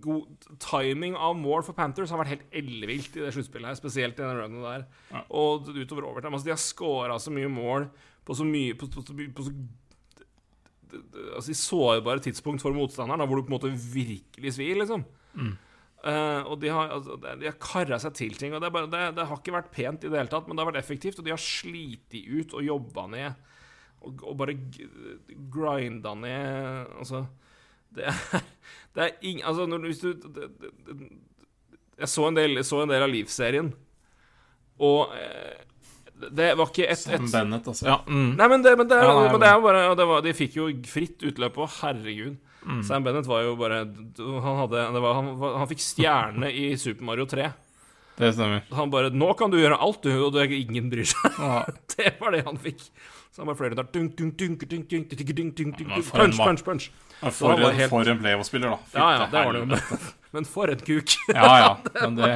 [0.04, 4.20] god timing av mål for Panthers har vært helt ellevilt i det sluttspillet her, spesielt
[4.20, 4.86] i den runnen der.
[5.12, 5.24] Ja.
[5.40, 6.36] Og utover overtime.
[6.36, 7.88] Altså, de har scora så mye mål
[8.26, 9.52] på så mye På, på, på, på så
[11.36, 15.04] altså, i sårbare tidspunkt for motstanderen, da, hvor du på en måte virkelig svir, liksom.
[16.06, 18.54] Eh, og de har, altså, de har kara seg til ting.
[18.54, 20.62] Og det, bare, det, det har ikke vært pent i det hele tatt, men det
[20.62, 21.18] har vært effektivt.
[21.18, 23.44] Og de har slitt ut og jobba ned.
[24.06, 24.52] Og, og bare
[25.50, 27.22] grinda ned Altså
[27.96, 28.42] Det er,
[28.94, 30.50] det er ingen Altså, når, hvis du det,
[31.96, 33.70] Jeg så en, del, jeg så en del av Livserien,
[34.84, 35.62] og eh,
[36.36, 37.86] det var ikke et, Sam Bennett, altså.
[37.88, 38.34] Ja, mm.
[38.36, 40.34] Nei, men det, men det, Ja, nei, men det er jo bare det var, De
[40.36, 42.36] fikk jo fritt utløp, og herregud.
[42.66, 42.82] Mm.
[42.82, 45.28] Sam Bennett var jo bare Han, hadde, var, han,
[45.60, 47.50] han fikk stjerne i Super Mario 3.
[48.16, 48.64] Det stemmer.
[48.72, 51.36] Han bare 'Nå kan du gjøre alt, du, og det, ingen bryr seg'.
[51.38, 51.64] Ja.
[51.96, 52.80] det var det han fikk.
[53.30, 53.84] Så han bare flere der
[56.16, 56.90] Punch, punch, punch.
[57.36, 58.78] For en Play-Off-spiller, da.
[58.96, 59.66] Ja, ja, det var det jo.
[60.36, 61.16] Men, for en kuk.
[61.36, 61.70] Ja, ja.
[62.04, 62.30] Men det,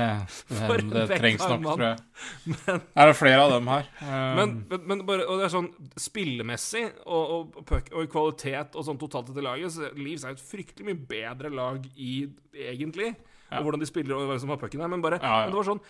[0.49, 2.81] det, det trengs nok, tror jeg.
[2.97, 3.89] Er det flere av dem her?
[4.11, 5.69] Um, Men, men, bare, og det er sånn
[6.01, 10.43] spillemessig og, og, og i kvalitet og sånn totalt til laget så Leeds er et
[10.43, 12.15] fryktelig mye bedre lag i
[12.55, 13.13] egentlig.
[13.59, 14.91] Og hvordan de spiller og hvem som har pucken her.
[14.93, 15.19] Men bare.
[15.21, 15.81] Men det var sånn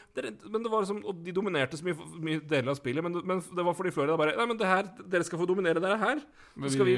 [0.51, 3.43] men det var sånn, Og de dominerte så mye, mye deler av spillet, men, men
[3.43, 6.23] det var fordi Florida bare Nei, men det her, dere skal få dominere dere her.
[6.57, 6.97] Så skal vi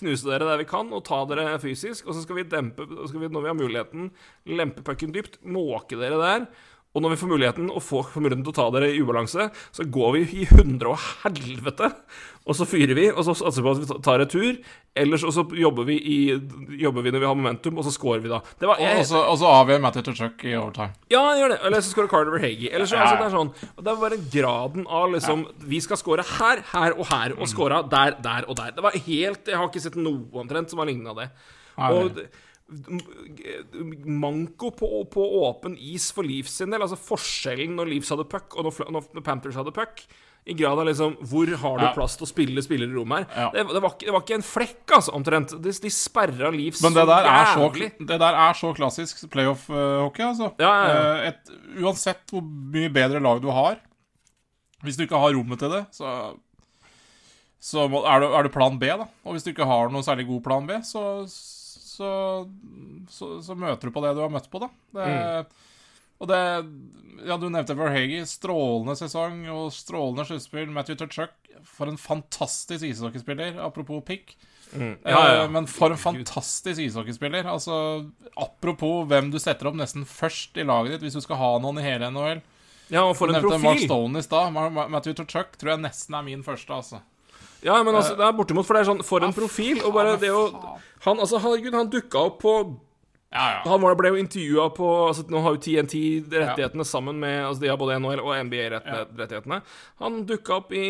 [0.00, 2.08] knuse dere der vi kan, og ta dere fysisk.
[2.08, 4.10] Og så skal vi dempe skal vi, Når vi har muligheten,
[4.50, 6.46] lempe pucken dypt, måke dere der.
[6.90, 9.84] Og når vi får muligheten, og får, muligheten til å ta dere i ubalanse, så
[9.94, 11.86] går vi i hundre og helvete,
[12.50, 14.56] og så fyrer vi, og så satser vi på at vi tar retur.
[14.98, 16.16] Ellers og så jobber vi, i,
[16.82, 18.40] jobber vi når vi har momentum, og så scorer vi da.
[18.58, 20.90] Det var, Og så, og så avgjør Matty Tuchuk i overtime.
[21.14, 21.60] ja, han gjør det.
[21.70, 22.72] Eller så scorer Carter Verhage.
[22.74, 23.06] Eller så, Ja, ja.
[23.06, 26.64] altså, det er sånn Og det er bare graden av liksom Vi skal score her,
[26.72, 28.74] her og her, og scora der, der og der.
[28.74, 31.30] Det var helt Jeg har ikke sett noe omtrent som har ligna det.
[31.78, 32.18] Og
[34.06, 38.54] manko på, på åpen is for Leafs sin del, altså forskjellen når Leafs hadde puck,
[38.56, 40.04] og når, når Panthers hadde puck,
[40.48, 41.90] i grad av liksom Hvor har du Ja.
[41.92, 43.42] plass til å spille spillere i rommet her?
[43.42, 43.48] Ja.
[43.52, 45.52] Det, det, var det var ikke en flekk, altså, omtrent.
[45.62, 47.90] De, de sperra Leafs Men det der, er så, jævlig.
[48.08, 50.48] det der er så klassisk playoff-hockey, altså.
[50.58, 51.12] Ja, ja, ja.
[51.12, 51.52] Eh, Et,
[51.84, 52.40] uansett hvor
[52.72, 53.76] mye bedre lag du har,
[54.80, 56.14] hvis du ikke har rommet til det, så,
[57.60, 59.10] så er, det, er det plan B, da.
[59.28, 61.04] Og hvis du ikke har noe særlig god plan B, så,
[62.00, 62.10] så,
[63.12, 64.70] så, så møter du på det du har møtt på, da.
[64.96, 65.56] Det, Mm.
[66.20, 66.38] Og det
[67.24, 68.22] Ja, du nevnte Verhage.
[68.28, 70.68] Strålende sesong og strålende sluttspill.
[70.72, 71.32] Matthew Tuchuk,
[71.64, 74.34] for en fantastisk ishockeyspiller, apropos pick.
[74.72, 74.98] Mm.
[75.04, 75.42] Ja, ja, ja.
[75.44, 77.44] Eh, Men for en fantastisk ishockeyspiller.
[77.48, 81.50] Altså, apropos hvem du setter opp nesten først i laget ditt hvis du skal ha
[81.60, 82.40] noen i hele NHL.
[82.92, 83.88] Ja, og for Du en nevnte Mark profil.
[83.88, 84.52] Stone i stad.
[84.52, 87.00] Ma- Ma- Matthew Tuchuk tror jeg nesten er min første, altså.
[87.64, 89.82] Ja, men altså, det er bortimot, for det er sånn For en Ah, profil.
[89.84, 90.78] Og bare faen, det å.
[91.06, 92.54] Han, altså, herregud, han dukka opp på
[93.30, 93.60] Ja, ja.
[93.70, 95.94] Han var, ble jo intervjua på altså, Nå har jo TNT
[96.32, 99.60] rettighetene sammen med Altså, de har både NHL og NBA-rettighetene.
[100.02, 100.86] Han dukka opp i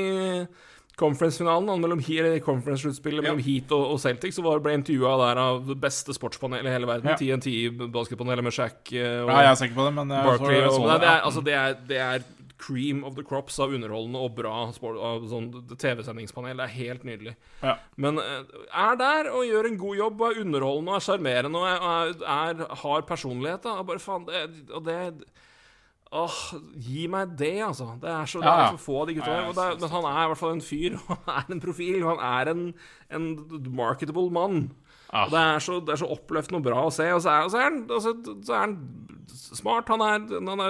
[1.01, 2.01] conference-finalen mellom
[2.45, 4.35] conference-sluttspillet mellom Heat og, og Celtic.
[4.37, 7.13] Så var, ble intervjua der av det beste sportspanelet i hele verden.
[7.13, 7.17] Ja.
[7.17, 9.71] TNT-basketpanelet med Shaq eh, og ja, det,
[10.11, 11.57] Barkley altså, det
[12.05, 12.27] er
[12.61, 15.51] cream of the crops av underholdende og bra sånn
[15.81, 16.59] TV-sendingspanel.
[16.61, 17.35] Det er helt nydelig.
[17.65, 17.79] Ja.
[17.97, 18.55] Men eh,
[18.85, 22.17] er der og gjør en god jobb og er underholdende og er sjarmerende og er,
[22.37, 23.65] er, har personlighet.
[23.65, 23.79] Da.
[23.89, 24.45] Bare faen, det,
[24.77, 24.99] og det
[26.11, 26.39] Åh,
[26.83, 27.93] gi meg det, altså.
[28.03, 29.45] Det er så, ja, Ja, er så få av de gutta der.
[29.45, 30.97] ja, det er- Men han er i hvert fall en fyr.
[31.09, 32.03] og Han er en profil.
[32.03, 32.75] og Han er en,
[33.15, 33.29] en
[33.77, 34.73] marketable mann.
[35.13, 35.25] Ja.
[35.27, 37.09] Og det er, så, det er så oppløftende og bra å se.
[37.15, 38.13] Og så er, og så er, han, altså,
[38.47, 38.77] så er han
[39.59, 39.89] smart.
[39.91, 40.63] Han er, han,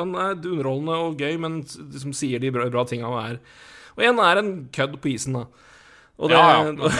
[0.00, 3.38] han er underholdende og gøy, men liksom sier de bra, bra tinga han er.
[3.96, 5.46] Og igjen er en kødd på isen, da.
[6.16, 6.90] Og ja, ja, men det jo,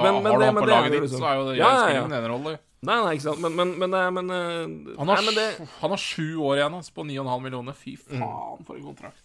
[0.04, 1.88] men- men har du ham på laget ditt, liksom- så er jo det Ja, ja,
[1.94, 2.04] ja.
[2.04, 2.56] en enerrolle.
[2.84, 3.40] Nei, nei, ikke sant.
[3.40, 6.58] Men, men, men, eh, men, eh, Han har, nei, men det, han har sju år
[6.58, 7.72] igjen altså, på 9,5 millioner.
[7.80, 8.20] Fy Mm.
[8.20, 9.23] faen, for en kontrakt.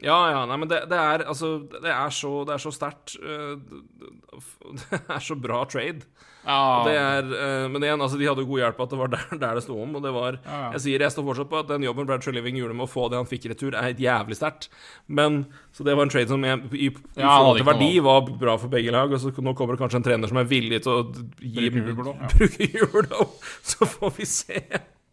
[0.00, 3.18] Ja, ja, nei, men det, det er altså Det er så, det er så sterkt.
[3.20, 3.56] eh,
[4.80, 6.06] Det er så bra trade.
[6.40, 9.10] Ja, Det er, eh, men igjen, altså, de hadde god hjelp av at det var
[9.14, 9.92] der, der det sto om.
[9.98, 10.60] Og det var Ja.
[10.76, 13.08] Jeg sier jeg står fortsatt på at den jobben Bradshaw Living gjorde med å få
[13.12, 14.70] det han fikk i retur, er helt jævlig sterkt.
[15.06, 15.42] Men
[15.76, 18.56] Så det var en trade som jeg, i, i Ja, forhold til verdi var bra
[18.56, 19.12] for begge lag.
[19.12, 21.04] Og så nå kommer det kanskje en trener som er villig til å
[21.44, 22.32] gi Bruke ja.
[22.32, 23.28] Bruke.
[23.62, 24.64] Så får vi se.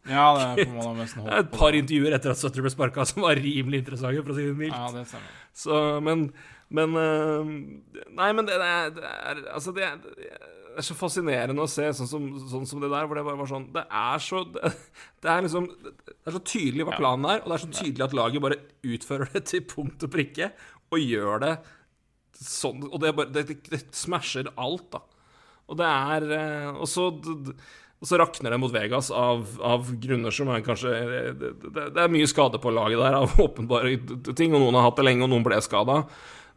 [0.09, 0.27] Ja,
[0.57, 3.83] det får man nesten et par intervjuer etter at Sutter ble sparka som var rimelig
[3.83, 4.75] interessante, for å si det mildt.
[4.77, 5.41] Ja, det stemmer.
[5.57, 6.29] Så, men
[6.69, 7.49] Men øh,
[8.11, 11.85] Nei, men det, er, det er Altså, det er, det er så fascinerende å se
[11.95, 14.41] sånn som, sånn som det der, hvor det bare var sånn Det er så
[15.23, 18.05] Det, er liksom Det er så tydelig hva planen er, og det er så tydelig
[18.09, 20.51] at laget bare utfører det til punkt og prikke,
[20.91, 21.53] og gjør det
[22.37, 25.01] sånn Og det, bare, det, det, det smasher alt, da.
[25.71, 27.07] Og det er øh, Og så
[27.97, 32.03] og så rakner det mot Vegas av, av grunner som er kanskje det, det, det
[32.03, 33.95] er mye skade på laget der, av åpenbare
[34.37, 36.03] ting, og noen har hatt det lenge, og noen ble skada.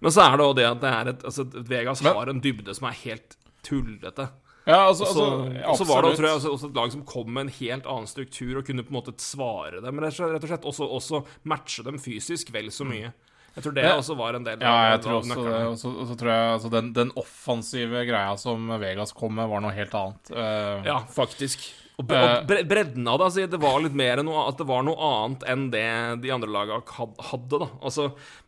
[0.00, 2.42] Men så er det òg det at det er et altså, Vegas Men- har en
[2.44, 3.36] dybde som er helt
[3.66, 4.28] tullete.
[4.68, 7.04] Ja, altså, Og altså og så var det tror jeg, også, også et lag som
[7.08, 10.44] kom med en helt annen struktur og kunne på en måte svare dem, rett og
[10.44, 13.10] slett, også, også matche dem fysisk vel så mye.
[13.56, 15.60] Jeg tror det også var en del Ja, jeg tror også det.
[15.66, 19.48] Og så, og så tror jeg altså, den, den offensive greia som Vegas kom med,
[19.50, 20.30] var noe helt annet.
[20.32, 21.66] Uh, Ja, faktisk.
[22.00, 24.64] Og, bre og bre bredden av det, altså, det var litt mer noe, at det
[24.70, 25.82] var noe annet enn det
[26.22, 26.80] de andre lagene
[27.28, 27.68] hadde, da.
[27.84, 28.06] Altså,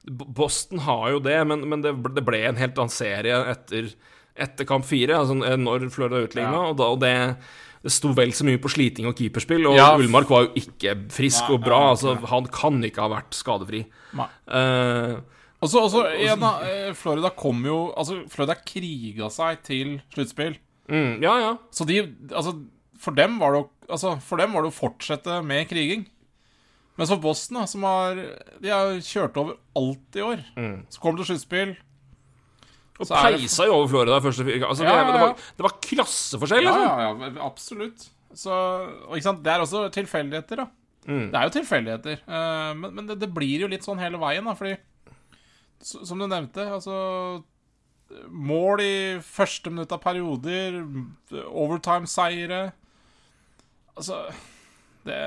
[0.09, 3.91] Boston har jo det, men, men det, ble, det ble en helt annen serie etter,
[4.41, 6.71] etter kamp fire, altså når Florida utligna, Ja.
[6.71, 7.13] og, da, og det
[7.83, 9.89] det sto vel så mye på sliting og keeperspill, og Ja.
[9.99, 11.79] Ullmark var jo ikke frisk Nei, og bra.
[11.81, 13.85] nei, altså, han kan ikke ha vært skadefri.
[14.15, 14.29] Nei.
[14.47, 15.21] Uh,
[15.63, 16.43] Og så, en,
[16.99, 20.57] Florida kom jo Altså, Florida kriga seg til sluttspill.
[20.89, 21.53] mm, ja, ja.
[21.71, 22.01] Så de
[22.35, 22.57] Altså,
[22.99, 26.07] for dem var det å Altså, for dem var det å fortsette med kriging.
[26.99, 28.15] Mens for Boston, da, som har
[28.61, 30.45] De har kjørt over alt i år.
[30.57, 30.87] Mm.
[30.89, 31.77] Så kommer det til sluttspill.
[33.03, 35.75] Og peisa jo over Florida første fire altså, Ja, det, ja, det, var, det var
[35.89, 37.01] klasseforskjell, Ja, liksom.
[37.03, 38.07] ja, ja, absolutt.
[38.35, 38.59] Så,
[39.09, 40.67] og Det er også tilfeldigheter, da.
[41.07, 41.27] Mm.
[41.33, 42.21] Det er jo tilfeldigheter.
[42.29, 44.77] eh, men men det, det blir jo litt sånn hele veien, da, fordi
[45.83, 47.43] Som du nevnte, altså
[48.29, 48.95] Mål i
[49.25, 50.83] første minutt av perioder,
[51.49, 52.73] overtime-seire
[53.97, 54.19] Altså
[55.07, 55.21] Det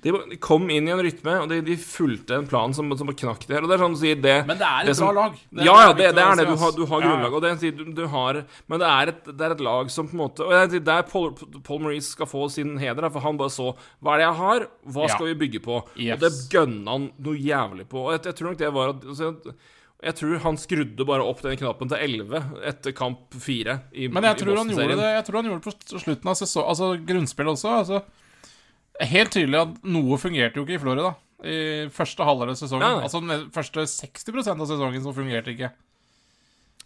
[0.00, 3.42] De kom inn i en rytme, og de, de fulgte en plan som, som knakk
[3.44, 3.64] det her.
[3.66, 5.34] Og det er sånn å si det Men det er et det som- bra lag.
[5.52, 6.46] Det ja, ja, det, det er det.
[6.48, 7.10] Du har, du har Ja, ja.
[7.10, 8.38] grunnlag, og det, du, du har
[8.72, 10.86] Men det er, et, det er et lag som på en måte Og det er
[10.88, 11.34] der Paul,
[11.66, 14.64] Paul Maurice skal få sin heder, for han bare så Hva er det jeg har?
[14.88, 15.12] Hva Ja.
[15.16, 15.82] skal vi bygge på?
[15.98, 16.14] Yes.
[16.16, 18.06] Og det gønna han noe jævlig på.
[18.06, 19.34] Og jeg, jeg tror nok det var at altså,
[20.02, 22.40] Jeg tror han skrudde bare opp den knappen til 11
[22.72, 25.60] etter kamp 4 i, Men jeg i tror, han gjorde det, jeg tror han gjorde
[25.60, 27.74] det på slutten av sesongen, altså grunnspillet også.
[27.82, 28.00] Altså,
[29.08, 31.14] helt tydelig at noe fungerte jo ikke i Florida.
[31.40, 32.84] I første halvdel av sesongen.
[32.84, 35.70] Ja, altså den første 60% av sesongen så fungerte ikke.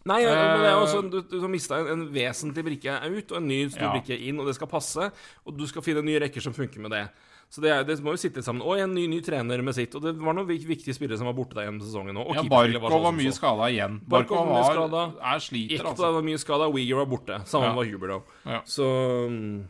[0.04, 3.30] Nei, ja, men det er Eh, også, du, du mista en, en vesentlig brikke ut,
[3.32, 3.92] og en ny stor Ja.
[3.94, 5.06] brikke inn, og det skal passe.
[5.46, 7.06] Og du skal finne nye rekker som funker med det.
[7.48, 8.62] Så det, er, det må jo sitte sammen.
[8.66, 9.94] Og en ny, ny trener med sitt.
[9.94, 12.34] Og det var noen viktige spillere som var borte der gjennom sesongen òg.
[12.36, 14.00] Ja, Barkov var mye skada igjen.
[14.04, 16.12] Barkov Barkov var mye var, er sliter, Ekta altså.
[16.18, 17.40] var mye skada, Weeger var borte.
[17.48, 17.74] Sammen Ja.
[17.78, 18.20] var Huberdo.
[18.44, 18.60] Ja.
[18.68, 18.88] Så
[19.30, 19.64] mm,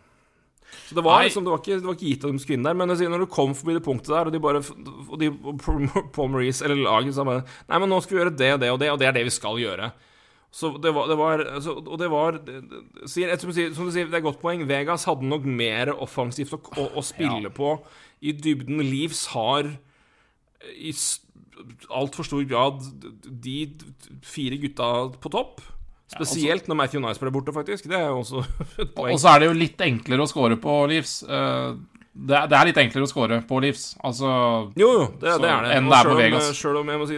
[0.89, 2.67] Så det var liksom Det var ikke, det var ikke gitt at de skulle inn
[2.69, 2.79] der.
[2.79, 4.63] Men når du kom forbi det punktet der, og de bare
[5.09, 5.31] Og de,
[6.15, 8.73] Paul Maurice eller laget sa bare Nei, men nå skal vi gjøre det og det
[8.75, 9.91] og det, og det er det vi skal gjøre.
[10.55, 12.39] Så det var, det var så, Og det var
[13.11, 14.63] sier, Som du sier, det er et godt poeng.
[14.71, 17.55] Vegas hadde nok mer offensivt å, å, å spille Ja.
[17.55, 17.77] på
[18.25, 18.79] i dybden.
[18.87, 19.67] Livs har
[20.79, 20.93] i
[21.93, 22.81] altfor stor grad
[23.45, 23.59] de
[24.25, 24.89] fire gutta
[25.21, 25.61] på topp.
[26.13, 27.89] Spesielt når Matthew Nice ble borte, faktisk.
[27.89, 28.43] Det er jo også
[28.85, 29.15] et poeng.
[29.15, 31.23] Og så er det jo litt enklere å score på Leeds.
[31.25, 31.75] Eh,
[32.15, 33.97] Det er, det er litt enklere å score på Leeds.
[34.07, 34.29] Altså
[34.79, 35.71] Jo, jo, det, Så det er det.
[35.79, 36.51] enn det er på Vegas.
[36.55, 37.17] Selv om jeg må si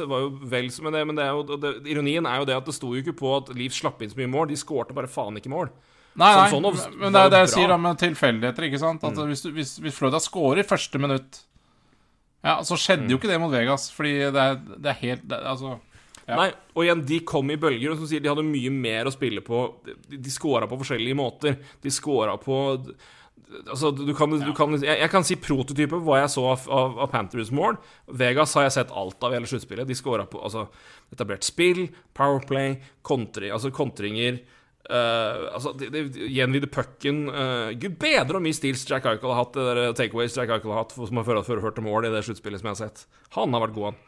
[0.00, 2.56] Det var jo vel som det, men det er jo, det, ironien er jo det
[2.56, 4.48] at det sto jo ikke på at Leeds slapp inn så mye mål.
[4.50, 5.70] De skårte bare faen ikke mål.
[6.18, 9.04] Nei, nei, Sånn- sånn men det er det jeg sier med tilfeldigheter, ikke sant?
[9.06, 9.20] Mm.
[9.30, 11.44] Hvis, hvis, hvis Florida scorer første minutt,
[12.42, 15.76] Ja, så skjedde jo ikke det mot Vegas, fordi det er, det er helt Altså
[16.30, 16.36] Ja.
[16.38, 19.14] Nei, og igjen, de kom i bølger, og som sier, de hadde mye mer å
[19.14, 19.64] spille på.
[19.86, 21.58] De, de scora på forskjellige måter.
[21.82, 22.60] De scora på
[23.66, 26.92] Altså, du kan, du kan jeg, jeg kan si prototype hva jeg så av, av,
[27.02, 27.80] av Panthers mål.
[28.20, 29.88] Vegas har jeg sett alt av i hele sluttspillet.
[29.88, 30.68] De scora på altså,
[31.10, 34.38] etablert spill, Powerplay, kontring, altså kontringer
[34.90, 39.42] uh, altså, de, de, Gjenvide pucken uh, Gud bedre hvor mye steals Jack Eichel har
[39.42, 42.22] hatt, det der takeaways Jack Eichel har hatt, som har ført til mål i det
[42.26, 43.04] sluttspillet som jeg har sett.
[43.36, 44.00] Han har vært god, han.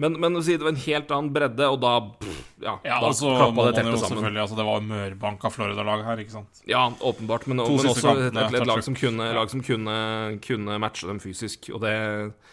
[0.00, 1.92] Men, men å si det var en helt annen bredde, og da
[2.22, 4.36] pff, Ja, Ja, da og så må klappa det teltet sammen.
[4.40, 6.60] Altså, det var mørbanka Florida-lag her, ikke sant?
[6.68, 9.36] Ja, åpenbart, men, men også et, kampene, et, et lag som kunne, Ja.
[9.38, 9.96] lag som kunne,
[10.44, 11.94] kunne matche dem fysisk, og det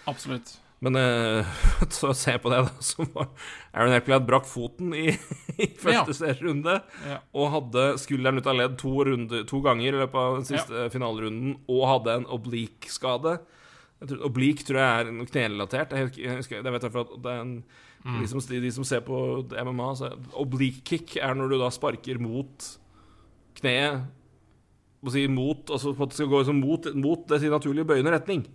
[0.08, 0.58] Absolutt.
[0.80, 1.48] Men eh,
[1.98, 2.74] så se på det, da.
[2.86, 3.32] Så var
[3.74, 5.08] Aaron Eckblad brakk foten i,
[5.58, 6.18] i første Ja.
[6.20, 6.76] serierunde.
[7.08, 7.18] Ja.
[7.34, 10.86] Og hadde skulderen ut av ledd to, runde, to ganger i løpet av den siste
[10.94, 11.56] finalerunden.
[11.68, 13.40] Og hadde en oblique-skade.
[14.06, 15.94] Tror- Oblique tror jeg er noe knerelatert.
[15.98, 16.94] Jeg jeg jeg vet at
[17.24, 17.64] det er en,
[18.06, 18.20] Mm.
[18.22, 19.18] de, som, de som ser på
[19.52, 22.68] MMA, så oblique kick er når du da sparker mot
[23.58, 24.06] kneet
[25.04, 27.86] må si mot, altså på at det skal gå liksom mot, mot det sin naturlige
[27.90, 28.46] bøyende retning.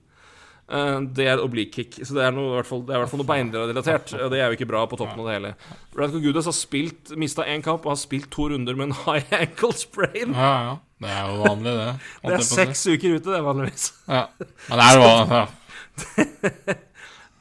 [0.72, 1.98] Uh, det er oblique kick.
[2.06, 4.14] Så det er, noe, i hvert fall, det er i hvert fall noe beinrelatert.
[4.32, 5.52] Det er jo ikke bra på toppen av det hele.
[5.98, 9.26] Radko Gudas har spilt mista én kamp og har spilt to runder med en high
[9.42, 10.32] ankle sprain.
[10.38, 10.74] Ja, ja.
[11.02, 11.90] Det er jo vanlig, det.
[12.22, 13.90] Det er seks uker ute, det, vanligvis.
[14.06, 14.24] Ja.
[14.68, 15.44] Men det er jo ja.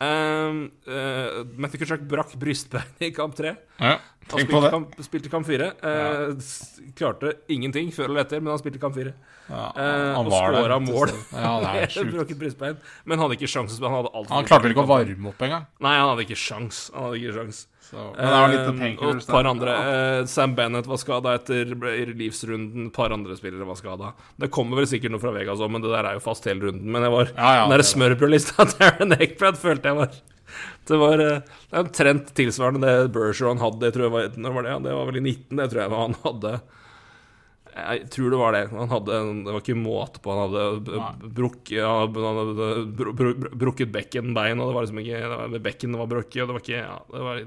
[0.02, 3.54] Um, uh, Matthew Kutchuk brakk brystbeinet i kamp tre.
[3.78, 4.00] ja.
[4.32, 4.70] Tenk på det.
[4.72, 5.72] kamp, spilte kamp fire.
[5.84, 6.92] Uh, ja.
[6.96, 9.12] klarte ingenting før eller etter, men han spilte kamp fire.
[9.50, 11.12] Ja, uh, og var skåra mål.
[11.34, 12.34] Ja, det er Med sjukt.
[12.40, 12.80] brystbein.
[13.04, 13.76] Men hadde ikke sjans.
[13.82, 15.68] Han hadde Han klarte vel ikke å varme opp engang.
[15.84, 16.86] Nei, han hadde ikke sjans.
[16.96, 17.66] Han hadde ikke sjans.
[17.92, 18.06] Så.
[18.80, 19.74] Painkillers Og et par andre.
[19.92, 21.74] eh, Sam Bennett var skada etter
[22.16, 22.88] livsrunden.
[22.88, 24.14] Et par andre spillere var skada.
[24.40, 26.70] Det kommer vel sikkert noe fra Vegas òg, men det der er jo fast hele
[26.70, 26.88] runden.
[26.88, 30.20] Men jeg var Ja, ja, den der er smørbrødlista til Aaron Eckbrad følte jeg var
[30.88, 31.44] Det var er
[31.80, 33.88] omtrent tilsvarende det Bergeron hadde.
[33.88, 34.72] Jeg tror jeg var, når var det?
[34.72, 36.54] Ja, det var vel i 19, det tror jeg han hadde.
[37.72, 38.62] Jeg tror det var det.
[38.76, 40.32] Han hadde Det var ikke måte på.
[40.36, 42.70] Han hadde brukket ja, han hadde
[43.00, 46.42] br br br brukket bekkenbein, og det var liksom ikke det var, Bekken var brukket,
[46.44, 47.44] og det var ikke ja, Det var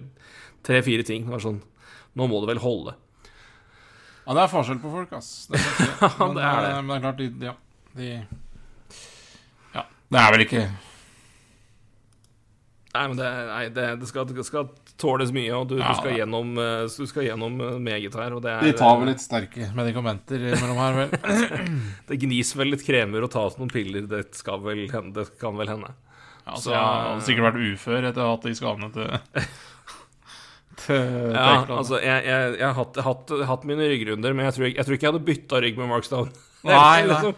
[0.64, 1.26] tre-fire ting.
[1.28, 1.60] Det var sånn
[2.14, 2.94] Nå må det vel holde.
[4.24, 5.30] Ja, det er forskjell på folk, ass.
[5.52, 6.08] Det det.
[6.18, 6.70] Men, det er det.
[6.70, 7.54] eh, men det er klart, de, ja,
[7.98, 8.10] de
[9.74, 9.84] Ja.
[10.08, 10.64] Det er vel ikke
[12.94, 14.68] Nei, men det, nei, det, det, skal, det skal
[15.00, 18.36] tåles mye, og du, Ja, du skal gjennom, eh, du skal gjennom eh, meget her.
[18.38, 21.10] Er, De tar vel litt sterke medikamenter mellom her, vel.
[22.08, 24.06] det gnis vel litt kremer og tas noen piller.
[24.10, 25.92] Det, skal vel det kan vel hende.
[26.44, 29.06] Ja, altså, så jeg hadde sikkert vært ufør etter å ha hatt de skadene til
[30.84, 34.84] Ja, altså, jeg, jeg, jeg har hatt, hatt, hatt mine ryggrunder, men jeg tror, jeg
[34.84, 36.34] tror ikke jeg hadde bytta rygg med Mark Stone.
[36.66, 37.06] Nei, nei.
[37.08, 37.36] Liksom.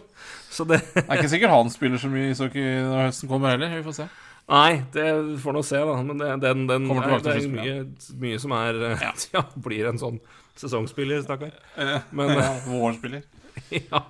[0.57, 3.75] Så det Det er ikke sikkert han spiller så mye ishockey når høsten kommer heller.
[3.77, 4.07] Vi får se.
[4.47, 5.05] Nei, det
[5.43, 5.95] får nå se, da.
[6.07, 7.79] Men det, den, den er, det er mye,
[8.23, 9.13] mye som er eh, Ja.
[9.35, 9.43] ja.
[9.63, 10.21] blir en sånn
[10.57, 11.51] sesongspiller, stakkar.
[12.15, 13.25] Men ja, Vårspiller.
[13.73, 14.03] ja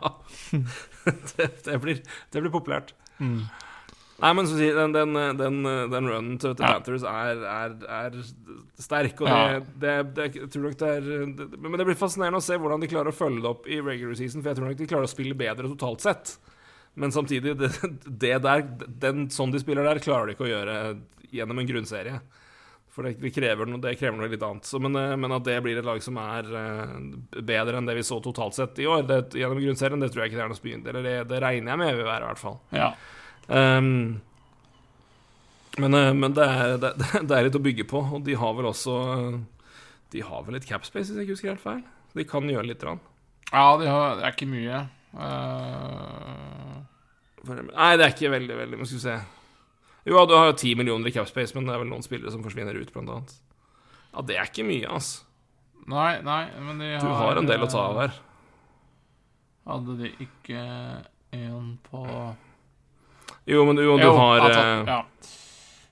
[1.38, 2.93] det, det, blir, det blir populært.
[3.17, 3.47] Mm.
[4.17, 5.59] Nei, men så å si, den, den, den,
[5.93, 6.77] den runnen til, til Ja.
[6.77, 8.15] Panthers er, er, er
[8.81, 12.45] sterk, og det, det, det jeg tror nok det er Men det blir fascinerende å
[12.45, 14.79] se hvordan de klarer å følge det opp i regular season, for jeg tror nok
[14.81, 16.33] de klarer å spille bedre totalt sett.
[16.97, 17.69] Men samtidig, det,
[18.05, 18.65] det der,
[19.03, 20.77] den, sånn de spiller der, klarer de ikke å gjøre
[21.29, 22.19] gjennom en grunnserie.
[22.97, 24.65] For det, det, krever noe, det krever noe litt annet.
[24.65, 26.95] Så, men, eh, men at det blir et lag som er eh,
[27.45, 30.31] bedre enn det vi så totalt sett i år, det, gjennom grunnserien, det tror jeg
[30.31, 30.89] ikke det er noe spynt.
[30.89, 32.57] Eller det, regner jeg med vil være, i hvert fall.
[32.73, 32.89] Ja.
[33.47, 34.17] Um,
[35.77, 36.95] men eh, men det, er, det,
[37.29, 38.97] det er litt å bygge på, og de har vel også
[40.09, 41.85] De har vel litt capspace, hvis jeg ikke husker helt feil.
[42.17, 42.81] De kan gjøre litt.
[42.81, 43.03] Rann.
[43.51, 44.87] ja, de har, det er ikke mye.
[45.13, 46.83] Eh,
[47.47, 49.17] Nei, det er ikke veldig, veldig Men skal vi se.
[50.07, 52.43] Jo, du har jo 10 millioner i capspace, men det er vel noen spillere som
[52.43, 53.33] forsvinner ut, blant annet.
[54.13, 55.23] Ja, det er ikke mye, altså.
[55.87, 58.15] nei, nei, men de har Du har en del å ta av her.
[59.67, 60.61] Hadde de ikke
[61.35, 62.03] en på
[63.47, 65.01] Jo, men du, du Jo, har eh, tatt- Ja,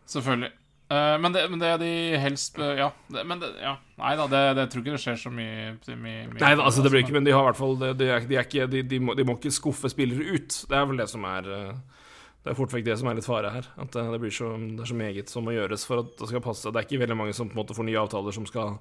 [0.08, 0.52] selvfølgelig.
[0.86, 3.72] Eh, men, det, men det de helst eh, Ja, det, men det, ja.
[3.98, 6.92] Nei da, det, det tror ikke det skjer så mye, mye, Nei, da, altså det
[6.94, 9.54] blir ikke Men de har i hvert fall De, de, de, de, de, må, ikke
[9.56, 10.60] skuffe spillere ut.
[10.70, 12.04] Det er vel det som er eh,
[12.46, 13.72] Det er fort vekk det som er litt fare her.
[13.82, 16.46] At det, blir så Det er så meget som må gjøres for at det skal
[16.46, 16.70] passe.
[16.70, 18.78] Det er ikke veldig mange som på en måte får nye avtaler som skal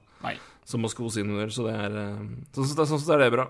[0.69, 2.01] Som må skos inn under, så det er
[2.53, 3.49] Sånn sett sånn sett er det bra.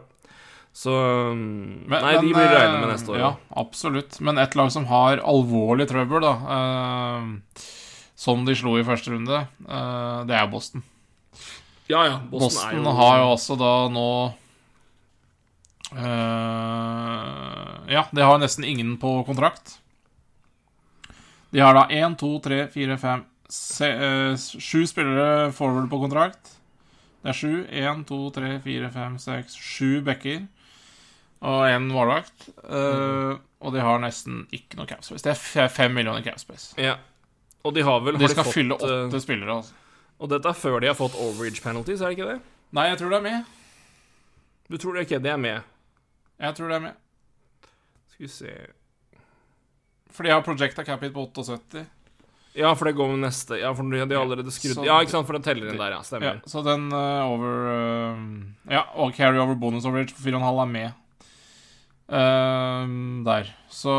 [0.75, 3.19] Så um, Men- Nei, de blir regnet med neste år.
[3.19, 3.33] Ja,
[3.63, 4.19] absolutt.
[4.23, 7.75] Men et lag som har alvorlig trøbbel, da eh,
[8.17, 10.83] Som de slo i første runde, eh, det er Boston.
[11.91, 12.19] ja, ja.
[12.31, 14.07] Boston, Boston, jo har jo også da nå
[16.25, 19.79] eh, Ja, de har nesten ingen på kontrakt.
[21.55, 23.23] De har da én, to, tre, fire, fem
[23.87, 26.55] eh, Sju spillere forward på kontrakt.
[27.25, 27.53] Det er sju.
[27.71, 30.47] Én, to, tre, fire, fem, seks, sju backer.
[31.45, 32.49] Og én målvakt.
[32.65, 33.35] Eh,
[33.65, 35.23] og de har nesten ikke noe capspace.
[35.25, 36.75] Det er fe- fem millioner capspace.
[36.81, 36.97] Ja.
[37.65, 39.73] Og de har vel De har skal fått, fylle eh, åtte spillere, altså.
[40.21, 42.41] Og dette er før de har fått overage penalties, er det ikke det?
[42.77, 43.53] Nei, jeg tror det er med.
[44.69, 45.75] Du tror det ikke det er med?
[46.45, 47.01] Jeg tror det er med.
[48.15, 48.53] Skal vi se
[50.15, 51.85] For de har projecta cap hit på 78.
[52.55, 55.11] Ja, for det går med neste Ja, for de har allerede skrudd Så- Ja, ikke
[55.11, 55.99] sant, for den teller inn der, ja.
[55.99, 56.43] Ja, Stemmer.
[56.47, 60.93] så den uh, over uh, Ja, og carry over bonus overage på 4,5 er med.
[62.09, 62.87] Eh,
[63.25, 63.51] der.
[63.73, 63.93] Så,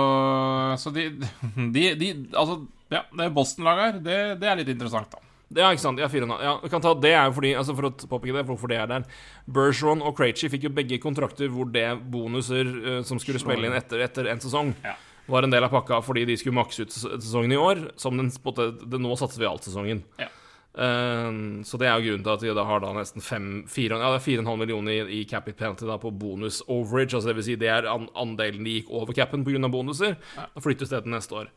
[0.77, 1.09] så de,
[1.75, 2.59] de, de Altså,
[2.93, 5.21] ja, det Boston-laget her, det, det er litt interessant, da.
[5.55, 5.99] Ja, ikke sant.
[6.01, 6.27] Ja, fire.
[6.41, 8.79] Ja, vi kan ta Det er jo fordi Altså For å påpeke det, hvorfor det
[8.81, 9.03] er der.
[9.45, 13.77] Bergeron og Krejci fikk jo begge kontrakter hvor det bonuser uh, som skulle spille inn
[13.77, 14.95] etter, etter en sesong, Ja.
[15.29, 17.85] var en del av pakka fordi de skulle makse ut sesongen i år.
[18.01, 20.01] Som den, måte, det, Nå satser vi alt sesongen.
[20.21, 20.31] Ja.
[20.75, 21.29] Eh,
[21.63, 24.11] så det er jo grunnen til at de da har da nesten fem, fire, ja,
[24.11, 27.13] er 4,5 millioner i, i cap it penalty da på bonus overage.
[27.13, 29.71] Altså det vil si det er an, andelen de gikk over capen pga.
[29.71, 30.19] bonuser.
[30.35, 31.49] Da flyttes det til neste år.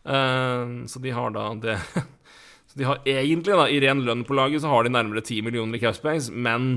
[0.00, 1.76] Uh, så de har da det
[2.70, 5.42] Så de har egentlig, da, i ren lønn på laget, så har de nærmere 10
[5.42, 6.76] millioner i cap space, men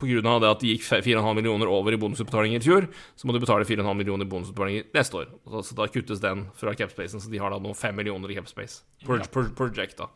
[0.00, 3.42] av det at de gikk 4,5 millioner over i bonusutbetalinger i fjor, så må de
[3.44, 5.28] betale 4,5 millioner i bonusutbetalinger neste år.
[5.44, 8.40] Så, så da kuttes den fra capspacen, så de har da nå 5 millioner i
[8.40, 10.08] capspace Pro, per project, da.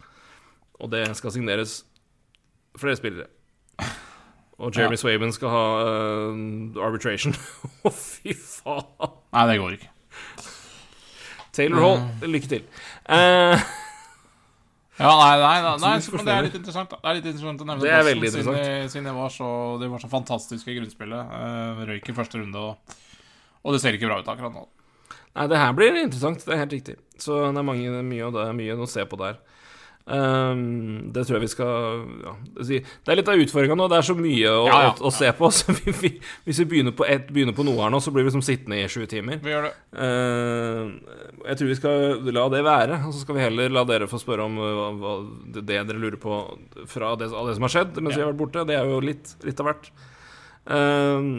[0.80, 1.82] Og det skal signeres
[2.78, 3.28] flere spillere.
[4.58, 5.02] Og Jeremy Ja.
[5.02, 7.34] Swaben skal ha uh, arbitration.
[7.86, 9.16] Å, fy faen!
[9.34, 9.90] Nei, det går ikke.
[11.54, 12.68] Taylor Hall, lykke til.
[13.06, 13.58] Uh,
[14.94, 17.00] Ja, nei, nei, nei, nei så, men det er litt interessant, da.
[17.02, 18.60] Det er litt interessant å nevne Det er veldig interessant.
[18.60, 19.48] siden Siden de var så,
[19.80, 21.32] det var så fantastiske i grunnspillet.
[21.34, 23.00] Uh, røyk i første runde, og,
[23.64, 24.62] og det ser ikke bra ut akkurat nå.
[25.34, 26.46] Nei, det her blir interessant.
[26.46, 26.94] Det er helt riktig.
[27.18, 29.40] Så det er mange, mye, det er mye å se på der.
[30.04, 33.86] Ehm, det tror jeg vi skal ja, det er litt av utfordringa nå.
[33.88, 34.92] Det er så mye å, Ja, ja.
[34.92, 35.48] å, å se på.
[35.56, 36.10] Så vi, vi,
[36.44, 38.82] hvis vi begynner på, et, begynner på noe her nå, så blir vi liksom sittende
[38.82, 39.40] i sju timer.
[39.44, 39.74] Vi gjør det.
[39.96, 44.10] Uh, jeg tror vi skal la det være, og så skal vi heller la dere
[44.10, 45.14] få spørre om uh, hva, hva,
[45.56, 46.40] det, dere lurer på
[46.90, 48.66] fra det, av det som har skjedd mens vi har vært borte.
[48.68, 49.94] Det er jo litt, litt av hvert.
[50.74, 51.38] Ehm,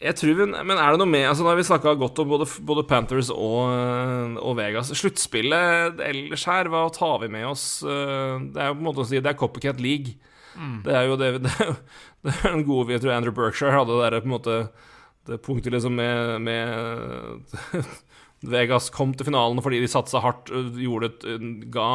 [0.00, 2.30] jeg tror vi, Men er det noe med altså Nå har vi snakka godt om
[2.30, 4.92] både, både Panthers og, øh, og Vegas.
[4.96, 7.82] Sluttspillet ellers her, hva tar vi med oss?
[7.84, 10.16] Øh, Det er jo på en måte å si Det er Copycat League.
[10.84, 11.74] Det er jo det, det, er jo,
[12.26, 14.56] det er en gode Jeg tror Andrew Berkshire hadde det der på en måte
[15.28, 17.84] Det punktet liksom med, med
[18.56, 21.12] Vegas kom til finalen fordi de satsa hardt, øh, gjorde
[21.72, 21.90] ga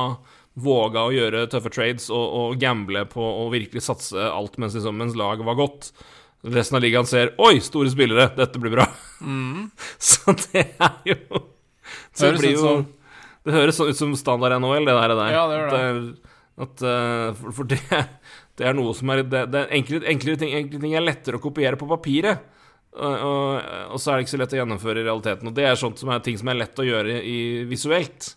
[0.56, 4.95] Våga å gjøre tøffe trades og, og gamble på å virkelig satse alt mens, liksom,
[4.95, 5.89] mens laget var godt.
[6.46, 8.86] Resten av ligaen ser Oi, store spillere, dette blir bra.
[10.10, 11.18] Så det er jo
[12.20, 12.86] Det, det jo som-
[13.46, 15.32] Det høres sånn ut som standard NHL, det der.
[15.34, 15.82] Ja, det gjør det.
[16.56, 17.80] At, At, eh, for, for det,
[18.58, 21.38] det er noe som er Det, det er enklere, enklere, ting, enklere ting er lettere
[21.39, 22.39] å kopiere på papiret.
[22.96, 25.50] Og, og, og så er det ikke så lett å gjennomføre i realiteten.
[25.50, 27.38] Og det er sånt som er ting som er lett å gjøre i,
[27.68, 28.30] visuelt.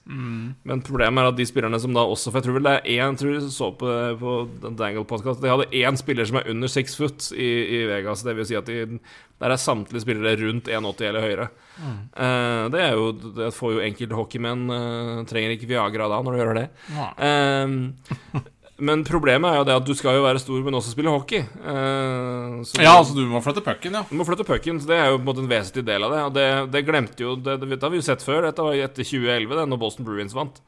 [0.67, 3.07] Men problemet er at de spillerne som da også For jeg tror vel det er
[3.07, 4.35] én tror jeg så på, på
[4.67, 7.49] Dangle-podkast De hadde én spiller som er under six foot i,
[7.79, 8.27] i Vegas.
[8.27, 8.99] Det vil si at de,
[9.39, 11.49] der er samtlige spillere rundt 1,80 eller høyere.
[11.79, 16.35] Eh, det er jo Det får jo enkelte hockeymenn uh, Trenger ikke Viagra da når
[16.35, 16.69] du gjør det.
[16.97, 17.11] Nei.
[17.29, 18.49] Eh,
[18.79, 21.43] men problemet er jo det at du skal jo være stor, men også spille hockey.
[21.59, 24.05] Uh, så Ja, altså, du må flytte pucken, ja.
[24.07, 26.15] du må flytte pucken, så det er jo på en måte en vesentlig del av
[26.15, 26.21] det.
[26.29, 28.45] Og det, det glemte jo det, det, har vi jo sett før.
[28.47, 30.63] Dette var etter 2011, det, når Boston Bruins vant.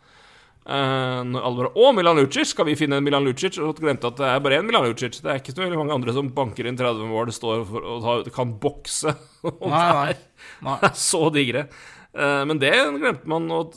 [0.61, 2.50] Uh, når alle bare Å, Milan Lucic!
[2.50, 3.56] Skal vi finne en Milan Lucic?
[3.62, 5.22] Og glemte at det er bare én Milan Lucic.
[5.22, 8.11] Det er ikke så veldig mange andre som banker inn 30 mål, står for, og
[8.11, 9.14] har, kan bokse.
[9.46, 10.44] og Nei, nei.
[10.66, 10.76] nei.
[11.08, 11.68] så digre.
[12.11, 13.76] Eh, men det glemte man, og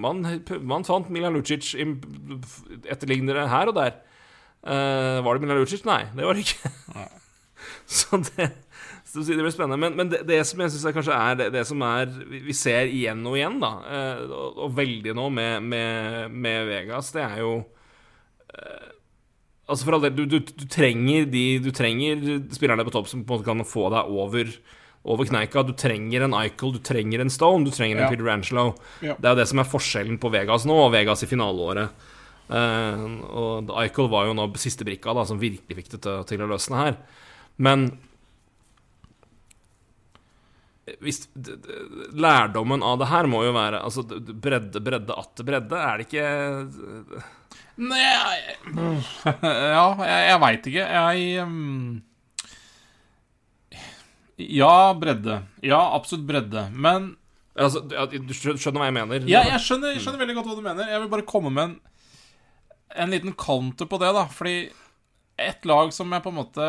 [0.00, 0.22] man,
[0.64, 3.98] man fant Milan Lucic etterlignere her og der.
[4.64, 5.84] Eh, var det Milan Lucic?
[5.88, 6.72] Nei, det var det ikke.
[7.98, 8.52] så det
[9.08, 9.80] så det blir spennende.
[9.80, 12.90] Men, men det, det som jeg syns kanskje er det, det som er vi ser
[12.92, 17.42] igjen og igjen, da, eh, og, og veldig nå med, med, med Vegas, det er
[17.44, 17.58] jo
[19.68, 22.22] Altså for all del, du, du, du trenger de Du trenger
[22.56, 24.48] spillerne på topp som på en måte kan få deg over
[25.08, 25.64] over kneika.
[25.66, 28.10] Du trenger en Eichel, du trenger en Stone, du trenger en Ja.
[28.12, 28.74] Peter Angelo.
[29.00, 29.16] Ja.
[29.18, 32.06] Det er jo det som er forskjellen på Vegas nå og Vegas i finaleåret.
[32.48, 36.44] Uh, og Eichel var jo nå siste brikka da som virkelig fikk det til, til
[36.44, 37.00] å løsne her.
[37.60, 37.90] Men
[41.04, 41.26] hvis,
[42.16, 45.76] lærdommen av det her må jo være Altså, bredde, bredde, atter bredde.
[45.76, 47.24] Er det ikke
[47.78, 48.06] Nei
[49.74, 50.86] Ja, jeg, jeg veit ikke.
[50.96, 51.98] Jeg um,
[54.38, 55.42] Ja, bredde.
[55.66, 56.68] Ja, absolutt bredde.
[56.74, 57.16] Men
[57.58, 59.24] Altså, du skjønner hva jeg mener?
[59.26, 60.90] Ja, jeg skjønner, jeg skjønner veldig godt hva du mener.
[60.92, 61.72] Jeg vil bare komme med en,
[63.02, 64.28] en liten counter på det, da.
[64.30, 64.68] Fordi
[65.42, 66.68] et lag som jeg på en måte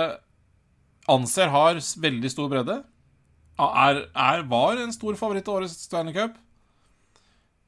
[1.09, 2.79] anser har veldig stor bredde,
[3.59, 6.37] er, er, var en stor favoritt i årets Stanley Cup.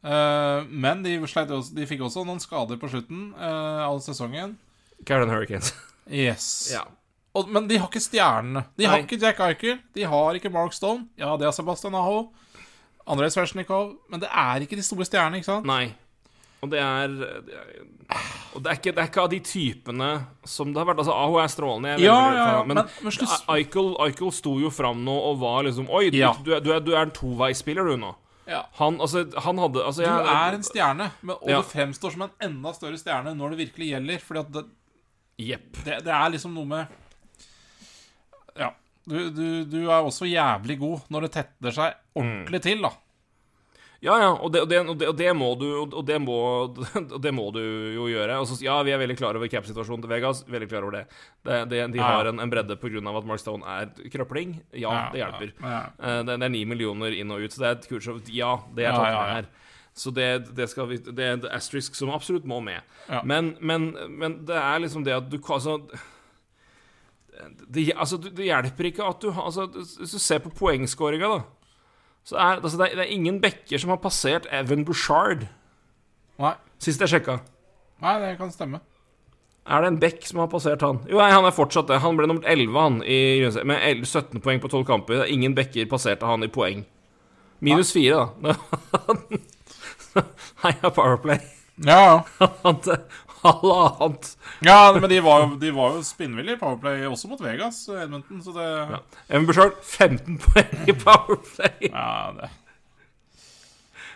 [0.02, 1.46] Uh, men de, også,
[1.76, 4.58] de fikk også noen skader på slutten uh, av sesongen.
[5.06, 5.76] Carolina Hurricanes.
[6.12, 6.74] Yes.
[6.74, 6.82] ja.
[7.34, 8.66] Og, men de har ikke stjernene.
[8.76, 9.06] De har Nei.
[9.06, 9.80] ikke Jack Eichel.
[9.96, 11.06] De har ikke Mark Stone.
[11.20, 12.26] Ja, det har Sebastian Aho.
[13.08, 13.94] Andrej Svesjnikov.
[14.12, 15.68] Men det er ikke de store stjernene, ikke sant?
[15.70, 15.94] Nei.
[16.62, 17.70] Og det er, det er
[18.54, 20.10] Og det er, ikke, det er ikke av de typene
[20.46, 21.00] som det har vært.
[21.02, 23.16] Altså, Aho er strålende, jeg Ja, ja, ja, men, men-
[23.56, 26.34] Eichel, sto jo fram nå og var liksom Oi, du, Ja.
[26.44, 28.12] du, du, er, du er en toveisspiller, du nå.
[28.52, 28.66] Ja.
[28.82, 31.62] Han, altså, han hadde altså, Du er en stjerne, men, og Ja.
[31.62, 34.20] du fremstår som en enda større stjerne når det virkelig gjelder.
[34.20, 34.66] Fordi at det,
[35.40, 35.72] yep.
[35.86, 36.86] det, det er liksom noe med
[38.60, 38.72] Ja.
[39.08, 42.92] Du, du, du er også jævlig god når det tetter seg ordentlig til, da.
[44.02, 46.38] Ja, ja, og det, og, det, og, det, og det må du Og det må,
[47.38, 47.60] må du
[47.94, 48.40] jo gjøre.
[48.42, 50.42] Altså, ja, vi er veldig klar over cap-situasjonen til Vegas.
[50.50, 51.04] Veldig klar over det.
[51.46, 52.08] det, det de Ja.
[52.16, 52.98] har en, en bredde pga.
[52.98, 54.56] at Mark Stone er krøpling.
[54.74, 55.54] Ja, det hjelper.
[55.62, 58.56] Eh, Det, er ni millioner inn og ut, så det er et kurs av Ja,
[58.74, 59.50] det er tatt med her.
[59.94, 62.82] Så det, det vi Det er asterisk som absolutt må med.
[63.10, 63.22] Ja.
[63.24, 65.78] Men, men, men det er liksom det at du Altså
[67.50, 71.42] det, altså, det hjelper ikke at du altså, Hvis du ser på poengskåringa, da
[72.28, 75.48] Så er altså, det, er, det er ingen backer som har passert Evan Bouchard
[76.42, 76.56] Nei.
[76.82, 77.40] sist jeg sjekka.
[78.02, 78.80] Nei, det kan stemme.
[79.70, 81.04] Er det en bekk som har passert han?
[81.06, 82.00] Jo, nei, han er fortsatt det.
[82.02, 83.20] Han ble nummer 11, han, i,
[83.62, 85.22] med 11, 17 poeng på 12 kamper.
[85.22, 86.82] Er ingen bekker passerte han i poeng.
[87.62, 88.56] Minus 4, da.
[90.64, 91.38] Heia Powerplay.
[91.86, 92.24] Ja,
[92.64, 92.82] Han
[93.42, 94.32] Halvannet.
[94.66, 98.42] ja men de var jo, de var jo spinnville i Powerplay også mot Vegas, Edmonton,
[98.46, 99.04] så det Ja.
[99.30, 102.52] Evan Bouchard 15 poeng i Powerplay Ja, det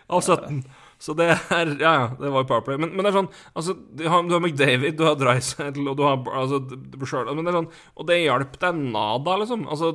[0.08, 0.64] av 17.
[1.02, 2.78] Så det er Ja, ja, det var jo Powerplay.
[2.82, 5.98] Men, men det er sånn Altså, du har, du har McDavid, du har Dreisaitl, og
[6.00, 6.62] du har altså,
[6.96, 9.68] Bushard Men det er sånn Og det hjalp deg nada, liksom.
[9.72, 9.92] Altså,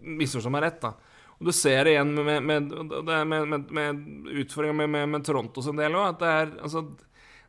[0.00, 0.94] misforstå meg rett, da.
[1.40, 5.22] Og du ser det igjen med, med, med, med, med, med utfordringa med, med, med
[5.24, 6.82] Toronto sin del òg, at det er altså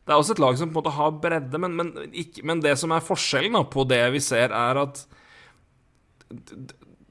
[0.02, 2.62] det er også et lag som på en måte har bredde, men, men, ikke, men
[2.64, 5.04] det som er forskjellen da, på det vi ser, er at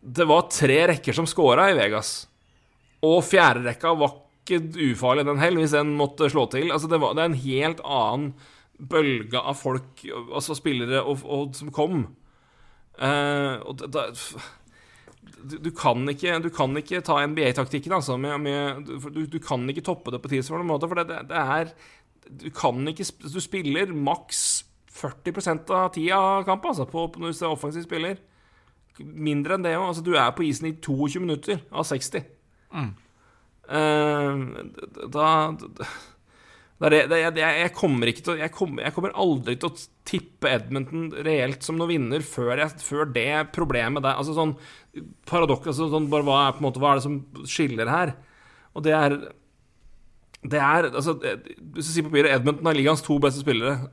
[0.00, 2.24] det var tre rekker som scora i Vegas.
[3.06, 6.72] Og fjerderekka var ikke ufarlig, den heller, hvis den måtte slå til.
[6.72, 8.32] Altså, det, var, det er en helt annen
[8.90, 12.08] bølge av folk, altså spillere, og, og, som kom.
[13.00, 14.08] Uh, og da,
[15.40, 18.16] du, du, kan ikke, du kan ikke ta NBA-taktikken, altså.
[18.20, 20.32] Med, med, du, du kan ikke toppe det på
[20.64, 21.74] måte, for det, det er
[22.30, 24.64] Du kan ikke Du spiller maks
[25.00, 28.18] 40 av tida av kampen, altså, på, hvis du er offensiv spiller.
[29.00, 29.86] Mindre enn det òg.
[29.88, 32.26] Altså, du er på isen i 22 minutter av 60.
[33.70, 34.42] Eh,
[35.14, 35.90] da, da
[36.80, 41.10] det det, jeg, jeg, kommer til jeg kommer, jeg kommer aldri til å tippe Edmonton
[41.26, 44.54] reelt som noen vinner før, før det problemet der Altså sånn
[45.28, 46.22] Paradoks altså, sånn, hva
[46.56, 48.14] på hva er det som skiller her?
[48.72, 49.18] Og det er
[50.42, 53.90] Det er Altså, hvis du sier papiret Edmonton er ligaens to beste spillere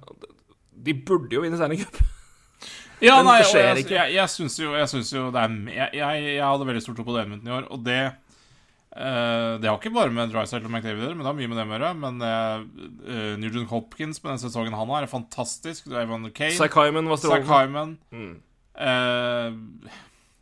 [0.71, 1.97] De burde jo vinne Stanley Cup.
[3.03, 3.93] Ja, nei, det skjer jeg, ikke.
[3.93, 6.95] jeg, jeg syns jo, jeg synes jo det er jeg, jeg, jeg hadde veldig stor
[6.97, 7.99] tro på det Edmonton i år, og det
[8.97, 11.69] Uh, Det har ikke bare med Drysdale og McDavid men det har mye med dem
[11.69, 11.89] å gjøre.
[12.01, 15.85] Men uh, Nugent Hopkins med den sesongen han har, er fantastisk.
[15.85, 17.45] Du er Evan Kane, Zach Hyman var strålende.
[17.51, 18.31] Hyman Mm.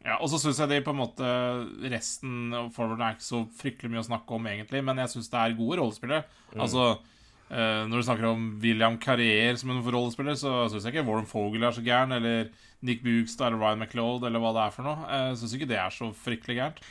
[0.06, 1.34] Eh, Ja, og så syns jeg de på en måte
[1.90, 5.32] Resten av forwarden er ikke så fryktelig mye å snakke om, egentlig, men jeg syns
[5.34, 6.28] det er gode rollespillere.
[6.54, 6.62] Mm.
[6.62, 11.08] Altså eh, Når du snakker om William Carrier som en rollespiller, så syns jeg ikke
[11.10, 12.52] Warren Fogel er så gæren, eller
[12.86, 15.10] Nick Bugstad eller Ryan McLeod, eller hva det er for noe.
[15.10, 16.84] Jeg syns ikke det er så fryktelig gærent.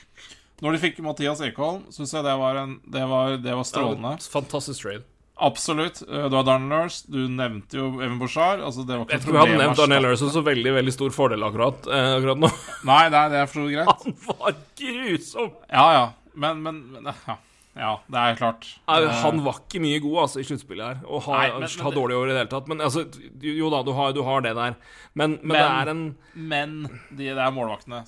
[0.63, 4.17] Når de fikk Mathias Ekholm, syns jeg det var, en, det var, det var strålende.
[4.33, 5.07] Fantastisk trade.
[5.37, 6.03] Absolutt.
[6.03, 8.61] Eh, Du har Darnell Nurse, du nevnte jo Even Bouchard.
[8.63, 11.11] Altså, det var ikke Jeg tror vi hadde nevnt Darnell Nurse som veldig veldig stor
[11.11, 12.51] fordel akkurat, eh, akkurat nå.
[12.91, 14.05] Nei, nei, det er for så vidt greit.
[14.05, 15.51] Han var grusom!
[15.73, 16.05] Ja, ja.
[16.35, 17.37] Men, men, men ja.
[17.79, 18.69] ja, det er klart.
[18.89, 21.01] Nei, Eh, Han var ikke mye god altså, i sluttspillet her.
[21.07, 22.71] Og har, Nei, men- har dårlig over i det hele tatt.
[22.71, 23.05] Men altså,
[23.43, 24.79] jo da, du har, du har det der.
[25.15, 26.05] Men, det er en
[26.35, 26.79] Men
[27.11, 28.05] de, det er målvaktene.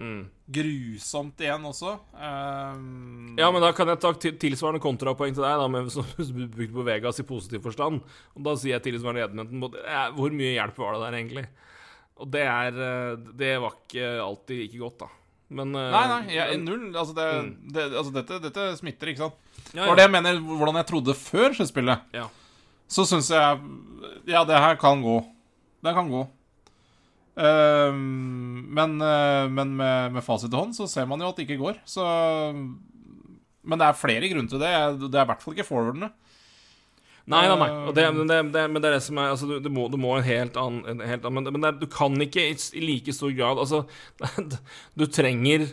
[0.00, 0.20] Mm.
[0.50, 1.92] Grusomt igjen også.
[2.16, 6.46] Um, Ja, men da kan jeg ta tilsvarende kontrapoeng til deg, da, med, som du
[6.50, 8.00] brukte på Vegas i positiv forstand.
[8.34, 11.46] Og da sier jeg tilsvarende edmundton eh, Hvor mye hjelp var det der, egentlig?
[12.20, 15.10] Og det er eh, Det var ikke alltid like godt, da.
[15.60, 16.90] Men eh, Nei, nei, Ja, null.
[16.90, 17.28] Altså, det,
[17.74, 19.38] det, altså dette, dette smitter, ikke sant?
[19.70, 22.10] ja, Det var det jeg mener, hvordan jeg trodde før sluttspillet.
[22.16, 22.26] Ja.
[22.90, 23.62] Så syns jeg
[24.30, 25.20] Ja, det her kan gå.
[25.80, 26.26] Det kan gå.
[27.40, 31.46] Ehm, men eh, men med, med fasit i hånd så ser man jo at det
[31.48, 31.80] ikke går.
[31.88, 32.04] Så
[33.60, 34.72] Men det er flere grunner til det.
[35.06, 36.10] Det er i hvert fall ikke forwardene.
[37.30, 37.68] Nei, nei, nei.
[37.86, 39.84] Og det, men, det, det, men det er det som er altså, du, du, må,
[39.92, 42.82] du må en helt annen, en helt annen Men, men du kan ikke i, i
[42.82, 43.84] like stor grad Altså,
[44.98, 45.68] du trenger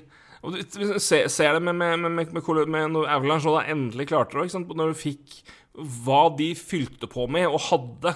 [0.46, 4.62] og du ser, ser det med, med, med, med, med Avalanche da endelig klarte det,
[4.78, 5.40] når du fikk
[6.06, 8.14] hva de fylte på med og hadde,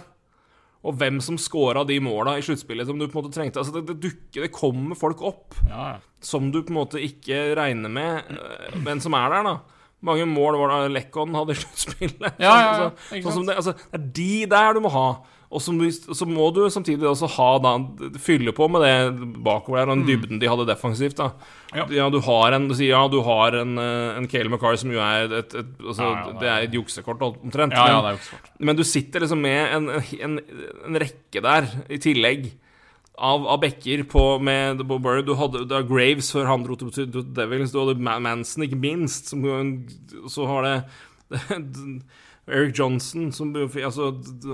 [0.81, 3.75] og hvem som scora de måla i sluttspillet som du på en måte trengte Altså,
[3.75, 7.89] det, det dukker Det kommer folk opp Ja, som du på en måte ikke regner
[7.93, 9.53] med, øh, men som er der, da.
[10.01, 12.39] Mange mål var det Lekon hadde i sluttspillet.
[12.41, 13.51] Ja, ja, Altså, sånn som sant?
[13.51, 15.05] det, altså, det er de der du må ha.
[15.51, 15.73] Og så,
[16.15, 17.73] så må du samtidig også ha da,
[18.23, 18.93] fylle på med det
[19.43, 21.17] bakover der, og den dybden de hadde defensivt.
[21.19, 21.31] da
[21.75, 21.85] Ja.
[21.91, 22.09] Ja.
[22.09, 25.53] du har en ja, du har en, eh, en Cale McCarr som jo er et,
[25.53, 27.73] et, altså, Ja, det er- et juksekort omtrent.
[27.75, 28.49] Ja, ja, det er juksekort.
[28.59, 29.89] Men, men du sitter liksom med en,
[30.21, 30.39] en,
[30.87, 32.51] en rekke der i tillegg
[33.21, 35.25] av, av bekker på, med på Bird.
[35.27, 37.71] Du hadde du Graves før han dro til, til, til Devils.
[37.71, 39.27] Du hadde Manson, ikke minst.
[39.29, 39.43] Som,
[40.31, 40.77] så har det
[42.47, 44.07] Eric Johnson, som altså,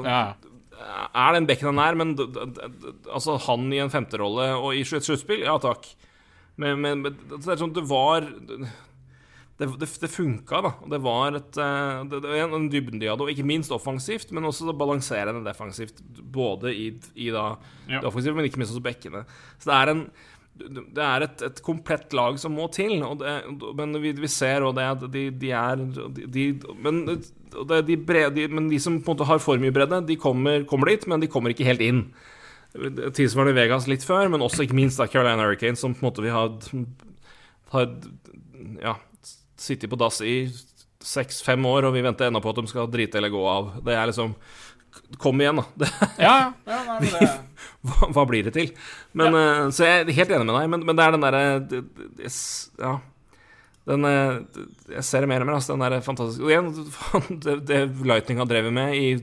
[0.04, 0.34] ja.
[0.78, 2.14] Er den bekken han er, men
[3.10, 5.90] altså han i en femterolle og i et sluttspill, ja takk.
[6.58, 8.26] Men, men, det er sånn det var
[9.58, 10.72] Det, det, det funka, da.
[10.94, 14.70] Det var et eh, det, en dybden de hadde, og ikke minst offensivt, men også
[14.78, 16.04] balanserende defensivt.
[16.22, 17.56] Både i, i da
[17.88, 18.02] Ja.
[18.04, 19.24] det offensive, men ikke minst også bekkene.
[19.58, 20.04] Så det er en
[20.58, 23.34] det er et, et komplett lag som må til, det,
[23.78, 25.84] men vi, vi ser òg det at de, de er
[26.34, 26.46] de,
[26.84, 30.18] men, de brede, de, men de som på en måte har for mye bredde, de
[30.20, 32.06] kommer, kommer dit, men de kommer ikke helt inn.
[33.18, 36.26] Tilsvarende Vegas litt før, men også ikke minst da Carolina Hurricanes, som på en måte
[36.26, 36.56] vi har,
[37.74, 37.92] har
[38.84, 38.98] ja,
[39.58, 40.40] sittet på dass i
[41.04, 43.78] seks-fem år, og vi venter ennå på at de skal drite eller gå av.
[43.86, 44.36] Det er liksom
[45.22, 45.64] Kom igjen, da.
[45.78, 47.28] Det, ja, ja nei, men det
[47.86, 48.72] hva, hva blir det til?
[49.14, 49.68] Men, ja.
[49.74, 51.44] så jeg er helt enig med deg, men, men det er den derre
[52.82, 52.96] Ja.
[53.88, 54.42] Den eh,
[54.98, 55.76] Jeg ser det mer og mer, altså.
[55.78, 56.74] Den derre fantastiske Og igjen,
[57.46, 59.14] det, det Lightning har drevet med i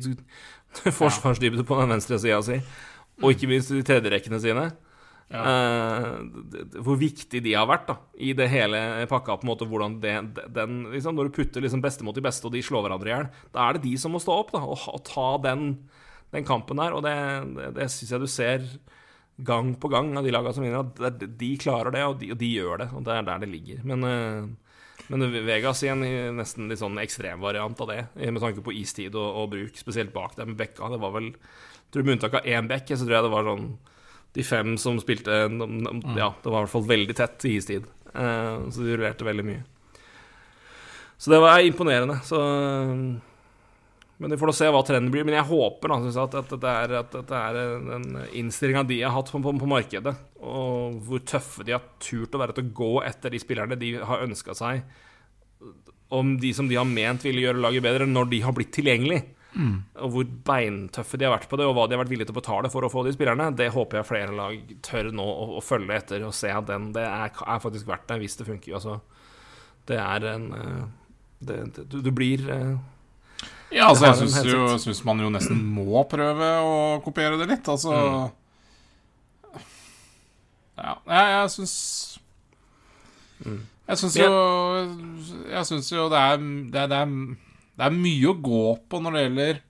[1.01, 2.57] forsvarsdybde på den venstre sida si,
[3.23, 4.65] og ikke minst i tredjerekkene sine.
[5.35, 5.43] Ja.
[6.53, 8.79] det- hvor viktig de har vært da i det hele
[9.09, 9.39] pakka.
[9.41, 10.13] på en måte hvordan det,
[10.53, 13.15] den, liksom, Når du putter liksom beste mot de beste, og de slår hverandre i
[13.15, 15.79] hjel, da er det de som må stå opp da og, og ta den,
[16.35, 16.97] den kampen der.
[16.97, 17.15] Og det,
[17.57, 18.67] det, det syns jeg du ser
[19.37, 20.93] gang på gang av de lagene som vinner.
[21.09, 22.91] At de klarer det, og de, og de gjør det.
[22.95, 23.83] Og det er der det ligger.
[23.87, 26.05] Men, eh, men Vegas i en
[26.39, 30.39] nesten litt sånn ekstremvariant av det, med tanke på istid og, og bruk, spesielt bak
[30.39, 30.89] der med Bekka.
[30.93, 31.35] Det var vel
[31.95, 33.67] tror du Med unntak av én bekk, så tror jeg det var sånn
[34.35, 37.85] de fem som spilte Ja, det var i hvert fall veldig tett i istid.
[38.11, 39.63] Eh, så de rullerte veldig mye.
[41.17, 42.19] Så det var imponerende.
[42.27, 42.41] Så
[44.23, 45.27] Men vi får da se hva trenden blir.
[45.27, 47.59] Men jeg håper da, at, at dette er, at dette er
[47.89, 50.15] den innstillinga de har hatt på, på, på markedet,
[50.45, 53.97] og hvor tøffe de har turt å være til å gå etter de spillerne de
[53.99, 54.85] har ønska seg,
[56.15, 59.25] om de som de har ment ville gjøre laget bedre, når de har blitt tilgjengelig.
[60.03, 62.35] Og hvor beintøffe de har vært på det, og hva de har vært villige til
[62.35, 65.45] å betale for å få de spillerne, det håper jeg flere lag tør nå å,
[65.59, 68.49] å følge etter og se at den det er, er faktisk verdt det, hvis det
[68.49, 68.75] funker.
[68.79, 68.99] Altså,
[69.91, 70.83] det er en eh,
[71.45, 72.75] det, det, du, du blir eh,
[73.75, 76.75] Ja, altså, jeg syns jo syns man jo nesten må prøve å
[77.05, 77.69] kopiere det litt.
[77.71, 77.95] Altså
[80.75, 81.75] Ja, jeg, jeg syns
[83.45, 84.31] Jeg syns jo
[85.51, 87.15] Jeg syns jo det er, det, er, det, er,
[87.79, 89.63] det er mye å gå på når det gjelder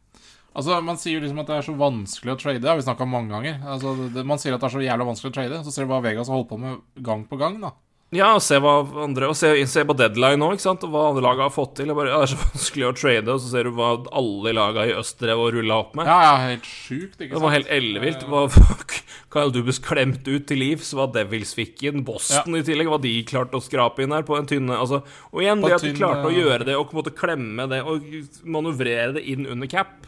[0.54, 2.60] Altså, Man sier jo liksom at det er så vanskelig å trade.
[2.62, 3.56] Det har vi snakka om mange ganger.
[3.66, 5.90] Altså, det, Man sier at det er så jævla vanskelig å trade, så ser du
[5.90, 6.76] hva Vegas har holdt på med
[7.08, 7.56] gang på gang.
[7.58, 7.72] da
[8.14, 10.84] Ja, og se hva andre Og se, se på deadline nå, ikke sant?
[10.86, 11.90] Og hva andre lag har fått til.
[11.96, 14.86] Bare, ja, det er så vanskelig å trade, og så ser du hva alle laga
[14.88, 16.10] i øst drev og rulla opp med.
[16.10, 17.36] Ja, ja, helt sjukt, ikke sant?
[17.36, 18.24] Det var helt ellevilt.
[18.30, 18.46] Hva
[19.34, 22.04] Kyle Dubus klemte ut til livs, hva Devils fikk inn.
[22.06, 25.42] Boston i tillegg, hva de klarte å skrape inn her på en tynne altså, Og
[25.42, 27.82] igjen, På det at de klarte å gjøre det og på en måte klemme det
[27.82, 28.06] og
[28.46, 30.04] manøvrere det inn under cap.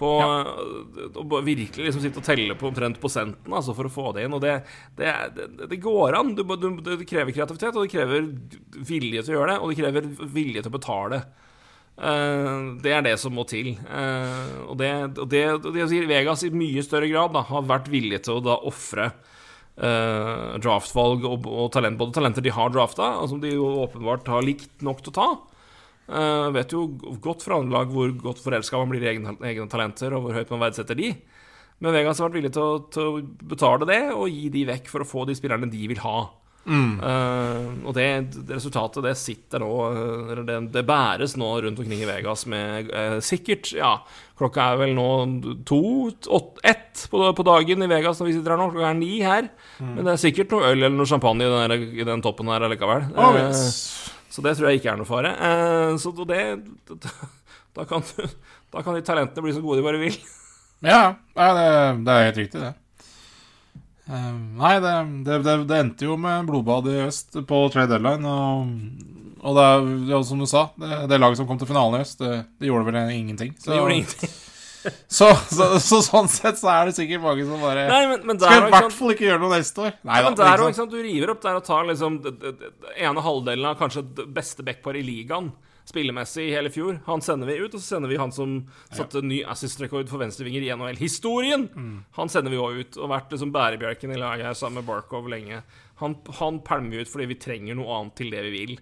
[0.00, 0.14] På,
[1.10, 4.24] Og bare virkelig liksom sitte og telle på omtrent prosenten altså, for å få det
[4.24, 4.36] inn.
[4.36, 4.54] Og det,
[4.96, 5.12] det,
[5.60, 6.32] det, går an.
[6.38, 8.30] Du, du, det krever kreativitet, og det krever
[8.88, 10.08] vilje til å gjøre det, og det krever
[10.38, 11.20] vilje til å betale.
[12.00, 13.74] Uh, det er det som må til.
[13.84, 14.92] Uh, og det,
[15.28, 19.10] det, det Vegas i mye større grad da, har vært villige til å da ofre
[19.10, 24.32] uh, draftvalg og, og talent, både talenter de har drafta, og som de jo åpenbart
[24.32, 25.30] har likt nok til å ta.
[26.10, 26.86] Eh, vet jo
[27.22, 30.40] godt fra andre lag hvor godt forelska man blir i egne, egne talenter, og hvor
[30.40, 31.12] høyt man verdsetter de.
[31.80, 33.22] Men Vegas har vært villig til å, til å
[33.54, 36.18] betale det og gi de vekk for å få de spillerne de vil ha.
[36.70, 38.06] Eh, og det,
[38.36, 42.44] det resultatet, det sitter nå eh, eller det, det bæres nå rundt omkring i Vegas
[42.52, 43.94] med uh, sikkert Ja,
[44.38, 45.08] klokka er vel nå
[45.66, 45.80] to,
[46.28, 48.68] åt, ett på, på dagen i Vegas når vi sitter her nå.
[48.74, 49.48] Klokka er ni her.
[49.80, 52.52] Men det er sikkert noe øl eller noe champagne i den, der, i den toppen
[52.52, 53.08] her allikevel.
[53.16, 53.99] Oh, yes.
[54.40, 55.30] Så det tror jeg ikke er noe fare.
[55.36, 56.44] Eh, så det
[57.76, 58.22] da kan, du,
[58.72, 60.16] da kan de talentene bli så gode de bare vil.
[60.80, 61.66] Ja, det,
[62.06, 62.70] det er helt riktig, det.
[64.08, 64.94] Eh, nei, det,
[65.28, 68.24] det, det, endte jo med blodbad i øst på trade deadline.
[68.24, 72.06] Og, og det er jo som du sa, det, laget som kom til finalen i
[72.06, 73.52] øst, det, det gjorde vel ingenting.
[73.60, 74.32] Så, Det gjorde ingenting.
[75.18, 78.40] Så, så, så sånn sett så er det sikkert mange som bare Nei, men, men
[78.40, 78.98] Skal i hvert sant?
[78.98, 79.96] fall ikke gjøre noe neste år.
[80.08, 80.52] Nei men da.
[80.52, 80.84] der òg?
[80.90, 82.20] Du river opp der og tar liksom
[82.96, 85.52] ene halvdelen av kanskje beste backpar i ligaen
[85.90, 87.00] spillemessig i hele fjor.
[87.06, 88.56] Han sender vi ut, og så sender vi han som
[88.94, 91.66] satte ny assist-rekord for venstrevinger i NHL-historien.
[91.74, 91.96] Mm.
[92.18, 95.28] Han sender vi òg ut, og vært liksom bærebjelken i laget her sammen med Barkov
[95.32, 95.62] lenge.
[96.02, 98.76] Han, han pælmer vi ut fordi vi trenger noe annet til det vi vil.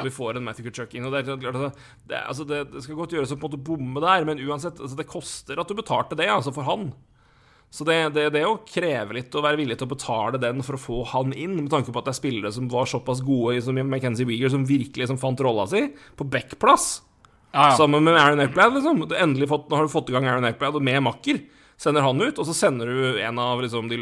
[0.00, 1.06] Og vi får en Matthew Kutchuk inn.
[1.08, 3.52] Og det, er klart altså, det, altså det, det skal godt gjøres å på en
[3.52, 6.90] måte bomme der, men uansett, altså det koster at du betalte det, altså for han.
[7.70, 10.78] Så det, det, det å kreve litt og være villig til å betale den for
[10.78, 13.58] å få han inn, med tanke på at det er spillere som var såpass gode
[13.64, 15.82] som McKenzie Weeger, som virkelig som fant rolla si,
[16.16, 17.02] på backplass,
[17.50, 17.76] Ja, ja.
[17.78, 19.02] sammen med Aaron Eckblad, liksom.
[19.10, 21.42] Endelig fått, nå har du fått i gang Aaron Eckblad, og med makker
[21.80, 23.98] sender han ut, og så sender du en av liksom de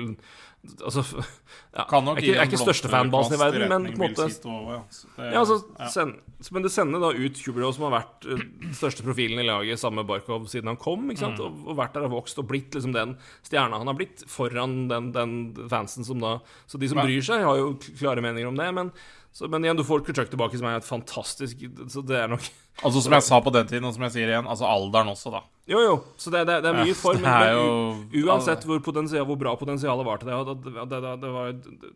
[0.84, 1.02] Altså
[1.76, 4.24] ja, Jeg er ikke, jeg er ikke største fanbasen i verden, men på en måte
[4.28, 4.78] også, ja.
[5.16, 5.58] Det- ja, altså.
[5.92, 6.14] Send,
[6.56, 9.78] men det sender da ut Hubro, som har vært eh, den største profilen i laget
[9.82, 11.04] sammen med Barkov siden han kom.
[11.16, 11.40] sant?
[11.44, 13.16] Og, og vært der og vokst og blitt liksom den
[13.46, 15.36] stjerna han har blitt, foran den, den
[15.72, 17.06] fansen som da Så de som men.
[17.10, 18.70] bryr seg, har jo klare meninger om det.
[18.74, 18.92] Men,
[19.34, 22.44] så, men igjen, du får Kutchuk tilbake, som er et fantastisk Så det er nok
[22.82, 25.30] Altså Som jeg sa på den tiden, og som jeg sier igjen, altså alderen også,
[25.30, 25.40] da.
[25.70, 25.92] Jo, jo.
[26.20, 28.80] Så det, det, det er mye Ja, for, det men, er men jo- uansett hvor,
[28.84, 30.56] potensial, hvor bra potensialet var til det,
[30.90, 31.54] det, det, var,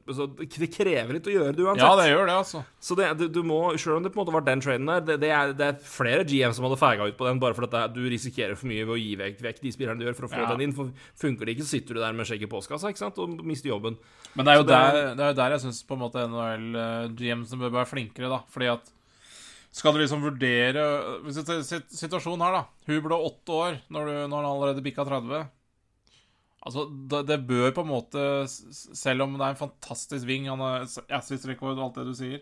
[0.08, 1.82] altså, det krever litt å gjøre det uansett.
[1.82, 2.62] Ja, det gjør det, altså.
[2.80, 5.18] Så det, du, du må, selv om det på en måte var den traden der,
[5.28, 8.56] er, det er flere GM som hadde feiga ut på den, bare fordi du risikerer
[8.56, 10.48] for mye ved å gi vekk, vekk de spillerne du gjør for å få Ja.
[10.54, 10.76] den inn.
[10.78, 10.94] For
[11.26, 13.18] Funker det ikke, så sitter du der med skjegget i postkassa ikke sant?
[13.18, 13.98] og mister jobben.
[14.38, 17.90] Men det er jo er- der, det er jo der jeg syns NHL-GM-ene bør være
[17.90, 18.40] flinkere, da.
[18.52, 18.94] Fordi at
[19.78, 20.82] skal du liksom vurdere
[21.30, 22.64] Situasjonen her, da.
[22.88, 25.46] Hun ble åtte år når, du, når han allerede bikka 30.
[26.68, 30.62] Altså, det, det bør på en måte Selv om det er en fantastisk ving, han
[30.64, 30.88] har
[31.20, 32.40] assist-rekord og alt det du sier,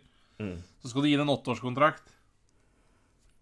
[0.83, 2.15] så skal du gi den en åtteårskontrakt.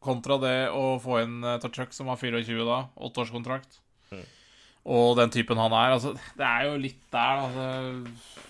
[0.04, 2.82] Kontra det å få inn uh, Tachuk, som var 24 da.
[3.08, 3.80] Åtteårskontrakt.
[4.84, 5.94] Og den typen han er.
[5.96, 8.43] Altså, det er jo litt der, da.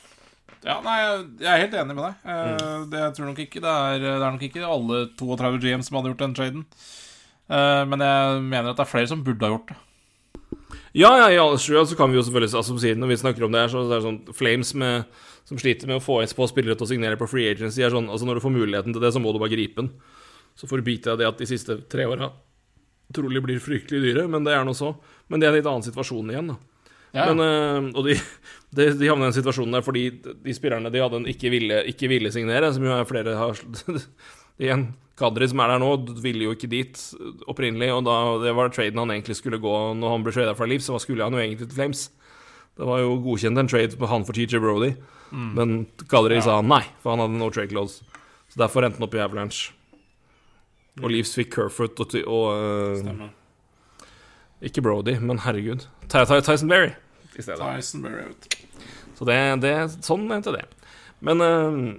[0.64, 0.98] Ja, nei,
[1.42, 2.20] jeg er helt enig med deg.
[2.24, 2.84] Mm.
[2.92, 5.98] Det jeg tror nok ikke det er, det er nok ikke alle 32 GM som
[5.98, 6.62] hadde gjort den traden.
[7.52, 9.76] Eh, men jeg mener at det er flere som burde ha gjort det.
[10.94, 13.44] Ja, ja, i alle skyer så kan vi jo selvfølgelig altså, siden, Når vi snakker
[13.44, 15.08] om det her, så er det sånn Flames med,
[15.44, 18.08] som sliter med å få på spillere til å signere på free agency, er sånn
[18.08, 19.90] Altså, når du får muligheten til det, så må du bare gripe den.
[20.54, 22.30] Så forbiter i det at de siste tre åra
[23.14, 24.94] trolig blir fryktelig dyre, men det er nå så.
[25.28, 26.56] Men det er en litt annen situasjon igjen, da.
[27.14, 28.16] Ja, Men, øh, og de,
[28.76, 31.84] de, de havna i den situasjonen der fordi de spillerne de hadde en ikke ville,
[31.90, 33.60] ikke ville signere, som jo er flere har
[34.62, 34.88] Igjen,
[35.18, 35.90] Kadri som er der nå,
[36.22, 36.98] ville jo ikke dit
[37.50, 40.68] opprinnelig, og da det var traden han egentlig skulle gå når han ble trada fra
[40.70, 42.04] Leeds, så skulle han jo egentlig til Flames.
[42.78, 44.92] Det var jo godkjent en trade på han for TJ Brody,
[45.58, 45.74] men
[46.10, 48.06] Kadri sa nei, for han hadde no trade clause.
[48.50, 49.74] Så derfor endte han opp i Avalanche.
[51.02, 53.24] Og Leafs fikk Kerfoot og, og uh.
[54.62, 55.88] Ikke Brody, men herregud.
[56.06, 56.94] Ty Ty Tyson Berry
[57.38, 57.70] i stedet.
[57.78, 58.08] Tyson.
[59.18, 59.74] Så det, det
[60.04, 60.64] Sånn mente det.
[61.24, 61.94] Men uh,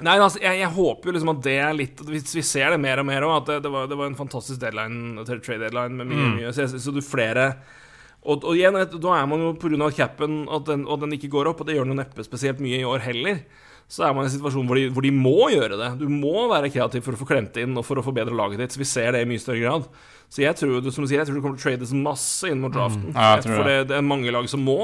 [0.00, 2.80] Nei, altså, jeg, jeg håper jo liksom at det er litt Hvis vi ser det
[2.80, 5.98] mer og mer òg, at det, det, var, det var en fantastisk deadline, trade deadline
[5.98, 6.38] med mye, Mm.
[6.38, 7.50] mye Så, så du flere
[8.20, 9.86] og, og igjen, da er man jo pga.
[9.96, 12.60] capen at den, og den ikke går opp, og det gjør den jo neppe spesielt
[12.60, 13.38] mye i år heller,
[13.88, 15.88] så er man i en situasjon hvor de, hvor de må gjøre det.
[16.02, 18.76] Du må være kreativ for å få klemt inn og for å forbedre laget ditt.
[18.76, 19.88] Så vi ser det i mye større grad.
[20.30, 22.60] Så jeg tror, som du sier, jeg tror det kommer til å trades masse inn
[22.62, 23.10] mot draften.
[23.10, 23.16] Mm.
[23.16, 23.78] Ja, jeg tror for det.
[23.80, 24.78] det, det er mange lag som må.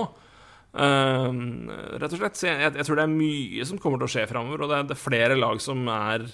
[0.77, 2.36] Ehm, rett og slett.
[2.39, 4.73] Så jeg, jeg, jeg tror det er mye som kommer til å skje framover, og
[4.73, 6.27] det er, det er flere lag som er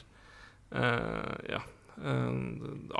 [0.74, 1.62] uh, ja,
[2.02, 2.34] uh,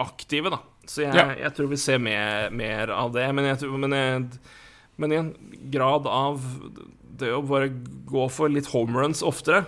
[0.05, 0.63] aktive, da.
[0.87, 1.29] Så jeg, Ja.
[1.47, 3.27] jeg tror vi ser mer, mer av det.
[3.35, 4.27] Men, jeg tror, men, jeg,
[5.03, 5.35] men i en
[5.75, 6.43] grad av
[7.23, 7.71] det å bare
[8.09, 9.65] gå for litt homeruns oftere,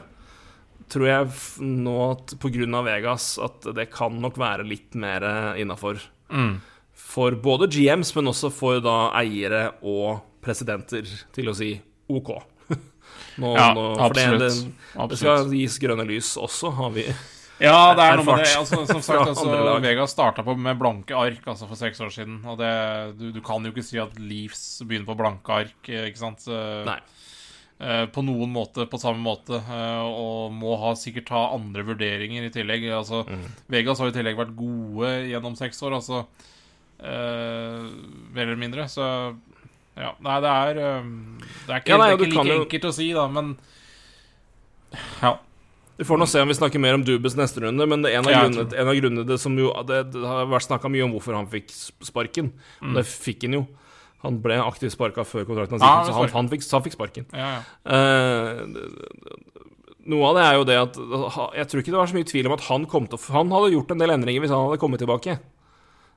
[0.93, 1.29] tror jeg
[1.65, 2.83] nå at pga.
[2.85, 5.25] Vegas at det kan nok være litt mer
[5.59, 6.03] innafor.
[6.35, 6.56] Mm.
[6.98, 11.70] For både GMs, men også for da eiere og presidenter til å si
[12.12, 12.32] OK.
[13.40, 14.43] Nå, Ja, nå, det, absolutt.
[14.43, 15.23] det, det Absolutt.
[15.23, 17.06] skal gis grønne lys også, har vi.
[17.62, 18.52] Ja, det er noe med det.
[18.59, 19.78] Altså, som sagt, altså.
[19.85, 22.40] Vegas starta med blanke ark altså, for seks år siden.
[22.51, 22.73] Og det,
[23.20, 26.47] du, du kan jo ikke si at Leafs begynner på blanke ark, eh, ikke sant?
[26.89, 26.98] Nei.
[27.80, 29.59] Eh, på noen måte, på samme måte.
[29.59, 32.84] eh, og må ha, sikkert ha andre vurderinger i tillegg.
[32.92, 33.44] Altså, Mm.
[33.68, 36.26] Vegas har i tillegg vært gode gjennom seks år, altså.
[37.01, 37.82] Eh,
[38.34, 38.84] mer eller mindre.
[38.88, 39.02] Så
[39.96, 40.14] ja.
[40.22, 41.02] Nei, det er eh,
[41.66, 43.56] Det er ikke, Ja, nei, det er ikke like jo- enkelt å si, da, men
[45.22, 45.38] Ja.
[45.96, 48.18] Vi får nå se om vi snakker mer om Dubes neste runde, men det er
[48.18, 50.90] en av, Ja, grunnene, en av grunnene det som jo Det, det har vært snakka
[50.90, 51.70] mye om hvorfor han fikk
[52.02, 52.52] sparken.
[52.82, 52.88] Mm.
[52.90, 53.66] Og det fikk han jo.
[54.24, 56.96] Han ble aktivt sparka før kontrakten hans gikk ut, så han, han, fikk, han fikk
[56.96, 57.26] sparken.
[57.36, 57.60] Ja, ja.
[57.84, 59.55] Uh,
[60.10, 60.96] noe av det er jo det at
[61.56, 63.72] Jeg tror ikke det var så mye tvil om at han kom til Han hadde
[63.72, 65.38] gjort en del endringer hvis han hadde kommet tilbake.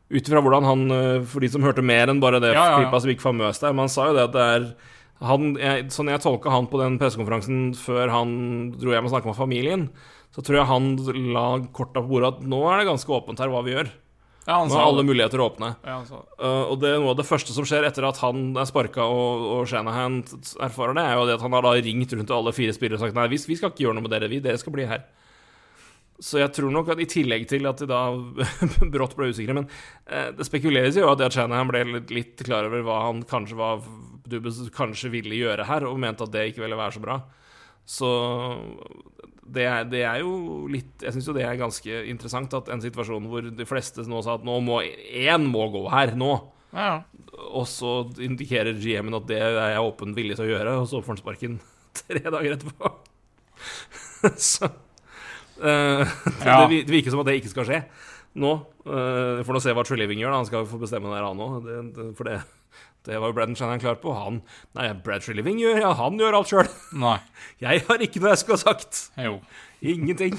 [0.08, 2.84] Ut ifra hvordan han eh, For de som hørte mer enn bare det Ja, ja,
[2.84, 3.00] ja.
[3.00, 3.76] som gikk famøst der.
[3.76, 4.68] Men han sa jo det at det er
[5.28, 8.36] han, jeg, Sånn jeg tolka han på den pressekonferansen før han
[8.78, 9.88] dro hjem og snakka med familien,
[10.36, 10.92] så tror jeg han
[11.34, 13.90] la korta på bordet at nå er det ganske åpent her hva vi gjør.
[14.48, 15.10] Ja Nå er alle det.
[15.10, 15.74] muligheter åpne.
[15.84, 15.98] Ja.
[16.08, 19.04] Uh, og det er noe av det første som skjer etter at han er sparka
[19.04, 20.22] og, og Shanahan
[20.64, 22.96] erfarer det, er jo det at han har da ringt rundt til alle fire spillere
[22.96, 24.88] og sagt nei, vi, vi skal ikke gjøre noe med dere, vi, dere skal bli
[24.88, 25.04] her.
[26.24, 28.02] Så jeg tror nok at i tillegg til at de da
[28.94, 29.68] brått ble usikre Men
[30.10, 33.84] eh, det spekuleres jo at Shanahan ble litt, litt klar over hva han kanskje var
[34.28, 34.40] du,
[34.76, 37.20] kanskje ville gjøre her, og mente at det ikke ville være så bra.
[37.88, 38.10] Så
[39.48, 42.84] det er, det er jo litt Jeg syns jo det er ganske interessant at en
[42.84, 46.34] situasjon hvor de fleste nå sa at nå må én må gå her, nå.
[46.76, 46.98] Ja, ja.
[47.56, 51.00] Og så indikerer GM-en at det er jeg åpen villig til å gjøre, og så
[51.00, 51.56] får han sparken
[52.02, 52.92] tre dager etterpå.
[54.50, 54.68] så
[55.64, 56.04] uh,
[56.46, 56.68] Ja.
[56.68, 57.82] det, virker som at det ikke skal skje
[58.38, 58.52] nå.
[58.86, 60.42] Uh, får nå se hva True Living gjør, da.
[60.44, 61.56] Han skal få bestemme det her, han òg.
[61.66, 62.42] Det, det, for det,
[63.08, 64.12] det var jo Braden Shannon klar på.
[64.14, 64.42] Han
[64.78, 66.70] Nei, Brad Living gjør ja, han gjør alt sjøl.
[67.64, 69.02] Jeg har ikke noe jeg skulle ha sagt.
[69.18, 69.38] Jo.
[69.82, 70.36] Ingenting.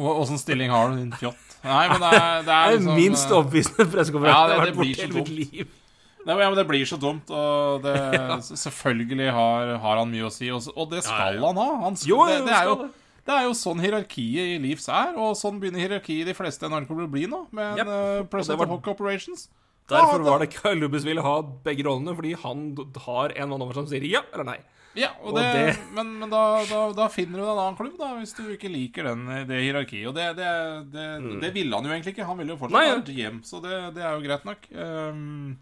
[0.00, 1.46] Åssen stilling har du, din fjott?
[1.64, 4.70] Nei, men det er, det Det er liksom minst eh, overbevisende pressekonferanse Ja, det- har
[4.70, 5.76] det vært blir så dumt.
[6.20, 7.96] Nei, men det blir så dumt, og det,
[8.64, 11.46] selvfølgelig har, har han mye å si, og, og det skal Ja, ja.
[11.50, 11.68] han ha.
[11.86, 12.88] Han, skal, Jo, det, jo, det, er jo,
[13.28, 16.68] det er jo sånn hierarkiet i Leafs er, og sånn begynner hierarkiet i de fleste
[16.68, 17.88] NRK-er å bli nå, med Yep.
[17.92, 19.46] uh, President var- of Hockey Operations.
[19.90, 21.36] Derfor var det Kyle Lubis ville ha
[21.66, 22.68] begge rollene, fordi han
[23.06, 24.58] har en mann over som sier ja eller nei.
[24.98, 27.76] Ja, og Og det, det- Men, men da, da, da finner du deg en annen
[27.78, 30.08] klubb, da, hvis du ikke liker den, det hierarkiet.
[30.10, 30.48] Og det, det,
[30.90, 31.04] det,
[31.44, 32.26] det ville han jo egentlig ikke.
[32.26, 34.66] Han ville jo fortsatt vært GM, så det, det er jo greit nok.
[34.74, 35.56] Um,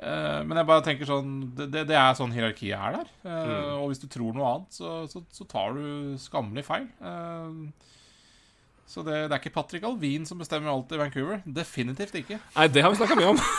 [0.00, 3.12] uh, men jeg bare tenker sånn Det, det, det er sånn hierarkiet er der.
[3.24, 3.82] Uh, Mm.
[3.82, 6.86] Og hvis du tror noe annet, så, så, så tar du skammelig feil.
[7.04, 7.85] Eh,
[8.86, 11.42] så det, det er ikke Patrick Alvin som bestemmer alt i Vancouver.
[11.44, 12.38] Definitivt ikke.
[12.54, 13.42] Nei, det har vi snakka mye om.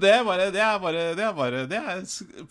[0.00, 2.00] Det er bare Det er, bare, det er, bare, det er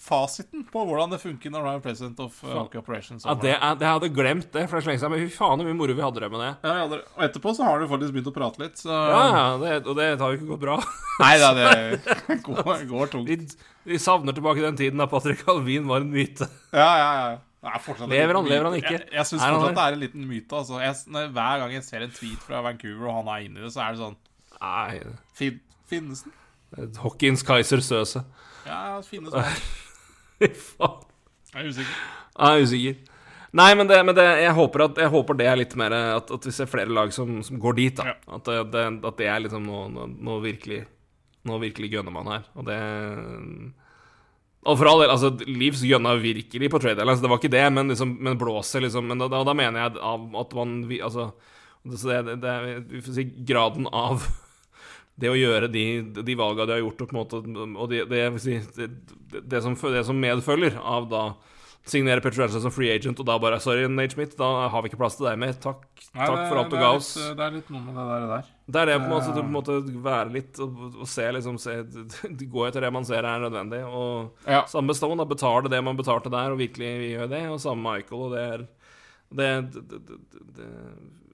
[0.01, 3.25] fasiten på hvordan det funker når du er president of uh, Hockey Operations.
[3.25, 5.35] Ja, det, er, det hadde glemt det for det er så lenge siden, men fy
[5.35, 6.51] faen hvor mye moro vi hadde det med det.
[6.65, 9.43] Ja, ja, og etterpå så har du faktisk begynt å prate litt, så Ja, ja,
[9.63, 10.79] det, og det har jo ikke gått bra.
[11.23, 13.29] Nei da, det går, går tungt.
[13.29, 13.37] Vi,
[13.93, 16.49] vi savner tilbake den tiden da Patrick Alvin var en myte.
[16.73, 17.37] Ja, ja, ja.
[17.59, 18.91] Er Lever han, lever han ikke?
[18.95, 20.55] Jeg, jeg syns fortsatt det er en liten myte.
[20.55, 20.77] Altså.
[20.79, 23.83] Jeg, hver gang jeg ser en tweet fra Vancouver, og han er inni det, så
[23.83, 24.15] er det sånn
[24.59, 24.99] Nei,
[25.35, 25.59] fin,
[25.89, 26.35] Finnes den?
[27.01, 28.21] Hawkins Kaiser Søse.
[28.67, 29.43] Ja, finnes den.
[30.69, 31.05] Faen.
[31.49, 31.95] Jeg er usikker.
[32.37, 32.99] Jeg er usikker.
[33.59, 36.29] Nei, men, det, men det, jeg, håper at, jeg håper det er litt mer At,
[36.35, 37.95] at vi ser flere lag som, som går dit.
[37.97, 38.15] da Ja.
[38.37, 40.83] at, det, at det er liksom noe, noe, noe virkelig
[41.49, 42.45] Nå virkelig gønner man her.
[42.59, 42.77] Og det
[44.67, 47.53] Og for all del, altså Leeds gønna virkelig på trade deadline, så det var ikke
[47.53, 51.29] det, men, liksom, men blåser liksom Men da, da, mener jeg at man Altså
[52.09, 52.55] det, det, det
[52.89, 54.25] vi får si, graden av
[55.19, 55.85] det å gjøre de,
[56.27, 57.39] de valga de har gjort, og, på en måte,
[57.79, 58.57] og de, det, si,
[59.39, 61.23] det, som, det som medfølger av da
[61.85, 64.99] signere Petrelsen som free agent, og da bare Sorry, Nate Schmidt, da har vi ikke
[64.99, 65.53] plass til deg mer.
[65.53, 67.13] Takk, Nei, takk det- for alt du ga oss.
[67.15, 68.27] Det er litt noe med det der.
[68.27, 68.43] der.
[68.69, 71.21] Det er det på en måte, du på en måte være litt og, og se
[71.31, 71.77] liksom se,
[72.53, 73.81] Gå etter det man ser er nødvendig.
[73.87, 74.65] Og Ja.
[74.65, 77.41] samme Stone, da betale det man betalte der, og virkelig vi gjør det.
[77.49, 78.67] Og samme Michael, og det er
[79.31, 80.69] det, det, det, det, det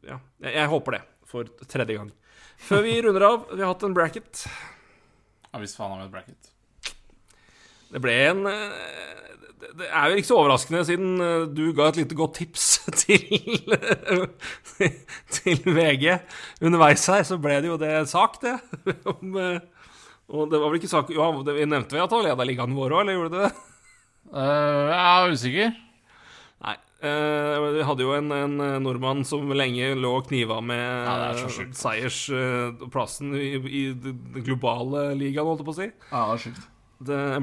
[0.08, 0.20] Ja.
[0.42, 2.12] Jeg, jeg håper det, for tredje gang.
[2.58, 4.46] Før vi runder av, vi har hatt en bracket.
[5.54, 6.52] Ja, Hvis faen har vi et bracket.
[7.92, 9.05] Det ble en eh,
[9.80, 12.66] det- er jo ikke så overraskende, siden eh, du ga et lite godt tips
[13.02, 13.24] til
[15.36, 16.18] Til VG
[16.62, 18.56] underveis her, så ble det jo det sak, det.
[19.14, 19.60] Om, eh,
[20.30, 22.96] og det var vel ikke sak Jo, vi nevnte vel at han leda ligaen vår
[22.98, 23.52] òg, eller gjorde du det?
[24.34, 25.76] Uh, jeg er usikker.
[26.66, 26.76] Nei.
[27.06, 31.36] Uh, vi hadde jo en, en nordmann som lenge lå og kniva med Ja,
[31.78, 35.90] seiersplassen uh, i, i den globale ligaen, holdt jeg på å si.
[36.10, 36.66] Ja, det er sjukt.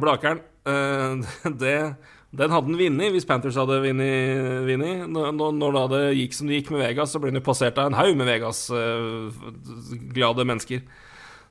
[0.03, 1.13] Blakeren eh,
[1.63, 1.77] det,
[2.33, 5.09] Den hadde han vunnet hvis Panthers hadde vunnet.
[5.13, 7.87] Når, når- det gikk som det gikk med Vegas, så ble han jo passert av
[7.91, 10.81] en haug med Vegas-glade mennesker.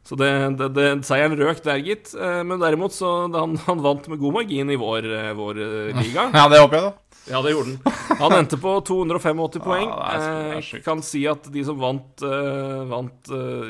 [0.02, 2.10] Så det, det, det, seieren røk der, gitt.
[2.18, 5.92] Eh, men derimot så han, han vant med god margin i vår, eh, vår eh,
[6.02, 6.24] liga.
[6.40, 6.94] Ja, det håper jeg, da.
[7.30, 8.00] Ja, det gjorde han.
[8.22, 9.92] Han endte på 285 poeng.
[9.94, 13.70] Eh, kan si at de som vant, uh, vant uh,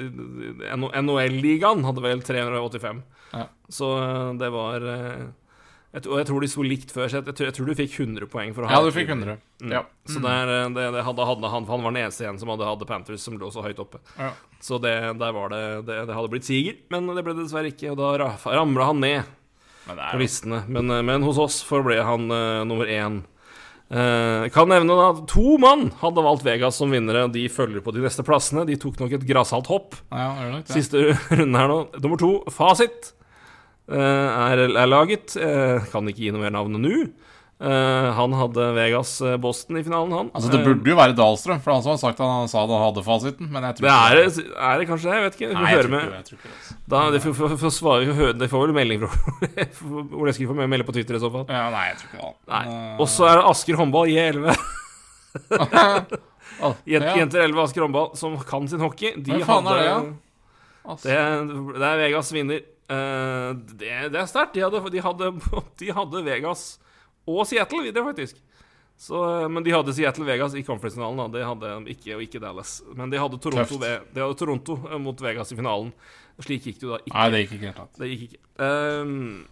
[0.76, 3.04] NHL-ligaen, hadde vel 385.
[3.34, 3.46] Ja.
[3.72, 5.22] Så eh, det var eh,
[5.94, 7.70] Jeg, tror- og jeg tror de sto likt før, så jeg, jeg, tror, jeg tror
[7.70, 9.38] du fikk 100 poeng for å ha Ja, du fikk 100.
[9.64, 9.72] Mm.
[9.72, 9.82] Ja.
[10.08, 12.68] Så der, eh, det, det hadde, hadde han, han var den eneste igjen som hadde
[12.68, 14.02] hadde Panthers som lå så høyt oppe.
[14.20, 14.32] Ja.
[14.64, 17.72] Så det, der var det, det Det hadde blitt siger, men det ble det dessverre
[17.72, 17.94] ikke.
[17.94, 19.32] Og da ra- ramla han ned
[19.88, 20.64] Men på listene.
[20.68, 23.22] Men, eh, men hos oss forble han uh, nummer én.
[23.92, 27.92] Eh, kan nevne da at to mann hadde valgt Vegas som vinnere, de følger på
[27.92, 28.64] de neste plassene.
[28.70, 29.98] De tok nok et grassalt hopp.
[30.14, 30.76] Ja, nok ja.
[30.78, 31.10] Siste
[31.42, 31.80] runde her nå.
[32.00, 33.12] Nummer to, fasit,
[33.92, 35.36] eh, er, er laget.
[35.36, 37.02] Eh, kan ikke gi noe mer navn nå.
[37.62, 40.30] Eh, han hadde Vegas-Boston i finalen, han.
[40.34, 42.72] Altså, det burde jo være Dahlstrøm, for han som har sagt at han sa han
[42.82, 45.14] hadde fasiten, men jeg tror Det ikke er, det- er det kanskje det?
[45.14, 45.50] Jeg vet ikke.
[45.54, 46.78] Nei, jeg tror med ikke det, jeg tror ikke det, altså.
[46.90, 49.14] da, de, får, svare, de får vel melding fra
[50.24, 51.46] Ole Eskil får melde på Twitter i så fall.
[51.54, 52.64] Ja, nei, jeg tror ikke det.
[52.74, 54.58] Eh, Og så er det Asker håndball, J11.
[55.62, 57.16] Å, Jent, ja.
[57.22, 59.14] Jenter 11 Asker håndball, som kan sin hockey.
[59.22, 60.98] De Hvem faen hadde, er det, ja?
[61.06, 62.66] Det, det er Vegas vinner.
[62.90, 64.58] Uh, det, det er sterkt.
[64.58, 65.30] De de,
[65.86, 66.72] de hadde Vegas
[67.28, 68.40] og Seattle videre, faktisk.
[69.02, 71.32] Så, eh, men de hadde Seattle Vegas i conference-finalen.
[71.34, 72.82] Det hadde de ikke, og ikke Dallas.
[72.96, 75.90] Men de hadde Toronto, ved, de hadde Toronto eh, mot Vegas i finalen.
[76.42, 77.16] Slik gikk det jo da ikke.
[77.18, 77.98] Nei, det gikk ikke helt.
[78.02, 78.40] Det gikk ikke.
[78.62, 79.48] Um,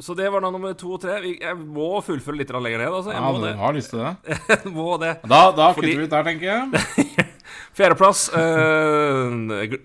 [0.00, 1.18] så det var da nummer to og tre.
[1.40, 2.92] Jeg må fullføre litt lenger ned.
[3.00, 3.10] Altså.
[3.12, 3.54] Jeg Ja, du det.
[3.58, 4.12] har lyst til det?
[4.52, 5.12] Jeg må det.
[5.24, 7.26] Da, da Fordi- kutter vi ut der, tenker jeg.
[7.78, 9.30] Fjerdeplass uh,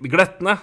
[0.05, 0.57] Gletne.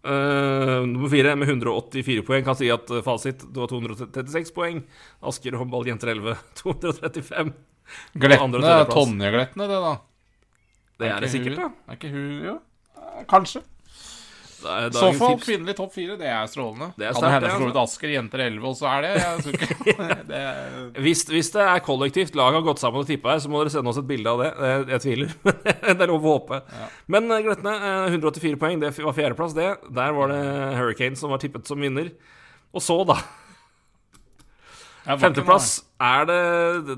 [0.00, 2.44] Eh, nummer fire med 184 poeng.
[2.46, 4.82] Kan si at eh, fasit det var 236 poeng.
[5.28, 7.52] Asker håndball jenter 11 235.
[8.22, 8.86] Andre- Glettene.
[8.94, 9.92] Tonje-glettene, det, da.
[11.00, 11.92] Det er det sikkert, sikkert, da.
[11.92, 12.54] Er ikke hun Jo,
[12.96, 13.62] eh, kanskje.
[14.60, 15.46] Det så for tips.
[15.46, 16.16] kvinnelig topp fire.
[16.20, 16.90] Det er strålende.
[16.98, 17.96] Det er sterkt, Hadde det, så vidt altså.
[18.00, 19.12] Asker jenter 11 også er det.
[20.30, 23.50] Det er, Hvis, hvis det er kollektivt, laget har gått sammen og tippa her, så
[23.52, 24.50] må dere sende oss et bilde av det.
[24.70, 25.34] Jeg, jeg tviler.
[25.86, 26.60] det er lov å håpe.
[26.70, 26.88] Ja.
[27.16, 28.80] Men eh, Gretne, eh, 184 poeng.
[28.84, 29.70] Det var fjerdeplass, det.
[30.00, 30.42] Der var det
[30.78, 32.12] Hurricane som var tippet som vinner.
[32.76, 33.18] Og så, da.
[35.18, 36.40] Femteplass er det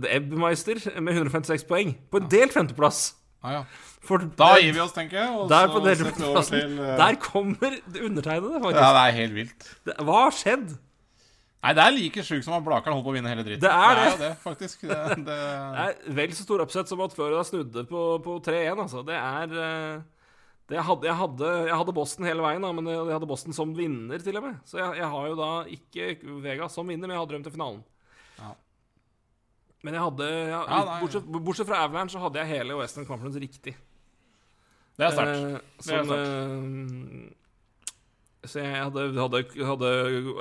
[0.02, 1.94] The Ebbmeister med 156 poeng.
[2.10, 3.12] På en delt femteplass.
[3.43, 3.62] Ah, ja.
[4.06, 5.35] For Da gir vi oss, tenker jeg.
[5.35, 6.94] Og Der så setter vi over til uh...
[7.01, 8.81] Der kommer undertegnede, faktisk.
[8.81, 9.69] Ja, det er helt vilt.
[9.86, 10.73] Det, hva har skjedd?
[11.62, 13.62] Nei, det er like sjukt som at Blakeren holdt på å vinne hele dritten.
[13.62, 14.06] Det er det.
[14.06, 14.81] Det Er det faktisk.
[14.90, 15.36] Det, det,
[15.85, 19.05] er vel så stor oppsett som at Florida snudde på, på 3-1, altså.
[19.06, 20.24] Det er eh,
[20.70, 23.31] det jeg, hadde, jeg, hadde, jeg hadde Boston hele veien, da, men jeg jeg hadde
[23.31, 24.59] Boston som vinner, til og med.
[24.66, 26.10] Så jeg, jeg har jo da ikke
[26.43, 27.82] Vegas som vinner, men jeg hadde dem til finalen.
[29.82, 33.40] Men jeg hadde ja, Ja, bortsett, bortsett fra Avalanche, så hadde jeg hele Western Conference
[33.42, 33.74] riktig.
[34.98, 35.38] det er sterkt.
[35.42, 37.30] Eh, er eh,
[38.42, 39.90] så jeg hadde, hadde, hadde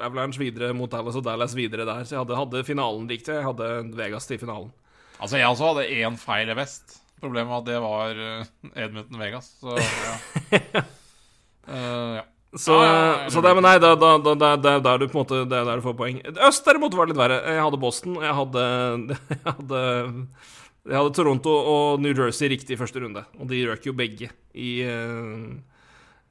[0.01, 2.01] Avalanche videre mot Dallas og Dallas videre der.
[2.05, 3.35] Så jeg hadde, hadde finalen riktig.
[3.37, 4.71] Jeg hadde Vegas til finalen.
[5.21, 6.97] Altså, jeg også hadde én feil i vest.
[7.21, 10.15] Problemet var at det var Edmundton Edmonton Vegas, så ja.
[11.69, 12.23] uh, ja.
[12.51, 15.15] Så, Ja, ja, ja, så det, men nei, da, da, da, da er du på
[15.15, 16.17] en måte Det er der du får poeng.
[16.47, 17.37] Øst derimot var det litt verre.
[17.47, 18.63] Jeg hadde Boston, jeg hadde
[19.31, 19.83] Jeg hadde,
[20.81, 23.23] jeg hadde Toronto og New Jersey riktig i første runde.
[23.39, 25.45] Og de røk jo begge i, eh,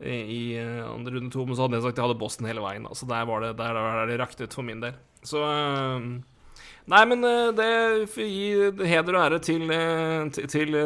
[0.03, 1.47] i, i eh, andre runde to.
[1.47, 2.89] Men så hadde jeg sagt jeg hadde Boston hele veien.
[2.99, 4.99] Så der var det der, der det raknet for min del.
[5.25, 6.11] Så eh,
[6.91, 7.23] Nei, men
[7.55, 7.71] det
[8.11, 9.69] får gi heder og ære til,
[10.35, 10.77] til, til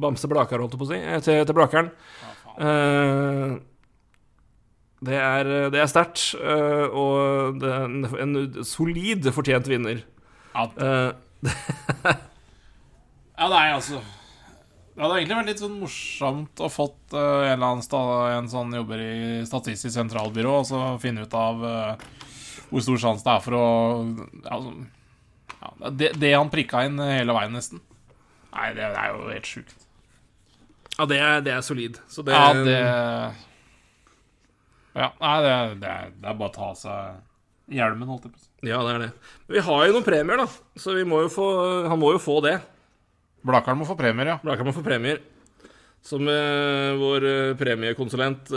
[0.00, 1.00] Bamse Blakar, holdt jeg på å si.
[1.26, 1.90] Til, til Blakeren.
[2.54, 3.56] Eh,
[5.02, 10.04] det er, det er sterkt, eh, og det er en, en solid fortjent vinner.
[10.54, 11.10] Ja, uh,
[13.34, 17.66] Ja, nei, altså Det hadde egentlig vært litt sånn morsomt å fått uh, en eller
[17.72, 18.02] annen sta
[18.36, 19.14] en sånn jobber i
[19.48, 22.28] Statistisk sentralbyrå, og så finne ut av uh,
[22.70, 23.64] hvor stor sjanse det er for å
[24.46, 24.76] altså,
[25.58, 27.82] ja, det, det han prikka inn hele veien, nesten.
[28.54, 29.74] Nei, det, det er jo helt sjukt.
[30.94, 31.98] ja, det er, det er solid.
[32.06, 32.78] Så det, Ja, det
[34.94, 38.38] Ja, nei, det, det, det er bare å ta av seg hjelmen, holdt jeg på
[38.38, 38.50] å si.
[38.68, 39.10] ja, det er det.
[39.46, 41.46] Men vi har jo noen premier, da, så vi må jo få,
[41.90, 42.58] han må jo få det.
[43.44, 44.36] Blakkaren må få premier, ja.
[44.44, 45.18] Blakkaren må få premier.
[46.04, 48.52] Som eh, vår eh, premiekonsulent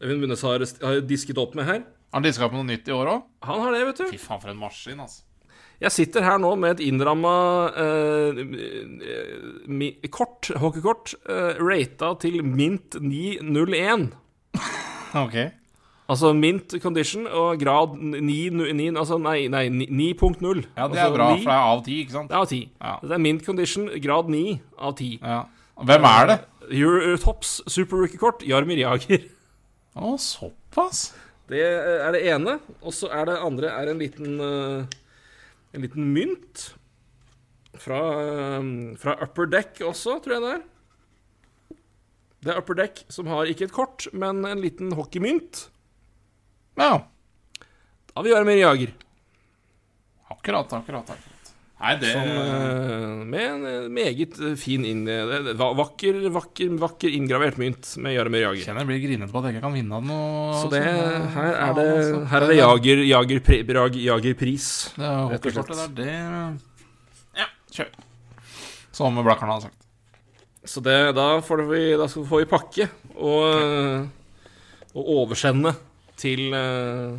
[0.00, 1.82] Øyvind Bunnes har, har disket opp med her.
[2.14, 3.26] Han diska opp med noe nytt i år òg?
[3.46, 4.06] Han har det, vet du.
[4.12, 5.24] Fy faen, for en maskin, altså.
[5.80, 7.34] Jeg sitter her nå med et innramma
[7.80, 8.40] eh,
[10.12, 14.10] kort, hockeykort, eh, rata til mint 901.
[15.24, 15.36] Ok.
[16.10, 18.18] Altså mint condition og grad 9,
[18.50, 20.64] 9 altså nei, nei 9.0.
[20.74, 22.30] Ja, det er altså bra, 9 for det er av 10, ikke sant?
[22.30, 22.60] Det er av 10.
[22.80, 22.94] Ja.
[23.04, 24.42] Det er mint condition, grad 9
[24.78, 25.10] av 10.
[25.22, 25.40] Ja.
[25.90, 26.38] Hvem er det?
[26.70, 29.22] Eurotops super rookie-kort, Jarmir Jager.
[29.94, 31.04] Å, såpass?
[31.50, 32.58] Det er det ene.
[32.82, 34.98] Og så er det andre er en liten eh,
[35.74, 36.66] En liten mynt.
[37.80, 38.68] Fra, eh,
[38.98, 40.62] fra Upper Deck også, tror jeg det er.
[42.40, 45.66] Det er Upper Deck som har ikke et kort, men en liten hockeymynt.
[46.80, 47.02] Ja.
[48.14, 48.94] Da vil vi mer Jager.
[50.30, 51.10] Akkurat, akkurat.
[51.10, 51.26] akkurat.
[51.80, 55.06] Nei, det Som, eh, med en eh, meget eh, fin inn,
[55.56, 58.66] vakker, vakker, vakker inngravert mynt med Jaromir Jager.
[58.66, 60.58] kjenner jeg blir grinete på at jeg ikke kan vinne noe.
[60.60, 62.20] Så det, her er det, altså.
[62.34, 63.40] her er det Jager, Jager,
[63.70, 64.66] Brag- Jagerpris.
[64.98, 65.96] Det er rett og slett.
[65.96, 67.90] det er det Ja, kjør.
[69.00, 69.80] Som Blakkaren har sagt.
[70.70, 72.86] Så det, da, får vi, da skal- får vi pakke
[73.16, 74.06] og,
[74.94, 75.72] og oversende
[76.20, 77.16] til, eh,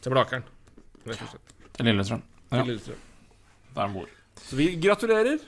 [0.00, 0.46] til Blakeren.
[1.04, 1.54] Rett og slett.
[1.76, 2.22] Til Lillestrøm.
[2.50, 2.62] Ja.
[2.62, 3.02] Til Lillestrøm.
[3.74, 4.08] Der han bor.
[4.40, 5.42] Så vi gratulerer.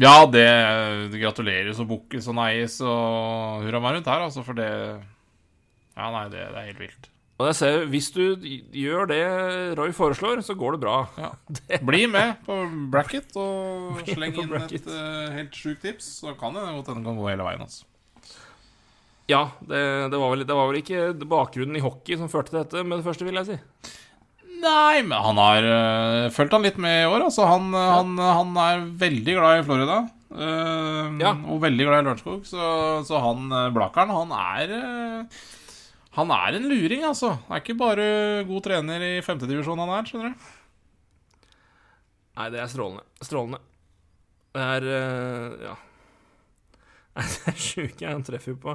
[0.00, 0.46] Ja, det,
[1.12, 4.66] det gratuleres og bukkes og neies og hurra meg rundt her, altså, for det
[5.96, 7.06] Ja, nei, det, det er helt vilt.
[7.36, 8.22] Og jeg ser, hvis du
[8.72, 9.24] gjør det
[9.76, 10.94] Roy foreslår, så går det bra.
[11.20, 11.34] Ja.
[11.88, 12.56] Bli med på
[12.92, 14.86] bracket og sleng inn bracket.
[14.86, 17.66] et uh, helt sjukt tips, så kan det godt hende kan gå hele veien.
[17.66, 17.84] altså.
[19.28, 19.82] Ja, det,
[20.12, 23.00] det, var vel, det var vel ikke bakgrunnen i hockey som førte til dette med
[23.00, 23.58] det første, vil jeg si.
[24.62, 27.26] Nei, men han har uh, fulgt han litt med i år.
[27.26, 27.88] Altså, han, ja.
[27.98, 29.98] han, han er veldig glad i Florida.
[30.32, 31.34] Uh, Ja.
[31.52, 32.48] Og veldig glad i Lørenskog.
[32.48, 32.70] Så,
[33.08, 35.44] så han uh, Blakkaren, han er eh,
[36.16, 37.34] Han er en luring, altså.
[37.46, 38.04] Han er ikke bare
[38.48, 40.46] god trener i femtedivisjon han er, skjønner du.
[42.36, 43.04] Nei, det er strålende.
[43.24, 43.60] Strålende.
[44.56, 45.74] Det er eh, Ja.
[47.16, 48.72] Nei, det er sjuke Han treffer jo på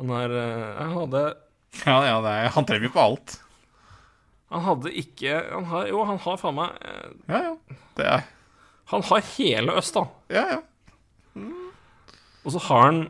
[0.00, 1.22] Han er eh, Han hadde
[1.82, 3.34] Ja, ja, det er, han treffer på alt.
[4.52, 7.78] Han hadde ikke han har, Jo, han har faen meg eh, Ja, ja.
[7.98, 8.24] Det er
[8.92, 10.06] Han har hele øst, da.
[10.32, 10.60] Ja, ja.
[12.46, 13.02] Og så har han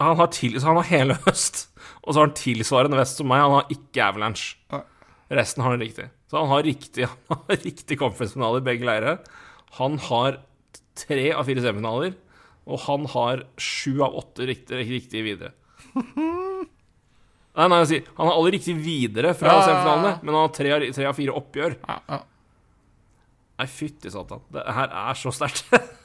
[0.00, 1.66] Han har, til, så han har hele øst.
[2.04, 3.42] Og så har han tilsvarende vest som meg.
[3.44, 4.54] Han har ikke Avalanche.
[4.72, 4.82] Nei.
[5.40, 6.08] Resten har han riktig.
[6.30, 9.20] Så han har riktig, han har riktig conference-finale i begge leirer.
[9.78, 10.40] Han har
[10.98, 12.16] tre av fire semifinaler.
[12.70, 15.54] Og han har sju av åtte riktige, riktige videre.
[17.50, 20.76] Nei, nei, sier Han har alle riktig videre fra Ja, semifinalene, men han har tre
[20.94, 21.74] tre av fire oppgjør.
[21.82, 22.18] ja, ja.
[23.58, 24.40] Nei, fytti satan.
[24.54, 25.66] Det her er så sterkt.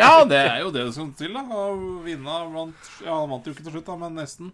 [0.00, 1.42] Ja, det er jo det det skal til, da.
[1.44, 4.48] Å vinne blant Ja, han vant jo ikke til slutt, da, men nesten.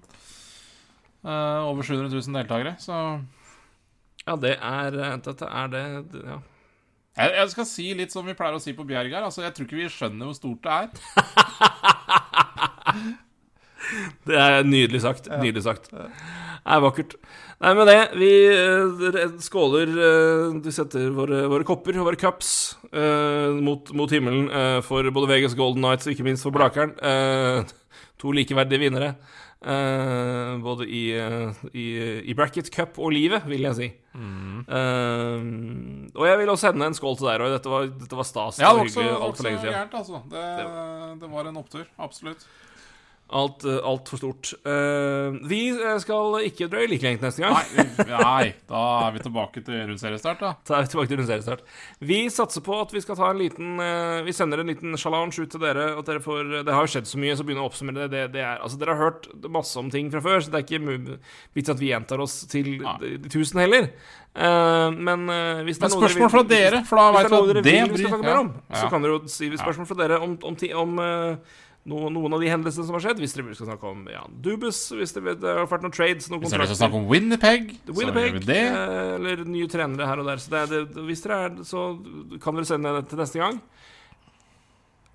[1.21, 3.21] Eh, over 700 000 deltakere, så
[4.27, 6.39] Ja, det er eh, Dette er det Ja.
[7.17, 9.23] jeg, jeg skal si litt som vi pleier å si på Bjerg her.
[9.27, 10.89] Altså, jeg tror ikke vi skjønner hvor stort det er.
[14.29, 15.29] Det er nydelig sagt.
[15.41, 15.91] Nydelig sagt.
[15.91, 15.99] Det
[16.69, 17.15] er vakkert.
[17.61, 19.89] Nei, med det, vi eh, skåler
[20.63, 25.29] Vi setter våre, våre kopper og våre cups uh, mot, mot himmelen uh, for både
[25.33, 26.93] Vegas Golden Nights og ikke minst for Blakeren.
[27.03, 27.65] Uh,
[28.21, 29.15] to likeverdige vinnere.
[29.67, 31.87] Eh, både i, eh, i,
[32.31, 33.89] i bracket, cup og livet, vil jeg si.
[34.21, 35.45] Eh,
[36.15, 37.53] og jeg vil også sende en skål til deg, Roy.
[37.55, 38.59] Dette var, dette var stas.
[38.63, 39.77] Ja, det var også, hyggelig altfor lenge siden.
[39.77, 40.23] gærent, altså.
[40.33, 40.49] Det,
[41.23, 41.87] det var en opptur.
[41.99, 42.47] Absolutt.
[43.31, 44.49] Alt, altfor for stort.
[44.67, 47.55] Uh, vi eh, skal ikke drøye like lenge neste gang.
[47.55, 50.51] Nei, nei, da er vi tilbake til rundt seriestart, da.
[50.67, 51.63] Så er vi tilbake til rundseriestart.
[52.11, 55.39] Vi satser på at vi skal ta en liten uh, Vi sender en liten challenge
[55.39, 55.93] ut til dere.
[56.01, 58.11] At dere får, det har jo skjedd så mye, så begynn å oppsummere det.
[58.17, 60.67] det, det er, altså, dere har hørt masse om ting fra før, så det er
[60.67, 61.21] ikke
[61.55, 63.15] vits at vi gjentar oss til Nei.
[63.31, 63.93] tusen heller.
[64.35, 67.63] Uh, men uh, hvis det er noe dere vil- fra dere, for da noe du
[67.63, 68.79] at det blir om, ja.
[68.83, 71.39] så kan dere jo si spørsmål fra dere om, om, om, om
[71.91, 73.19] eh, no, noen av de hendelsene som har skjedd.
[73.23, 76.41] Hvis dere skal snakke om Jan Dubus, hvis det, det har vært noen trades, noen
[76.45, 76.79] Hvis dere kontrakter.
[76.81, 78.61] snakke om Winnipeg, så gjør vi det.
[78.71, 80.41] eh, eller nye trenere her og der.
[80.43, 80.65] Så det,
[80.95, 81.85] det, hvis dere er så
[82.43, 83.61] kan dere sende det til neste gang.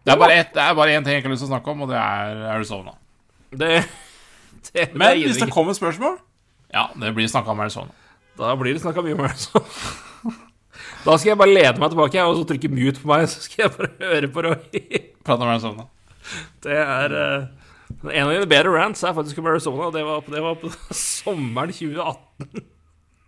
[0.06, 1.54] Det er bare ett- det er bare én ting jeg ikke har lyst til å
[1.56, 2.92] snakke om, og det er Arizona.
[3.50, 3.72] Det,
[4.74, 6.18] det, Men det hvis det kommer spørsmål
[6.74, 7.90] Ja, det blir snakka om Arizona.
[8.38, 9.66] Da blir det snakka mye om Arizona.
[11.06, 13.64] Da skal jeg bare lede meg tilbake og så trykke mute på meg, så skal
[13.64, 15.02] jeg bare høre på Roy.
[15.24, 15.86] Prate om Arizona.
[16.66, 17.48] Det er uh,
[18.12, 20.72] En av mine bedre rants er faktisk om Arizona, og det var, det var på
[21.06, 22.64] sommeren 2018.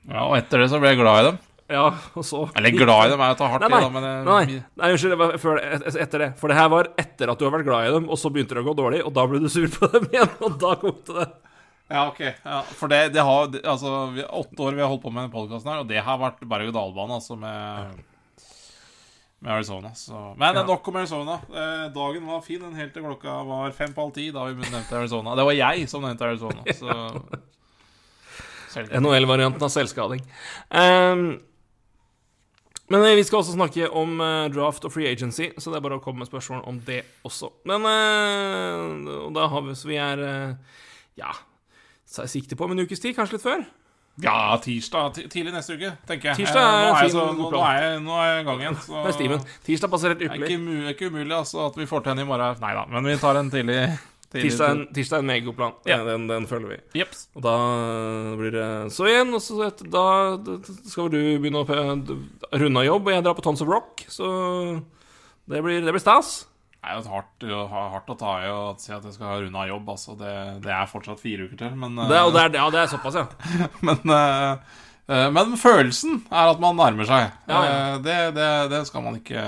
[0.08, 1.38] Ja, og etter det så ble jeg glad i dem.
[1.68, 4.44] Ja, og så Eller glad i dem er å ta hardt i, da, men Nei,
[4.48, 6.30] nei, nei, unnskyld, det var før, et- etter det.
[6.40, 8.56] For det her var etter at du har vært glad i dem, og så begynte
[8.56, 11.18] det å gå dårlig, og da ble du sur på dem igjen, og da kokte
[11.18, 11.28] det.
[11.92, 12.22] Ja, ok.
[12.24, 15.36] Ja, for det, det har Altså, vi, åtte år vi har holdt på med denne
[15.36, 18.00] podkasten her, og det har vært berg-og-dal-bane, altså, med
[19.40, 19.94] med Arizona.
[19.94, 20.36] Så.
[20.38, 20.64] Men Ja.
[20.64, 21.34] nok om Arizona.
[21.34, 24.54] Eh, dagen var fin den helt til klokka var fem på halv ti da vi
[24.56, 25.36] nevnte Arizona.
[25.36, 27.20] Det var jeg som nevnte Arizona, Så
[28.86, 30.22] NHL-varianten av selvskading.
[30.70, 31.40] Um,
[32.90, 35.86] men eh, vi skal også snakke om eh, draft og free agency, så det er
[35.88, 37.50] bare å komme med spørsmål om det også.
[37.68, 40.78] Men uh, da har vi Så vi er uh,
[41.18, 41.34] Ja,
[42.06, 43.66] sikte på om en ukes tid, kanskje litt før.
[44.24, 45.14] Ja, tirsdag.
[45.30, 46.40] Tidlig neste uke, tenker jeg.
[46.40, 48.46] Tirsdag Eh, er nå, er jeg så, nå, nå, er jeg, nå er jeg i
[48.48, 48.78] gang igjen.
[48.82, 49.40] Så det.
[49.68, 52.26] Tirsdag passer helt det er ikke, ikke umulig altså, at vi får til en i
[52.26, 52.58] morgen.
[52.64, 53.78] Nei da, men vi tar en tidlig,
[54.28, 55.74] Tidlig- Tirsdag en- tirsdag er en meget god plan.
[55.88, 55.98] Ja.
[56.04, 57.00] Den, den følger vi.
[57.00, 57.28] Jeps.
[57.38, 57.54] Og da
[58.42, 60.04] blir det så igjen, og så etter, da
[60.90, 61.68] skal du begynne å
[62.58, 64.28] runde av jobb, og jeg drar på Tons of Rock, så
[65.48, 66.48] det blir, det blir stas.
[66.78, 67.46] Det er jo hardt,
[67.92, 69.90] hardt å ta i å si at jeg skal ha runda jobb.
[69.92, 70.34] Altså, det,
[70.64, 71.74] det er fortsatt fire uker til.
[71.76, 73.26] Men, Det, det er, ja, det er såpass, ja.
[73.88, 74.78] men, eh,
[75.10, 77.28] eh, men følelsen er at man nærmer seg.
[77.50, 77.74] Ja, ja.
[77.96, 79.44] Eh, Det, det, det skal man ikke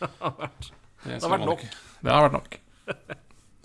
[0.00, 1.64] Det, har vært nok.
[2.00, 2.60] Det har vært nok.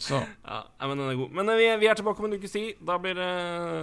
[0.05, 1.31] Så ja men den er god.
[1.37, 2.73] Men eh, vi, er- vi er tilbake om en ukes tid.
[2.87, 3.29] Da blir det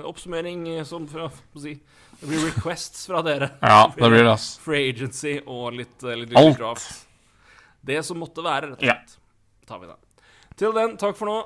[0.08, 1.28] oppsummering eh, som fra
[1.60, 1.72] si,
[2.20, 3.48] Det blir requests fra dere.
[3.64, 4.50] Ja, det blir det, ass.
[4.64, 6.58] Free agency og litt, eh, litt, Alt.
[6.60, 7.06] draft.
[7.84, 8.94] Det som måtte være, rett og Ja.
[9.00, 9.18] slett.
[9.66, 9.96] tar vi det.
[10.56, 11.40] Til den, takk for nå.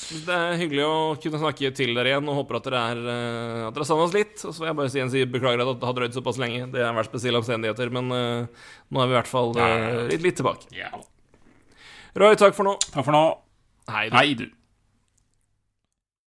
[0.00, 3.66] Det er hyggelig å kunne snakke til dere igjen, og håper at dere er eh,
[3.66, 4.36] At dere savner oss litt.
[4.46, 6.70] Og så vil jeg bare si en si beklager at det har drøyd såpass lenge.
[6.72, 8.46] Det har vært spesielle omstendigheter, men uh,
[8.90, 10.70] nå er vi i hvert fall uh, litt, litt tilbake.
[10.76, 10.92] Ja.
[12.16, 12.76] Roy, takk for nå.
[12.90, 13.24] Takk for nå.
[13.90, 14.08] Hei.
[14.08, 14.16] du.
[14.16, 14.46] Hei, du.